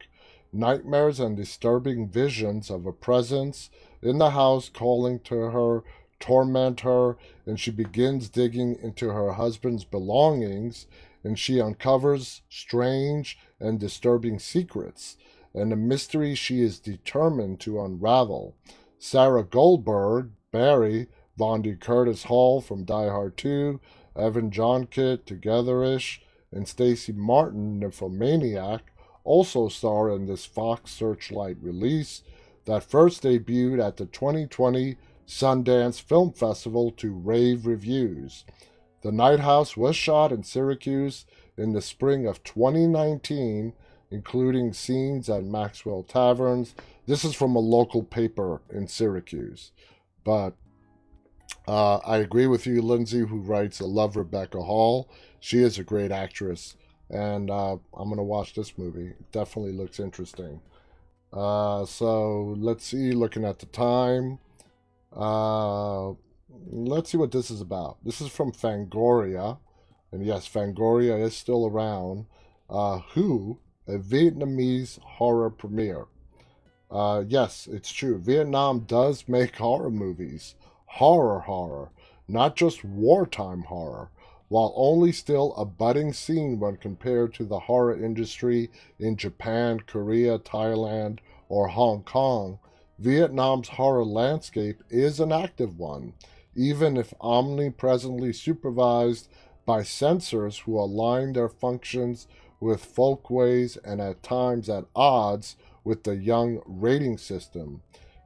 Nightmares 0.53 1.19
and 1.19 1.35
disturbing 1.35 2.09
visions 2.09 2.69
of 2.69 2.85
a 2.85 2.91
presence 2.91 3.69
in 4.01 4.17
the 4.17 4.31
house 4.31 4.69
calling 4.69 5.19
to 5.21 5.35
her 5.35 5.83
torment 6.19 6.81
her, 6.81 7.17
and 7.45 7.59
she 7.59 7.71
begins 7.71 8.29
digging 8.29 8.77
into 8.81 9.09
her 9.09 9.33
husband's 9.33 9.83
belongings, 9.83 10.87
and 11.23 11.37
she 11.37 11.61
uncovers 11.61 12.41
strange 12.49 13.37
and 13.59 13.79
disturbing 13.79 14.39
secrets, 14.39 15.17
and 15.53 15.71
a 15.71 15.75
mystery 15.75 16.35
she 16.35 16.61
is 16.61 16.79
determined 16.79 17.59
to 17.59 17.81
unravel. 17.81 18.55
Sarah 18.99 19.43
Goldberg, 19.43 20.31
Barry, 20.51 21.07
Vondie 21.37 21.79
Curtis 21.79 22.23
Hall 22.23 22.61
from 22.61 22.83
Die 22.83 23.09
Hard 23.09 23.37
2, 23.37 23.79
Evan 24.15 24.49
Jonigkeit, 24.49 25.25
Togetherish, 25.25 26.19
and 26.51 26.67
Stacy 26.67 27.11
Martin, 27.11 27.79
Nymphomaniac, 27.79 28.91
also 29.27 29.67
star 29.67 30.09
in 30.09 30.25
this 30.25 30.45
Fox 30.45 30.91
Searchlight 30.91 31.57
release 31.61 32.23
that 32.65 32.83
first 32.83 33.23
debuted 33.23 33.85
at 33.85 33.97
the 33.97 34.05
2020 34.05 34.97
Sundance 35.27 36.01
Film 36.01 36.31
Festival 36.31 36.91
to 36.91 37.11
rave 37.11 37.65
reviews. 37.67 38.45
The 39.01 39.11
Night 39.11 39.41
House 39.41 39.75
was 39.75 39.95
shot 39.95 40.31
in 40.31 40.43
Syracuse 40.43 41.25
in 41.57 41.73
the 41.73 41.81
spring 41.81 42.25
of 42.25 42.43
2019, 42.43 43.73
including 44.09 44.73
scenes 44.73 45.29
at 45.29 45.43
Maxwell 45.43 46.03
Taverns. 46.03 46.73
This 47.05 47.25
is 47.25 47.35
from 47.35 47.55
a 47.55 47.59
local 47.59 48.03
paper 48.03 48.61
in 48.71 48.87
Syracuse. 48.87 49.71
But 50.23 50.55
uh, 51.67 51.97
I 51.97 52.17
agree 52.17 52.47
with 52.47 52.65
you, 52.65 52.81
Lindsay, 52.81 53.19
who 53.19 53.39
writes, 53.39 53.81
I 53.81 53.85
love 53.85 54.15
Rebecca 54.15 54.61
Hall. 54.61 55.09
She 55.39 55.59
is 55.59 55.77
a 55.77 55.83
great 55.83 56.11
actress. 56.11 56.76
And 57.09 57.49
uh, 57.49 57.77
I'm 57.93 58.09
to 58.17 58.23
watch 58.23 58.53
this 58.53 58.77
movie. 58.77 59.07
It 59.07 59.31
definitely 59.31 59.73
looks 59.73 59.99
interesting. 59.99 60.61
Uh, 61.31 61.85
so 61.85 62.55
let's 62.57 62.85
see, 62.85 63.11
looking 63.11 63.45
at 63.45 63.59
the 63.59 63.65
time. 63.67 64.39
Uh, 65.15 66.11
let's 66.69 67.11
see 67.11 67.17
what 67.17 67.31
this 67.31 67.49
is 67.49 67.61
about. 67.61 67.97
This 68.03 68.21
is 68.21 68.29
from 68.29 68.51
Fangoria. 68.51 69.57
And 70.11 70.25
yes, 70.25 70.47
Fangoria 70.47 71.21
is 71.21 71.35
still 71.35 71.65
around. 71.65 72.25
Uh, 72.69 72.99
Who, 73.13 73.59
a 73.87 73.97
Vietnamese 73.97 74.99
horror 74.99 75.49
premiere. 75.49 76.07
Uh, 76.89 77.23
yes, 77.27 77.67
it's 77.71 77.91
true. 77.91 78.17
Vietnam 78.17 78.81
does 78.81 79.27
make 79.27 79.55
horror 79.55 79.91
movies. 79.91 80.55
Horror 80.85 81.41
horror, 81.41 81.91
not 82.27 82.55
just 82.55 82.83
wartime 82.83 83.63
horror. 83.63 84.09
While 84.49 84.73
only 84.75 85.11
still 85.11 85.53
a 85.55 85.65
budding 85.65 86.13
scene 86.13 86.59
when 86.59 86.77
compared 86.77 87.33
to 87.35 87.43
the 87.43 87.59
horror 87.59 88.01
industry 88.01 88.71
in 88.97 89.17
Japan, 89.17 89.81
Korea, 89.81 90.39
Thailand, 90.39 91.19
or 91.49 91.67
Hong 91.67 92.03
Kong, 92.03 92.59
Vietnam's 92.97 93.69
horror 93.69 94.05
landscape 94.05 94.83
is 94.89 95.19
an 95.19 95.31
active 95.31 95.77
one, 95.77 96.13
even 96.55 96.97
if 96.97 97.13
omnipresently 97.21 98.33
supervised 98.33 99.27
by 99.65 99.83
censors 99.83 100.59
who 100.59 100.79
align 100.79 101.33
their 101.33 101.49
functions 101.49 102.27
with 102.59 102.83
folkways 102.83 103.77
and 103.77 104.01
at 104.01 104.23
times 104.23 104.69
at 104.69 104.85
odds 104.95 105.57
with 105.83 106.03
the 106.03 106.15
young 106.15 106.61
rating 106.65 107.17
system. 107.17 107.81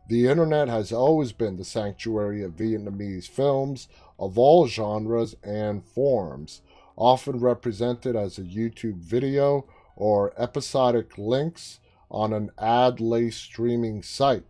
The 0.07 0.28
internet 0.28 0.67
has 0.67 0.91
always 0.91 1.32
been 1.32 1.57
the 1.57 1.65
sanctuary 1.65 2.43
of 2.43 2.55
Vietnamese 2.55 3.28
films 3.28 3.88
of 4.22 4.38
all 4.38 4.67
genres 4.67 5.36
and 5.43 5.84
forms, 5.84 6.61
often 6.95 7.39
represented 7.39 8.15
as 8.15 8.38
a 8.38 8.43
YouTube 8.43 8.99
video 8.99 9.65
or 9.95 10.32
episodic 10.38 11.17
links 11.17 11.80
on 12.11 12.32
an 12.32 12.51
ad 12.59 13.01
laced 13.01 13.41
streaming 13.41 14.03
site. 14.03 14.45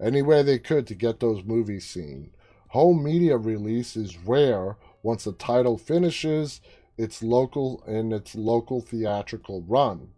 Any 0.00 0.22
way 0.22 0.42
they 0.42 0.58
could 0.58 0.88
to 0.88 0.94
get 0.94 1.20
those 1.20 1.44
movies 1.44 1.86
seen. 1.86 2.32
Home 2.68 3.04
media 3.04 3.36
release 3.36 3.96
is 3.96 4.18
rare 4.18 4.76
once 5.02 5.24
the 5.24 5.32
title 5.32 5.78
finishes 5.78 6.60
its 6.98 7.22
local 7.22 7.84
in 7.86 8.12
its 8.12 8.34
local 8.34 8.80
theatrical 8.80 9.62
run. 9.62 10.08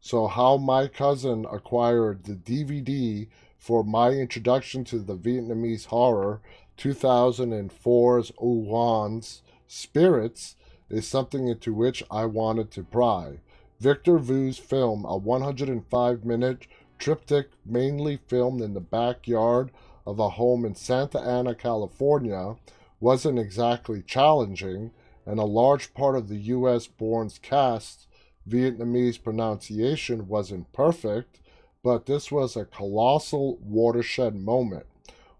So 0.00 0.28
how 0.28 0.56
my 0.56 0.86
cousin 0.86 1.46
acquired 1.50 2.24
the 2.24 2.34
DVD 2.34 3.28
for 3.58 3.84
my 3.84 4.10
introduction 4.10 4.82
to 4.84 4.98
the 4.98 5.16
Vietnamese 5.16 5.86
horror 5.86 6.40
2004's 6.82 8.32
Owan's 8.38 9.42
Spirits 9.68 10.56
is 10.90 11.06
something 11.06 11.46
into 11.46 11.72
which 11.72 12.02
I 12.10 12.24
wanted 12.24 12.72
to 12.72 12.82
pry. 12.82 13.38
Victor 13.78 14.18
Vu's 14.18 14.58
film, 14.58 15.04
a 15.04 15.16
105 15.16 16.24
minute 16.24 16.66
triptych 16.98 17.50
mainly 17.64 18.18
filmed 18.26 18.60
in 18.60 18.74
the 18.74 18.80
backyard 18.80 19.70
of 20.04 20.18
a 20.18 20.30
home 20.30 20.64
in 20.64 20.74
Santa 20.74 21.20
Ana, 21.20 21.54
California, 21.54 22.56
wasn't 22.98 23.38
exactly 23.38 24.02
challenging, 24.02 24.90
and 25.24 25.38
a 25.38 25.44
large 25.44 25.94
part 25.94 26.16
of 26.16 26.28
the 26.28 26.38
US 26.38 26.88
born 26.88 27.30
cast's 27.40 28.08
Vietnamese 28.48 29.22
pronunciation 29.22 30.26
wasn't 30.26 30.72
perfect, 30.72 31.38
but 31.84 32.06
this 32.06 32.32
was 32.32 32.56
a 32.56 32.64
colossal 32.64 33.58
watershed 33.62 34.34
moment. 34.34 34.86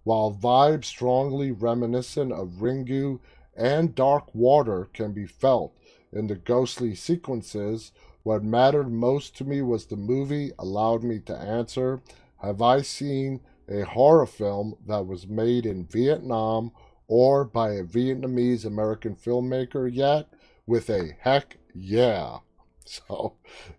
While 0.04 0.34
vibes 0.34 0.86
strongly 0.86 1.52
reminiscent 1.52 2.32
of 2.32 2.60
Ringu 2.60 3.20
and 3.56 3.94
Dark 3.94 4.34
Water 4.34 4.88
can 4.92 5.12
be 5.12 5.26
felt 5.26 5.76
in 6.12 6.26
the 6.26 6.34
ghostly 6.34 6.94
sequences, 6.96 7.92
what 8.24 8.42
mattered 8.42 8.90
most 8.90 9.36
to 9.36 9.44
me 9.44 9.62
was 9.62 9.86
the 9.86 9.96
movie 9.96 10.50
allowed 10.58 11.04
me 11.04 11.20
to 11.20 11.36
answer 11.36 12.02
Have 12.38 12.60
I 12.60 12.82
seen 12.82 13.40
a 13.68 13.82
horror 13.82 14.26
film 14.26 14.74
that 14.86 15.06
was 15.06 15.28
made 15.28 15.66
in 15.66 15.86
Vietnam 15.86 16.72
or 17.06 17.44
by 17.44 17.72
a 17.72 17.84
Vietnamese 17.84 18.64
American 18.64 19.14
filmmaker 19.14 19.88
yet? 19.92 20.28
With 20.66 20.90
a 20.90 21.16
heck 21.20 21.58
Yeah. 21.74 22.38
So 22.84 23.34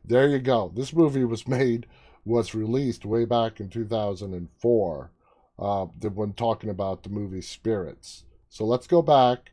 there 0.05 0.30
you 0.30 0.39
go. 0.39 0.71
This 0.74 0.93
movie 0.93 1.26
was 1.26 1.45
made, 1.45 1.86
was 2.24 2.55
released 2.55 3.05
way 3.05 3.26
back 3.26 3.59
in 3.59 3.67
2004 3.69 5.11
uh, 5.60 5.86
when 5.86 6.34
talking 6.34 6.70
about 6.70 7.04
the 7.04 7.10
movie 7.10 7.41
Spirits. 7.41 8.24
So 8.49 8.66
let's 8.66 8.88
go 8.88 9.01
back 9.01 9.51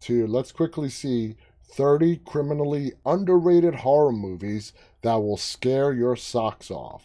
to, 0.00 0.26
let's 0.26 0.52
quickly 0.52 0.88
see 0.88 1.36
30 1.64 2.18
criminally 2.24 2.92
underrated 3.04 3.76
horror 3.76 4.12
movies 4.12 4.72
that 5.02 5.14
will 5.14 5.36
scare 5.36 5.92
your 5.92 6.16
socks 6.16 6.70
off. 6.70 7.04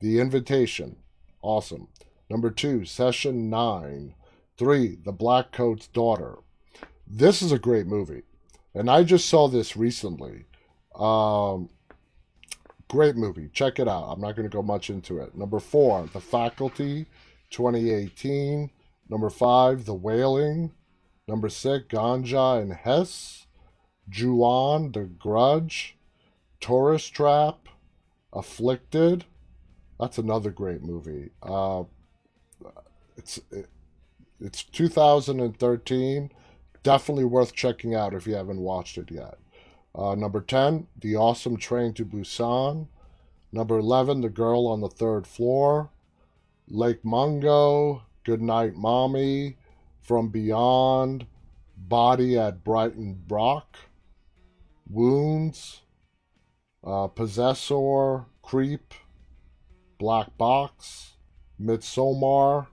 The 0.00 0.20
Invitation. 0.20 0.96
Awesome. 1.42 1.88
Number 2.30 2.50
two, 2.50 2.84
Session 2.84 3.50
9. 3.50 4.14
Three, 4.56 4.98
The 5.04 5.12
Blackcoat's 5.12 5.86
Daughter. 5.88 6.36
This 7.06 7.42
is 7.42 7.52
a 7.52 7.58
great 7.58 7.86
movie. 7.86 8.22
And 8.74 8.90
I 8.90 9.02
just 9.02 9.28
saw 9.28 9.48
this 9.48 9.76
recently. 9.76 10.44
Um, 10.94 11.70
great 12.88 13.16
movie. 13.16 13.50
Check 13.52 13.78
it 13.78 13.88
out. 13.88 14.08
I'm 14.10 14.20
not 14.20 14.36
going 14.36 14.48
to 14.48 14.54
go 14.54 14.62
much 14.62 14.90
into 14.90 15.18
it. 15.18 15.36
Number 15.36 15.60
four, 15.60 16.08
The 16.12 16.20
Faculty, 16.20 17.06
2018. 17.50 18.70
Number 19.08 19.30
five, 19.30 19.84
The 19.84 19.94
Wailing. 19.94 20.72
Number 21.26 21.48
six, 21.48 21.86
Ganja 21.88 22.60
and 22.60 22.72
Hess. 22.72 23.46
Ju-On, 24.08 24.92
The 24.92 25.04
Grudge. 25.04 25.96
Tourist 26.60 27.12
Trap. 27.14 27.68
Afflicted. 28.32 29.24
That's 29.98 30.18
another 30.18 30.50
great 30.50 30.82
movie. 30.82 31.30
Uh, 31.42 31.84
it's 33.16 33.38
it, 33.50 33.68
it's 34.40 34.62
2013. 34.62 36.30
Definitely 36.82 37.24
worth 37.24 37.54
checking 37.54 37.94
out 37.94 38.14
if 38.14 38.26
you 38.26 38.34
haven't 38.34 38.60
watched 38.60 38.98
it 38.98 39.10
yet. 39.10 39.38
Uh, 39.94 40.14
number 40.14 40.40
10, 40.40 40.86
The 41.00 41.16
Awesome 41.16 41.56
Train 41.56 41.92
to 41.94 42.04
Busan. 42.04 42.86
Number 43.50 43.78
11, 43.78 44.20
The 44.20 44.28
Girl 44.28 44.66
on 44.66 44.80
the 44.80 44.88
Third 44.88 45.26
Floor. 45.26 45.90
Lake 46.70 47.04
Mungo, 47.04 48.02
Good 48.24 48.42
Night 48.42 48.74
Mommy, 48.74 49.56
From 50.02 50.28
Beyond, 50.28 51.26
Body 51.76 52.38
at 52.38 52.62
Brighton 52.64 53.22
Rock, 53.28 53.78
Wounds, 54.88 55.82
uh, 56.84 57.06
Possessor, 57.06 58.26
Creep, 58.42 58.94
Black 59.98 60.36
Box, 60.36 61.14
Midsommar, 61.60 62.68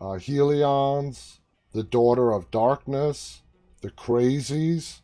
uh, 0.00 0.18
Hellions, 0.18 1.40
The 1.72 1.82
Daughter 1.82 2.32
of 2.32 2.50
Darkness, 2.50 3.42
The 3.80 3.90
Crazies. 3.90 5.00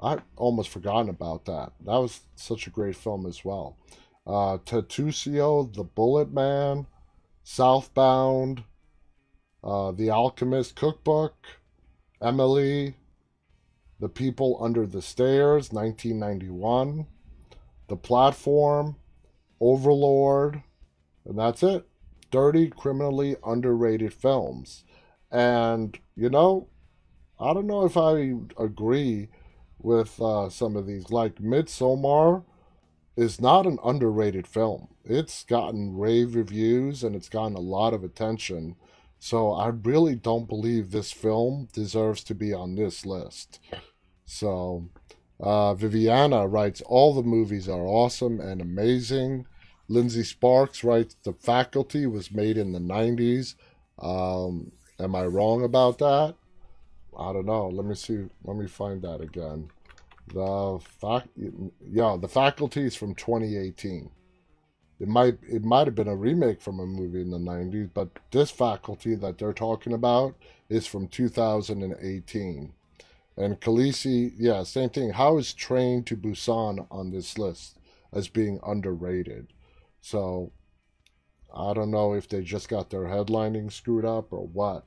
I 0.00 0.18
almost 0.36 0.68
forgotten 0.70 1.08
about 1.08 1.44
that. 1.46 1.72
That 1.84 1.98
was 1.98 2.20
such 2.36 2.66
a 2.66 2.70
great 2.70 2.96
film 2.96 3.26
as 3.26 3.44
well. 3.44 3.76
Uh, 4.28 4.58
The 4.66 5.88
Bullet 5.94 6.32
Man, 6.32 6.86
Southbound, 7.42 8.64
uh, 9.64 9.92
The 9.92 10.10
Alchemist 10.10 10.76
Cookbook, 10.76 11.34
Emily, 12.20 12.96
The 13.98 14.10
People 14.10 14.58
Under 14.60 14.86
the 14.86 15.00
Stairs, 15.00 15.72
1991, 15.72 17.06
The 17.88 17.96
Platform, 17.96 18.96
Overlord, 19.60 20.62
and 21.24 21.38
that's 21.38 21.62
it. 21.62 21.88
30 22.30 22.68
criminally 22.68 23.36
underrated 23.46 24.12
films. 24.12 24.84
And, 25.30 25.98
you 26.14 26.28
know, 26.28 26.68
I 27.40 27.54
don't 27.54 27.66
know 27.66 27.86
if 27.86 27.96
I 27.96 28.34
agree 28.62 29.28
with 29.78 30.20
uh, 30.20 30.50
some 30.50 30.76
of 30.76 30.86
these. 30.86 31.10
Like 31.10 31.36
Midsommar 31.36 32.44
is 33.18 33.40
not 33.40 33.66
an 33.66 33.80
underrated 33.84 34.46
film. 34.46 34.86
It's 35.04 35.42
gotten 35.42 35.98
rave 35.98 36.36
reviews 36.36 37.02
and 37.02 37.16
it's 37.16 37.28
gotten 37.28 37.56
a 37.56 37.60
lot 37.60 37.92
of 37.92 38.04
attention. 38.04 38.76
So 39.18 39.50
I 39.50 39.70
really 39.70 40.14
don't 40.14 40.48
believe 40.48 40.92
this 40.92 41.10
film 41.10 41.66
deserves 41.72 42.22
to 42.24 42.34
be 42.36 42.54
on 42.54 42.76
this 42.76 43.04
list. 43.04 43.58
So 44.24 44.88
uh, 45.40 45.74
Viviana 45.74 46.46
writes, 46.46 46.80
all 46.82 47.12
the 47.12 47.24
movies 47.24 47.68
are 47.68 47.84
awesome 47.84 48.38
and 48.38 48.60
amazing. 48.60 49.46
Lindsay 49.88 50.22
Sparks 50.22 50.84
writes, 50.84 51.16
the 51.24 51.32
faculty 51.32 52.06
was 52.06 52.30
made 52.30 52.56
in 52.56 52.70
the 52.70 52.78
90s. 52.78 53.56
Um, 53.98 54.70
am 55.00 55.16
I 55.16 55.24
wrong 55.24 55.64
about 55.64 55.98
that? 55.98 56.36
I 57.18 57.32
don't 57.32 57.46
know. 57.46 57.66
Let 57.66 57.84
me 57.84 57.96
see. 57.96 58.26
Let 58.44 58.56
me 58.56 58.68
find 58.68 59.02
that 59.02 59.20
again. 59.20 59.70
The 60.32 60.80
fac, 61.00 61.28
yeah, 61.90 62.16
the 62.20 62.28
faculty 62.28 62.84
is 62.84 62.96
from 62.96 63.14
2018. 63.14 64.10
It 65.00 65.08
might 65.08 65.38
it 65.48 65.64
might 65.64 65.86
have 65.86 65.94
been 65.94 66.08
a 66.08 66.16
remake 66.16 66.60
from 66.60 66.80
a 66.80 66.86
movie 66.86 67.22
in 67.22 67.30
the 67.30 67.38
90s, 67.38 67.90
but 67.94 68.08
this 68.30 68.50
faculty 68.50 69.14
that 69.14 69.38
they're 69.38 69.52
talking 69.52 69.92
about 69.92 70.34
is 70.68 70.86
from 70.86 71.08
2018. 71.08 72.72
And 73.36 73.60
Khaleesi, 73.60 74.32
yeah, 74.36 74.64
same 74.64 74.90
thing. 74.90 75.10
How 75.10 75.38
is 75.38 75.52
Train 75.52 76.02
to 76.04 76.16
Busan 76.16 76.86
on 76.90 77.10
this 77.10 77.38
list 77.38 77.78
as 78.12 78.28
being 78.28 78.58
underrated? 78.66 79.52
So 80.00 80.50
I 81.54 81.72
don't 81.72 81.92
know 81.92 82.14
if 82.14 82.28
they 82.28 82.42
just 82.42 82.68
got 82.68 82.90
their 82.90 83.04
headlining 83.04 83.72
screwed 83.72 84.04
up 84.04 84.32
or 84.32 84.46
what. 84.46 84.84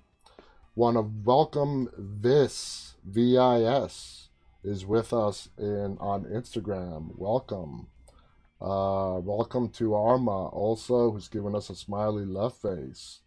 Want 0.76 0.98
to 0.98 1.10
welcome 1.24 1.90
this 1.98 2.96
VIS 3.06 4.21
is 4.64 4.86
with 4.86 5.14
us 5.14 5.50
in 5.58 5.98
on 6.00 6.26
Instagram. 6.26 7.18
Welcome. 7.18 7.88
Uh, 8.62 9.18
welcome 9.20 9.70
to 9.70 9.96
Arma 9.96 10.48
also, 10.50 11.12
who's 11.12 11.28
given 11.28 11.56
us 11.56 11.70
a 11.70 11.76
smiley 11.76 12.26
left 12.26 12.62
face. 12.62 13.22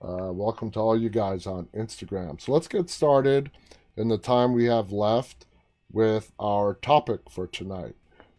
Uh, 0.00 0.30
welcome 0.30 0.70
to 0.70 0.78
all 0.78 1.00
you 1.00 1.08
guys 1.08 1.46
on 1.46 1.68
Instagram. 1.74 2.40
So 2.40 2.52
let's 2.52 2.68
get 2.68 2.90
started 2.90 3.50
in 3.96 4.08
the 4.08 4.18
time 4.18 4.52
we 4.52 4.66
have 4.66 4.92
left 4.92 5.46
with 5.90 6.32
our 6.38 6.74
topic 6.74 7.20
for 7.30 7.46
tonight. 7.46 7.96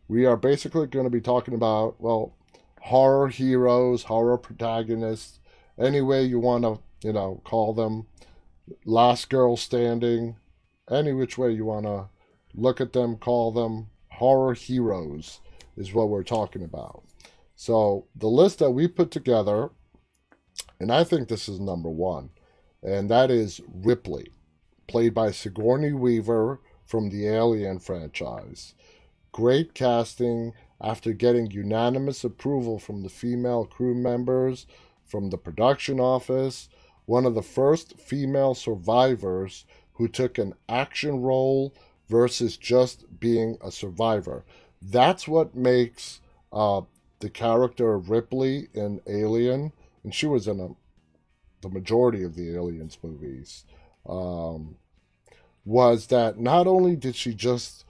We 0.08 0.26
are 0.26 0.38
basically 0.38 0.88
going 0.88 1.06
to 1.06 1.10
be 1.10 1.22
talking 1.22 1.56
about, 1.56 2.00
well, 2.00 2.36
horror 2.82 3.28
heroes, 3.28 4.04
horror 4.04 4.38
protagonists, 4.38 5.40
any 5.80 6.02
way 6.02 6.24
you 6.24 6.40
want 6.40 6.64
to, 6.64 6.80
you 7.06 7.14
know, 7.14 7.42
call 7.44 7.74
them. 7.74 8.06
Last 8.86 9.30
Girl 9.30 9.58
Standing, 9.58 10.36
any 10.92 11.12
which 11.12 11.40
way 11.40 11.52
you 11.52 11.66
want 11.66 11.86
to 11.88 12.08
look 12.54 12.82
at 12.82 12.94
them, 12.94 13.18
call 13.18 13.52
them 13.52 13.88
horror 14.10 14.54
heroes 14.54 15.40
is 15.78 15.94
what 15.94 16.10
we're 16.10 16.24
talking 16.24 16.64
about. 16.64 17.04
So 17.56 18.08
the 18.16 18.28
list 18.28 18.60
that 18.60 18.72
we 18.72 18.88
put 18.88 19.12
together, 19.12 19.70
and 20.80 20.92
I 20.92 21.04
think 21.04 21.28
this 21.28 21.48
is 21.48 21.60
number 21.60 21.90
one, 21.90 22.30
and 22.84 23.10
that 23.10 23.32
is 23.32 23.62
Ripley, 23.68 24.32
played 24.88 25.14
by 25.14 25.32
Sigourney 25.32 25.94
Weaver 25.94 26.62
from 26.86 27.10
the 27.10 27.28
Alien 27.28 27.80
franchise. 27.80 28.74
Great 29.32 29.74
casting 29.74 30.54
after 30.82 31.14
getting 31.14 31.52
unanimous 31.52 32.24
approval 32.24 32.80
from 32.80 33.04
the 33.04 33.10
female 33.10 33.66
crew 33.66 33.94
members, 33.94 34.66
from 35.06 35.30
the 35.30 35.38
production 35.38 36.00
office, 36.00 36.70
one 37.06 37.26
of 37.26 37.36
the 37.36 37.42
first 37.42 38.00
female 38.00 38.54
survivors 38.54 39.66
who 39.94 40.08
took 40.08 40.38
an 40.38 40.54
action 40.70 41.22
role 41.22 41.74
versus 42.10 42.58
just 42.58 43.20
being 43.20 43.58
a 43.64 43.72
survivor. 43.72 44.44
That's 44.82 45.28
what 45.28 45.56
makes 45.56 46.22
uh, 46.52 46.82
the 47.20 47.30
character 47.30 47.94
of 47.94 48.10
Ripley 48.10 48.70
in 48.74 49.02
Alien, 49.08 49.74
and 50.04 50.14
she 50.14 50.26
was 50.26 50.48
in 50.48 50.60
a, 50.60 50.70
the 51.62 51.70
majority 51.70 52.24
of 52.24 52.36
the 52.36 52.56
Aliens 52.56 52.98
movies, 53.04 53.66
um, 54.08 54.76
was 55.66 56.08
that 56.08 56.40
not 56.40 56.68
only 56.68 56.96
did 56.96 57.16
she 57.16 57.34
just 57.34 57.86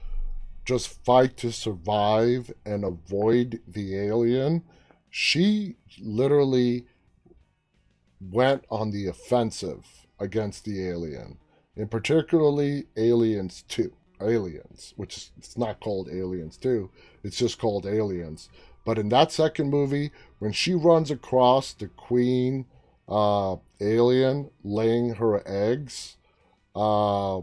just 0.66 1.04
fight 1.04 1.36
to 1.36 1.52
survive 1.52 2.52
and 2.64 2.84
avoid 2.84 3.60
the 3.68 3.98
alien, 3.98 4.64
she 5.10 5.76
literally 6.00 6.86
went 8.22 8.64
on 8.70 8.92
the 8.92 9.08
offensive 9.08 10.06
against 10.20 10.66
the 10.66 10.88
alien, 10.88 11.40
and 11.76 11.90
particularly 11.90 12.86
Aliens 12.96 13.64
2. 13.68 13.92
Aliens, 14.22 14.94
which 14.98 15.30
it's 15.38 15.58
not 15.58 15.80
called 15.80 16.10
Aliens 16.10 16.58
2, 16.58 16.90
it's 17.24 17.38
just 17.38 17.60
called 17.60 17.86
Aliens. 17.86 18.50
But 18.86 18.98
in 18.98 19.10
that 19.10 19.32
second 19.32 19.70
movie, 19.70 20.12
when 20.40 20.52
she 20.52 20.74
runs 20.74 21.12
across 21.12 21.74
the 21.74 21.88
queen 21.88 22.66
uh, 23.08 23.58
alien 23.82 24.52
laying 24.64 25.16
her 25.16 25.44
eggs, 25.48 26.18
uh, 26.76 27.40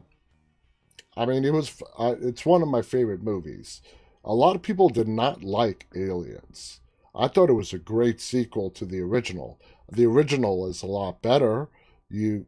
I 1.16 1.24
mean, 1.24 1.44
it 1.44 1.52
was 1.52 1.82
uh, 1.98 2.14
it's 2.20 2.44
one 2.44 2.62
of 2.62 2.68
my 2.68 2.82
favorite 2.82 3.22
movies. 3.22 3.80
A 4.24 4.34
lot 4.34 4.56
of 4.56 4.62
people 4.62 4.88
did 4.88 5.08
not 5.08 5.44
like 5.44 5.86
Aliens. 5.94 6.80
I 7.14 7.28
thought 7.28 7.48
it 7.48 7.54
was 7.54 7.72
a 7.72 7.78
great 7.78 8.20
sequel 8.20 8.70
to 8.70 8.84
the 8.84 9.00
original. 9.00 9.58
The 9.90 10.04
original 10.04 10.66
is 10.66 10.82
a 10.82 10.86
lot 10.86 11.22
better. 11.22 11.68
You 12.10 12.46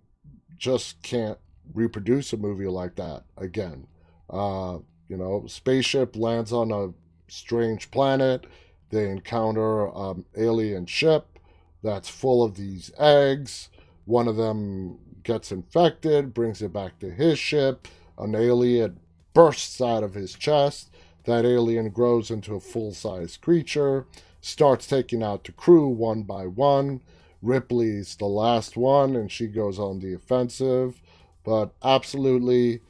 just 0.59 1.03
can't 1.03 1.39
reproduce 1.73 2.33
a 2.33 2.37
movie 2.37 2.67
like 2.67 2.97
that 2.97 3.25
again. 3.37 3.87
Uh, 4.31 4.79
you 5.09 5.17
know, 5.17 5.45
spaceship 5.47 6.17
lands 6.17 6.53
on 6.53 6.71
a 6.71 6.93
strange 7.31 7.91
planet. 7.91 8.47
They 8.91 9.11
encounter 9.11 9.87
an 9.95 10.25
alien 10.37 10.87
ship 10.87 11.39
that's 11.83 12.09
full 12.09 12.43
of 12.43 12.57
these 12.57 12.91
eggs. 12.99 13.69
One 14.05 14.29
of 14.29 14.37
them 14.37 14.99
gets 15.23 15.53
infected, 15.53 16.35
brings 16.35 16.63
it 16.63 16.73
back 16.73 16.99
to 17.01 17.11
his 17.11 17.39
ship. 17.39 17.87
An 18.19 18.35
alien 18.35 18.99
bursts 19.35 19.81
out 19.81 20.03
of 20.03 20.15
his 20.15 20.35
chest. 20.35 20.91
That 21.25 21.45
alien 21.45 21.91
grows 21.91 22.31
into 22.31 22.55
a 22.55 22.61
full 22.61 22.95
sized 22.95 23.43
creature, 23.43 24.07
starts 24.41 24.87
taking 24.87 25.23
out 25.23 25.45
the 25.45 25.53
crew 25.53 25.89
one 25.89 26.23
by 26.23 26.47
one. 26.47 27.01
Ripley's 27.43 28.17
the 28.17 28.27
last 28.27 28.77
one, 28.77 29.15
and 29.15 29.31
she 29.31 29.47
goes 29.47 29.79
on 29.79 30.01
the 30.01 30.15
offensive. 30.15 31.01
But 31.45 31.73
absolutely, 31.85 32.81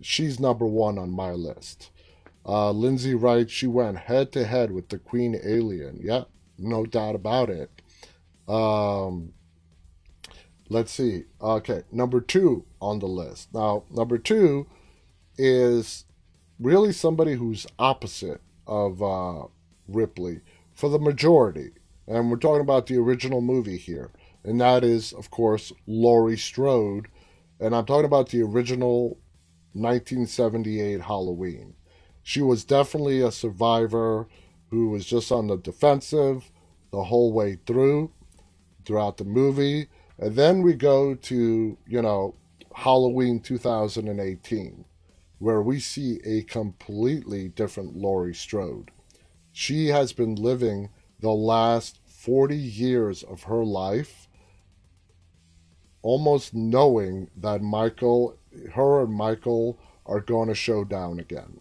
she's 0.00 0.40
number 0.40 0.66
one 0.66 0.98
on 0.98 1.10
my 1.10 1.32
list. 1.32 1.90
Uh, 2.46 2.70
Lindsay 2.70 3.14
Wright, 3.14 3.50
she 3.50 3.66
went 3.66 3.98
head 3.98 4.32
to 4.32 4.44
head 4.44 4.72
with 4.72 4.88
the 4.88 4.98
Queen 4.98 5.38
Alien. 5.44 6.00
Yep, 6.02 6.28
no 6.58 6.86
doubt 6.86 7.14
about 7.14 7.50
it. 7.50 7.70
Um, 8.48 9.32
let's 10.68 10.92
see. 10.92 11.24
Okay, 11.40 11.82
number 11.92 12.20
two 12.20 12.64
on 12.80 12.98
the 12.98 13.06
list. 13.06 13.52
Now, 13.54 13.84
number 13.90 14.18
two 14.18 14.66
is 15.36 16.04
really 16.58 16.92
somebody 16.92 17.34
who's 17.34 17.66
opposite 17.78 18.40
of 18.66 19.02
uh, 19.02 19.44
Ripley 19.88 20.40
for 20.74 20.88
the 20.88 20.98
majority. 20.98 21.70
And 22.06 22.30
we're 22.30 22.38
talking 22.38 22.62
about 22.62 22.86
the 22.86 22.96
original 22.96 23.40
movie 23.40 23.76
here. 23.76 24.10
And 24.42 24.60
that 24.60 24.82
is, 24.82 25.12
of 25.12 25.30
course, 25.30 25.72
Laurie 25.86 26.36
Strode. 26.36 27.08
And 27.60 27.74
I'm 27.74 27.84
talking 27.84 28.06
about 28.06 28.30
the 28.30 28.42
original 28.42 29.18
1978 29.72 31.02
Halloween. 31.02 31.74
She 32.22 32.42
was 32.42 32.64
definitely 32.64 33.20
a 33.20 33.30
survivor 33.30 34.28
who 34.70 34.90
was 34.90 35.04
just 35.04 35.32
on 35.32 35.48
the 35.48 35.56
defensive 35.56 36.50
the 36.92 37.04
whole 37.04 37.32
way 37.32 37.58
through, 37.66 38.12
throughout 38.84 39.16
the 39.16 39.24
movie. 39.24 39.88
And 40.18 40.36
then 40.36 40.62
we 40.62 40.74
go 40.74 41.14
to, 41.14 41.78
you 41.86 42.02
know, 42.02 42.34
Halloween 42.74 43.40
2018, 43.40 44.84
where 45.38 45.62
we 45.62 45.80
see 45.80 46.20
a 46.24 46.42
completely 46.42 47.48
different 47.48 47.96
Laurie 47.96 48.34
Strode. 48.34 48.90
She 49.52 49.88
has 49.88 50.12
been 50.12 50.34
living 50.34 50.90
the 51.20 51.30
last 51.30 51.98
40 52.06 52.56
years 52.56 53.22
of 53.22 53.44
her 53.44 53.64
life 53.64 54.28
almost 56.02 56.54
knowing 56.54 57.30
that 57.36 57.62
Michael, 57.62 58.38
her 58.72 59.02
and 59.02 59.12
Michael 59.12 59.78
are 60.06 60.20
going 60.20 60.48
to 60.48 60.54
show 60.54 60.84
down 60.84 61.18
again. 61.18 61.60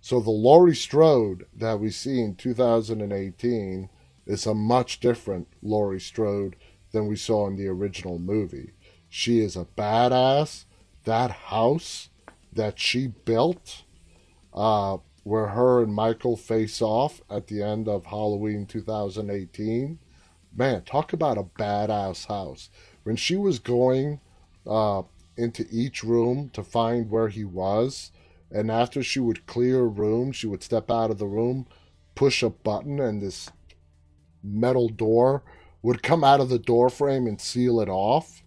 So 0.00 0.20
the 0.20 0.30
Laurie 0.30 0.76
Strode 0.76 1.46
that 1.56 1.80
we 1.80 1.90
see 1.90 2.20
in 2.20 2.34
2018 2.34 3.88
is 4.26 4.46
a 4.46 4.54
much 4.54 5.00
different 5.00 5.48
Laurie 5.62 6.00
Strode 6.00 6.56
than 6.92 7.06
we 7.06 7.16
saw 7.16 7.46
in 7.46 7.56
the 7.56 7.68
original 7.68 8.18
movie. 8.18 8.72
She 9.08 9.40
is 9.40 9.56
a 9.56 9.66
badass. 9.76 10.64
That 11.04 11.30
house 11.30 12.08
that 12.52 12.78
she 12.78 13.08
built, 13.08 13.82
uh, 14.52 14.98
where 15.22 15.48
her 15.48 15.82
and 15.82 15.94
Michael 15.94 16.36
face 16.36 16.80
off 16.80 17.20
at 17.30 17.46
the 17.48 17.62
end 17.62 17.88
of 17.88 18.06
Halloween 18.06 18.66
2018, 18.66 19.98
man, 20.56 20.82
talk 20.82 21.12
about 21.12 21.38
a 21.38 21.42
badass 21.42 22.26
house. 22.26 22.70
When 23.02 23.16
she 23.16 23.36
was 23.36 23.58
going 23.58 24.20
uh, 24.66 25.02
into 25.36 25.66
each 25.70 26.04
room 26.04 26.50
to 26.52 26.62
find 26.62 27.10
where 27.10 27.28
he 27.28 27.44
was, 27.44 28.10
and 28.50 28.70
after 28.70 29.02
she 29.02 29.20
would 29.20 29.46
clear 29.46 29.80
a 29.80 29.86
room, 29.86 30.32
she 30.32 30.46
would 30.46 30.62
step 30.62 30.90
out 30.90 31.10
of 31.10 31.18
the 31.18 31.26
room, 31.26 31.66
push 32.14 32.42
a 32.42 32.50
button, 32.50 33.00
and 33.00 33.20
this 33.20 33.50
metal 34.42 34.88
door 34.88 35.42
would 35.82 36.02
come 36.02 36.22
out 36.22 36.40
of 36.40 36.48
the 36.48 36.58
door 36.58 36.88
frame 36.88 37.26
and 37.26 37.40
seal 37.40 37.80
it 37.80 37.88
off. 37.88 38.42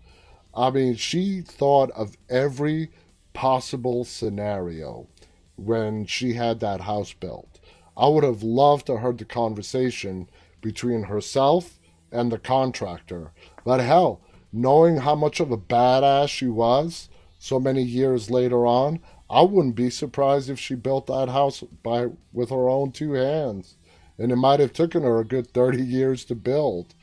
I 0.56 0.70
mean, 0.70 0.96
she 0.96 1.42
thought 1.42 1.92
of 1.92 2.18
every 2.30 2.92
possible 3.34 4.04
scenario 4.04 5.08
when 5.56 6.06
she 6.06 6.34
had 6.34 6.60
that 6.60 6.82
house 6.82 7.14
built. 7.14 7.60
I 7.96 8.08
would 8.08 8.24
have 8.24 8.44
loved 8.44 8.88
to 8.88 8.98
heard 8.98 9.18
the 9.18 9.26
conversation 9.26 10.30
between 10.62 11.04
herself 11.04 11.80
and 12.12 12.32
the 12.32 12.40
contractor. 12.40 13.32
But 13.66 13.80
hell, 13.80 14.22
knowing 14.52 14.98
how 14.98 15.16
much 15.16 15.40
of 15.40 15.52
a 15.52 15.58
badass 15.58 16.30
she 16.30 16.48
was 16.48 17.10
so 17.40 17.60
many 17.60 17.84
years 17.84 18.30
later 18.30 18.66
on, 18.66 19.00
I 19.30 19.42
wouldn't 19.42 19.76
be 19.76 19.90
surprised 19.90 20.50
if 20.50 20.60
she 20.60 20.76
built 20.76 21.08
that 21.08 21.30
house 21.30 21.64
by 21.84 22.08
with 22.32 22.50
her 22.50 22.70
own 22.70 22.92
two 22.92 23.14
hands. 23.14 23.76
And 24.18 24.32
it 24.32 24.38
might 24.38 24.60
have 24.60 24.74
taken 24.74 25.04
her 25.04 25.20
a 25.20 25.26
good 25.26 25.54
30 25.54 25.84
years 25.84 26.26
to 26.26 26.36
build. 26.36 26.96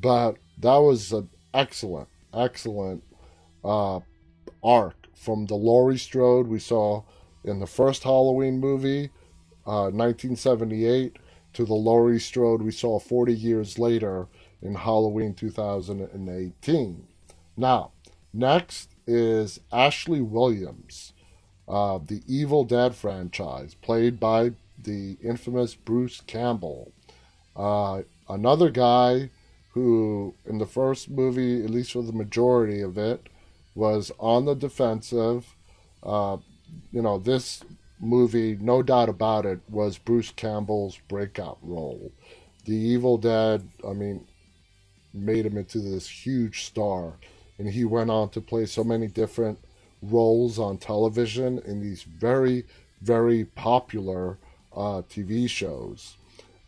But 0.00 0.36
that 0.58 0.76
was 0.76 1.12
an 1.12 1.30
excellent, 1.54 2.08
excellent 2.34 3.04
uh, 3.64 4.00
arc 4.62 5.06
from 5.14 5.46
the 5.46 5.54
Laurie 5.54 5.98
Strode 5.98 6.46
we 6.46 6.58
saw 6.58 7.02
in 7.44 7.60
the 7.60 7.66
first 7.66 8.02
Halloween 8.02 8.60
movie, 8.60 9.10
uh, 9.66 9.90
1978, 9.90 11.16
to 11.54 11.64
the 11.64 11.74
Laurie 11.74 12.20
Strode 12.20 12.62
we 12.62 12.70
saw 12.70 12.98
40 12.98 13.34
years 13.34 13.78
later 13.78 14.28
in 14.62 14.74
Halloween 14.74 15.34
2018. 15.34 17.06
Now, 17.56 17.92
next 18.32 18.90
is 19.06 19.60
Ashley 19.72 20.20
Williams, 20.20 21.12
uh, 21.66 21.98
the 22.04 22.22
Evil 22.26 22.64
Dead 22.64 22.94
franchise, 22.94 23.74
played 23.74 24.20
by 24.20 24.52
the 24.82 25.16
infamous 25.22 25.74
Bruce 25.74 26.20
Campbell. 26.26 26.92
Uh, 27.56 28.02
another 28.28 28.70
guy 28.70 29.30
who, 29.72 30.34
in 30.46 30.58
the 30.58 30.66
first 30.66 31.10
movie, 31.10 31.62
at 31.64 31.70
least 31.70 31.92
for 31.92 32.02
the 32.02 32.12
majority 32.12 32.80
of 32.80 32.96
it, 32.98 33.28
was 33.74 34.10
on 34.18 34.44
the 34.44 34.54
defensive. 34.54 35.54
Uh, 36.02 36.36
you 36.92 37.02
know, 37.02 37.18
this 37.18 37.62
movie, 38.00 38.56
no 38.60 38.82
doubt 38.82 39.08
about 39.08 39.46
it, 39.46 39.60
was 39.68 39.98
Bruce 39.98 40.30
Campbell's 40.30 40.98
breakout 41.08 41.58
role. 41.62 42.12
The 42.64 42.74
Evil 42.74 43.18
Dead, 43.18 43.68
I 43.86 43.92
mean, 43.92 44.26
made 45.24 45.46
him 45.46 45.56
into 45.56 45.78
this 45.78 46.08
huge 46.08 46.64
star. 46.64 47.14
And 47.58 47.68
he 47.68 47.84
went 47.84 48.10
on 48.10 48.30
to 48.30 48.40
play 48.40 48.66
so 48.66 48.84
many 48.84 49.06
different 49.06 49.58
roles 50.02 50.58
on 50.58 50.78
television 50.78 51.58
in 51.66 51.80
these 51.80 52.02
very, 52.02 52.64
very 53.00 53.44
popular 53.44 54.38
uh, 54.72 55.02
TV 55.10 55.48
shows. 55.48 56.16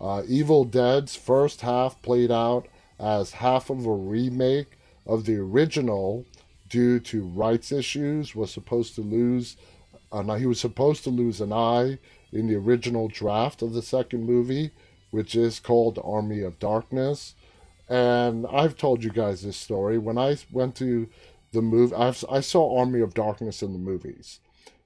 Uh, 0.00 0.22
Evil 0.26 0.64
Dead's 0.64 1.14
first 1.14 1.60
half 1.60 2.00
played 2.02 2.30
out 2.30 2.66
as 2.98 3.32
half 3.32 3.70
of 3.70 3.86
a 3.86 3.92
remake 3.92 4.78
of 5.06 5.24
the 5.24 5.36
original 5.36 6.24
due 6.68 7.00
to 7.00 7.24
rights 7.24 7.72
issues 7.72 8.34
was 8.34 8.50
supposed 8.50 8.94
to 8.94 9.00
lose 9.00 9.56
uh, 10.12 10.22
he 10.34 10.46
was 10.46 10.60
supposed 10.60 11.04
to 11.04 11.10
lose 11.10 11.40
an 11.40 11.52
eye 11.52 11.98
in 12.32 12.48
the 12.48 12.54
original 12.54 13.08
draft 13.08 13.62
of 13.62 13.72
the 13.72 13.82
second 13.82 14.24
movie 14.24 14.70
which 15.10 15.34
is 15.34 15.58
called 15.58 15.98
army 16.04 16.40
of 16.40 16.58
darkness 16.58 17.34
and 17.90 18.46
I've 18.46 18.76
told 18.76 19.02
you 19.02 19.10
guys 19.10 19.42
this 19.42 19.56
story. 19.56 19.98
When 19.98 20.16
I 20.16 20.36
went 20.52 20.76
to 20.76 21.08
the 21.50 21.60
movie, 21.60 21.94
I've, 21.96 22.24
I 22.30 22.40
saw 22.40 22.78
Army 22.78 23.00
of 23.00 23.14
Darkness 23.14 23.62
in 23.62 23.72
the 23.72 23.80
movies. 23.80 24.38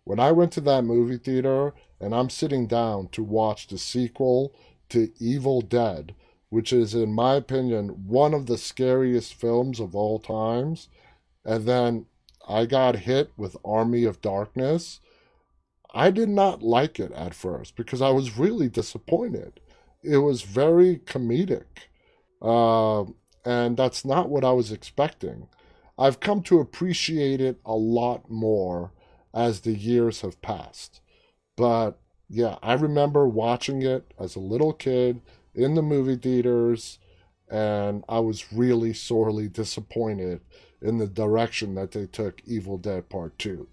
When 0.04 0.18
I 0.18 0.32
went 0.32 0.52
to 0.52 0.62
that 0.62 0.84
movie 0.84 1.18
theater 1.18 1.74
and 2.00 2.14
I'm 2.14 2.30
sitting 2.30 2.66
down 2.66 3.08
to 3.08 3.22
watch 3.22 3.66
the 3.66 3.76
sequel 3.76 4.54
to 4.88 5.12
Evil 5.18 5.60
Dead, 5.60 6.14
which 6.48 6.72
is, 6.72 6.94
in 6.94 7.12
my 7.12 7.34
opinion, 7.34 8.06
one 8.06 8.32
of 8.32 8.46
the 8.46 8.56
scariest 8.56 9.34
films 9.34 9.80
of 9.80 9.94
all 9.94 10.18
times, 10.18 10.88
and 11.44 11.66
then 11.66 12.06
I 12.48 12.64
got 12.64 12.96
hit 12.96 13.32
with 13.36 13.56
Army 13.66 14.04
of 14.04 14.22
Darkness, 14.22 15.00
I 15.92 16.10
did 16.10 16.30
not 16.30 16.62
like 16.62 16.98
it 16.98 17.12
at 17.12 17.34
first 17.34 17.76
because 17.76 18.00
I 18.00 18.10
was 18.10 18.38
really 18.38 18.70
disappointed. 18.70 19.60
It 20.02 20.18
was 20.18 20.42
very 20.42 20.96
comedic 20.96 21.88
uh, 22.44 23.04
and 23.44 23.76
that's 23.76 24.04
not 24.04 24.28
what 24.28 24.44
I 24.44 24.52
was 24.52 24.70
expecting. 24.70 25.48
I've 25.98 26.20
come 26.20 26.42
to 26.42 26.60
appreciate 26.60 27.40
it 27.40 27.60
a 27.64 27.74
lot 27.74 28.30
more 28.30 28.92
as 29.32 29.60
the 29.60 29.74
years 29.74 30.20
have 30.20 30.40
passed. 30.42 31.00
But 31.56 31.98
yeah, 32.28 32.56
I 32.62 32.74
remember 32.74 33.26
watching 33.26 33.82
it 33.82 34.12
as 34.18 34.36
a 34.36 34.40
little 34.40 34.72
kid 34.72 35.20
in 35.54 35.74
the 35.74 35.82
movie 35.82 36.16
theaters, 36.16 36.98
and 37.50 38.04
I 38.08 38.18
was 38.20 38.52
really 38.52 38.92
sorely 38.92 39.48
disappointed 39.48 40.40
in 40.82 40.98
the 40.98 41.06
direction 41.06 41.74
that 41.76 41.92
they 41.92 42.06
took 42.06 42.42
Evil 42.44 42.76
Dead 42.76 43.08
Part 43.08 43.38
2. 43.38 43.68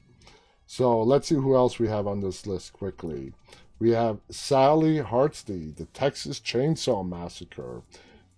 So 0.65 1.01
let's 1.01 1.27
see 1.27 1.35
who 1.35 1.55
else 1.55 1.79
we 1.79 1.87
have 1.89 2.07
on 2.07 2.21
this 2.21 2.47
list 2.47 2.71
quickly. 2.71 3.33
We 3.79 3.91
have 3.91 4.19
Sally 4.29 4.99
Hardesty, 4.99 5.71
the 5.71 5.85
Texas 5.85 6.39
Chainsaw 6.39 7.07
Massacre. 7.07 7.81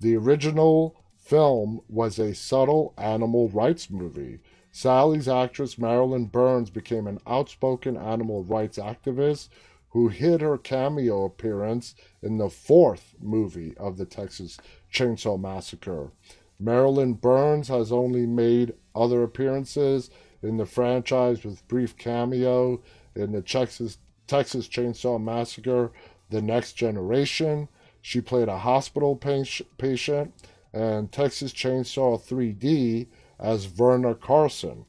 The 0.03 0.17
original 0.17 0.97
film 1.15 1.79
was 1.87 2.19
a 2.19 2.35
subtle 2.35 2.93
animal 2.97 3.47
rights 3.47 3.89
movie. 3.89 4.39
Sally's 4.69 5.29
actress 5.29 5.77
Marilyn 5.77 6.25
Burns 6.25 6.69
became 6.69 7.07
an 7.07 7.19
outspoken 7.25 7.95
animal 7.95 8.43
rights 8.43 8.77
activist 8.77 9.47
who 9.91 10.09
hid 10.09 10.41
her 10.41 10.57
cameo 10.57 11.23
appearance 11.23 11.95
in 12.21 12.37
the 12.37 12.49
fourth 12.49 13.15
movie 13.21 13.77
of 13.77 13.95
the 13.95 14.03
Texas 14.03 14.57
Chainsaw 14.91 15.39
Massacre. 15.39 16.11
Marilyn 16.59 17.13
Burns 17.13 17.69
has 17.69 17.89
only 17.89 18.25
made 18.25 18.73
other 18.93 19.23
appearances 19.23 20.09
in 20.41 20.57
the 20.57 20.65
franchise 20.65 21.45
with 21.45 21.65
brief 21.69 21.95
cameo 21.95 22.83
in 23.15 23.31
the 23.31 23.41
Texas, 23.41 23.99
Texas 24.27 24.67
Chainsaw 24.67 25.17
Massacre 25.17 25.93
The 26.29 26.41
Next 26.41 26.73
Generation. 26.73 27.69
She 28.03 28.19
played 28.19 28.49
a 28.49 28.59
hospital 28.59 29.15
patient 29.15 30.33
and 30.73 31.09
Texas 31.09 31.53
Chainsaw 31.53 32.21
3D 32.21 33.07
as 33.39 33.65
Verna 33.65 34.13
Carson. 34.13 34.85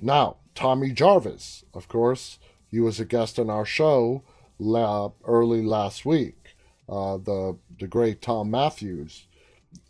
Now, 0.00 0.38
Tommy 0.54 0.92
Jarvis, 0.92 1.64
of 1.74 1.88
course, 1.88 2.38
he 2.68 2.80
was 2.80 2.98
a 2.98 3.04
guest 3.04 3.38
on 3.38 3.50
our 3.50 3.66
show 3.66 4.22
early 4.58 5.62
last 5.62 6.06
week. 6.06 6.56
Uh, 6.88 7.18
the 7.18 7.56
the 7.78 7.86
great 7.86 8.22
Thom 8.22 8.50
Mathews, 8.50 9.26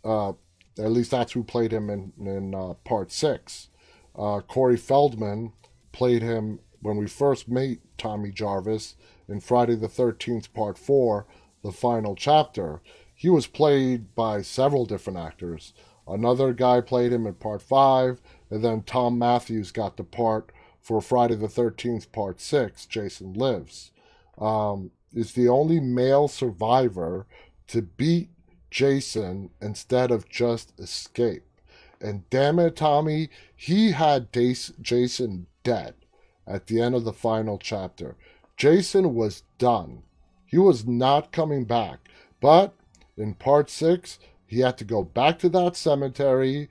uh, 0.03 0.33
at 0.77 0.91
least 0.91 1.11
that's 1.11 1.31
who 1.31 1.43
played 1.43 1.71
him 1.71 1.89
in 1.89 2.11
in 2.19 2.53
uh, 2.53 2.73
part 2.83 3.11
six. 3.11 3.69
Uh, 4.15 4.41
Corey 4.41 4.77
Feldman 4.77 5.53
played 5.93 6.21
him 6.21 6.59
when 6.81 6.97
we 6.97 7.07
first 7.07 7.47
met 7.47 7.77
Tommy 7.97 8.31
Jarvis 8.31 8.95
in 9.27 9.39
Friday 9.39 9.75
the 9.75 9.87
Thirteenth 9.87 10.53
Part 10.53 10.77
Four, 10.77 11.25
the 11.63 11.71
final 11.71 12.15
chapter. 12.15 12.81
He 13.13 13.29
was 13.29 13.47
played 13.47 14.15
by 14.15 14.41
several 14.41 14.85
different 14.85 15.19
actors. 15.19 15.73
Another 16.07 16.53
guy 16.53 16.81
played 16.81 17.13
him 17.13 17.27
in 17.27 17.35
Part 17.35 17.61
Five, 17.61 18.19
and 18.49 18.63
then 18.63 18.81
Thom 18.81 19.17
Mathews 19.17 19.71
got 19.71 19.97
the 19.97 20.03
part 20.03 20.51
for 20.81 20.99
Friday 21.01 21.35
the 21.35 21.47
13th, 21.47 22.11
Part 22.11 22.41
6, 22.41 22.85
Jason 22.87 23.33
Lives. 23.33 23.91
Um, 24.37 24.91
is 25.13 25.33
the 25.33 25.47
only 25.47 25.79
male 25.79 26.27
survivor 26.27 27.27
to 27.67 27.81
beat 27.81 28.29
Jason 28.71 29.51
instead 29.61 30.09
of 30.09 30.29
just 30.29 30.73
escape. 30.79 31.43
And 31.99 32.27
damn 32.29 32.57
it, 32.57 32.75
Tommy, 32.75 33.29
he 33.55 33.91
had 33.91 34.33
Jason 34.33 35.47
dead 35.63 35.93
at 36.47 36.67
the 36.67 36.81
end 36.81 36.95
of 36.95 37.03
the 37.03 37.13
final 37.13 37.59
chapter. 37.59 38.15
Jason 38.57 39.13
was 39.13 39.43
done. 39.57 40.03
He 40.51 40.57
was 40.57 40.85
not 40.85 41.31
coming 41.31 41.63
back. 41.63 42.09
But 42.41 42.73
in 43.17 43.35
part 43.35 43.69
six, 43.69 44.19
he 44.45 44.59
had 44.59 44.77
to 44.79 44.83
go 44.83 45.01
back 45.01 45.39
to 45.39 45.49
that 45.49 45.77
cemetery 45.77 46.69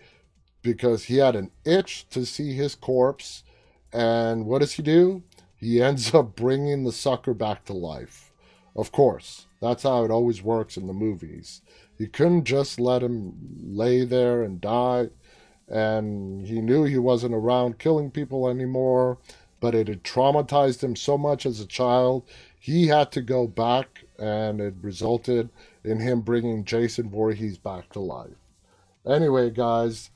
because 0.61 1.05
he 1.05 1.17
had 1.17 1.35
an 1.35 1.51
itch 1.65 2.07
to 2.11 2.27
see 2.27 2.53
his 2.53 2.75
corpse. 2.75 3.43
And 3.91 4.45
what 4.45 4.59
does 4.59 4.75
he 4.75 4.83
do? 4.83 5.23
He 5.57 5.83
ends 5.83 6.15
up 6.15 6.37
bringing 6.37 6.85
the 6.85 6.93
sucker 6.93 7.33
back 7.33 7.65
to 7.65 7.73
life. 7.73 8.33
Of 8.77 8.93
course, 8.93 9.47
that's 9.63 9.83
how 9.83 10.05
it 10.05 10.11
always 10.11 10.43
works 10.43 10.77
in 10.77 10.87
the 10.87 10.93
movies. 10.93 11.63
You 11.97 12.07
couldn't 12.09 12.45
just 12.45 12.79
let 12.79 13.03
him 13.03 13.35
lay 13.63 14.05
there 14.05 14.43
and 14.43 14.61
die. 14.61 15.09
And 15.69 16.47
he 16.47 16.61
knew 16.61 16.85
he 16.85 16.99
wasn't 16.99 17.35
around 17.35 17.79
killing 17.79 18.11
people 18.11 18.49
anymore, 18.49 19.19
but 19.61 19.75
it 19.75 19.89
had 19.89 20.03
traumatized 20.03 20.83
him 20.83 20.97
so 20.97 21.17
much 21.17 21.47
as 21.47 21.61
a 21.61 21.67
child. 21.67 22.25
He 22.63 22.89
had 22.89 23.11
to 23.13 23.23
go 23.23 23.47
back, 23.47 24.05
and 24.19 24.61
it 24.61 24.75
resulted 24.83 25.49
in 25.83 25.99
him 25.99 26.21
bringing 26.21 26.67
Jason 26.67 27.09
Voorhees 27.09 27.57
back 27.57 27.91
to 27.93 28.01
life. 28.01 28.37
Anyway, 29.07 29.49
guys, 29.49 30.11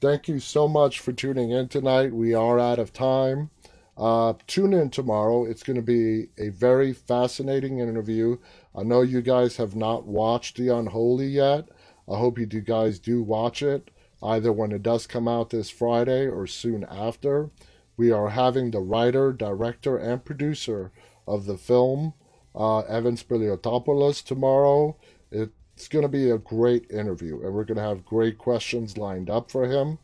thank 0.00 0.26
you 0.26 0.40
so 0.40 0.66
much 0.66 0.98
for 0.98 1.12
tuning 1.12 1.52
in 1.52 1.68
tonight. 1.68 2.12
We 2.12 2.34
are 2.34 2.58
out 2.58 2.80
of 2.80 2.92
time. 2.92 3.50
Uh, 3.96 4.34
tune 4.48 4.72
in 4.72 4.90
tomorrow. 4.90 5.44
It's 5.44 5.62
going 5.62 5.76
to 5.76 5.82
be 5.82 6.30
a 6.36 6.48
very 6.48 6.92
fascinating 6.92 7.78
interview. 7.78 8.38
I 8.74 8.82
know 8.82 9.02
you 9.02 9.22
guys 9.22 9.58
have 9.58 9.76
not 9.76 10.04
watched 10.04 10.56
The 10.56 10.70
Unholy 10.76 11.28
yet. 11.28 11.68
I 12.10 12.18
hope 12.18 12.40
you 12.40 12.46
do 12.46 12.60
guys 12.60 12.98
do 12.98 13.22
watch 13.22 13.62
it, 13.62 13.92
either 14.20 14.52
when 14.52 14.72
it 14.72 14.82
does 14.82 15.06
come 15.06 15.28
out 15.28 15.50
this 15.50 15.70
Friday 15.70 16.26
or 16.26 16.48
soon 16.48 16.82
after. 16.90 17.50
We 17.96 18.10
are 18.10 18.30
having 18.30 18.72
the 18.72 18.80
writer, 18.80 19.32
director, 19.32 19.96
and 19.96 20.24
producer 20.24 20.90
of 21.26 21.46
the 21.46 21.56
film 21.56 22.14
uh, 22.54 22.80
Evan 22.80 23.16
Spiliotopoulos 23.16 24.24
tomorrow. 24.24 24.96
It's 25.30 25.88
going 25.88 26.02
to 26.02 26.08
be 26.08 26.30
a 26.30 26.38
great 26.38 26.90
interview, 26.90 27.42
and 27.42 27.52
we're 27.52 27.64
going 27.64 27.78
to 27.78 27.82
have 27.82 28.04
great 28.04 28.38
questions 28.38 28.96
lined 28.96 29.28
up 29.28 29.50
for 29.50 29.66
him. 29.66 29.98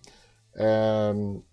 And 0.54 1.44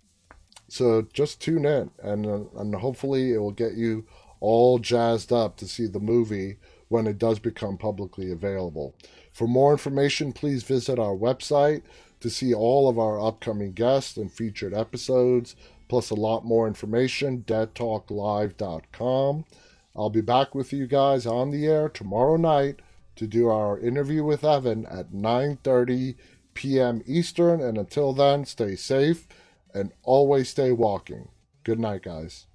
so 0.68 1.06
just 1.12 1.40
tune 1.40 1.64
in, 1.64 1.90
and 2.02 2.26
and 2.26 2.74
hopefully 2.74 3.32
it 3.32 3.38
will 3.38 3.52
get 3.52 3.74
you 3.74 4.06
all 4.40 4.78
jazzed 4.78 5.32
up 5.32 5.56
to 5.58 5.68
see 5.68 5.86
the 5.86 6.00
movie 6.00 6.56
when 6.88 7.06
it 7.06 7.18
does 7.18 7.38
become 7.38 7.76
publicly 7.76 8.32
available. 8.32 8.94
For 9.32 9.46
more 9.46 9.72
information, 9.72 10.32
please 10.32 10.62
visit 10.62 10.98
our 10.98 11.14
website 11.14 11.82
to 12.20 12.30
see 12.30 12.52
all 12.52 12.88
of 12.88 12.98
our 12.98 13.20
upcoming 13.20 13.72
guests 13.72 14.16
and 14.16 14.32
featured 14.32 14.74
episodes, 14.74 15.54
plus 15.88 16.10
a 16.10 16.14
lot 16.14 16.44
more 16.44 16.66
information, 16.66 17.44
deadtalklive.com. 17.46 19.44
I'll 19.96 20.10
be 20.10 20.20
back 20.20 20.54
with 20.54 20.72
you 20.72 20.86
guys 20.86 21.26
on 21.26 21.50
the 21.50 21.66
air 21.66 21.88
tomorrow 21.88 22.36
night 22.36 22.80
to 23.16 23.26
do 23.26 23.48
our 23.48 23.78
interview 23.78 24.22
with 24.22 24.44
Evan 24.44 24.86
at 24.86 25.10
9:30 25.12 26.14
p.m. 26.54 27.02
Eastern 27.06 27.60
and 27.60 27.76
until 27.76 28.12
then 28.12 28.44
stay 28.44 28.76
safe 28.76 29.26
and 29.74 29.92
always 30.02 30.48
stay 30.48 30.72
walking. 30.72 31.28
Good 31.64 31.80
night 31.80 32.02
guys. 32.02 32.46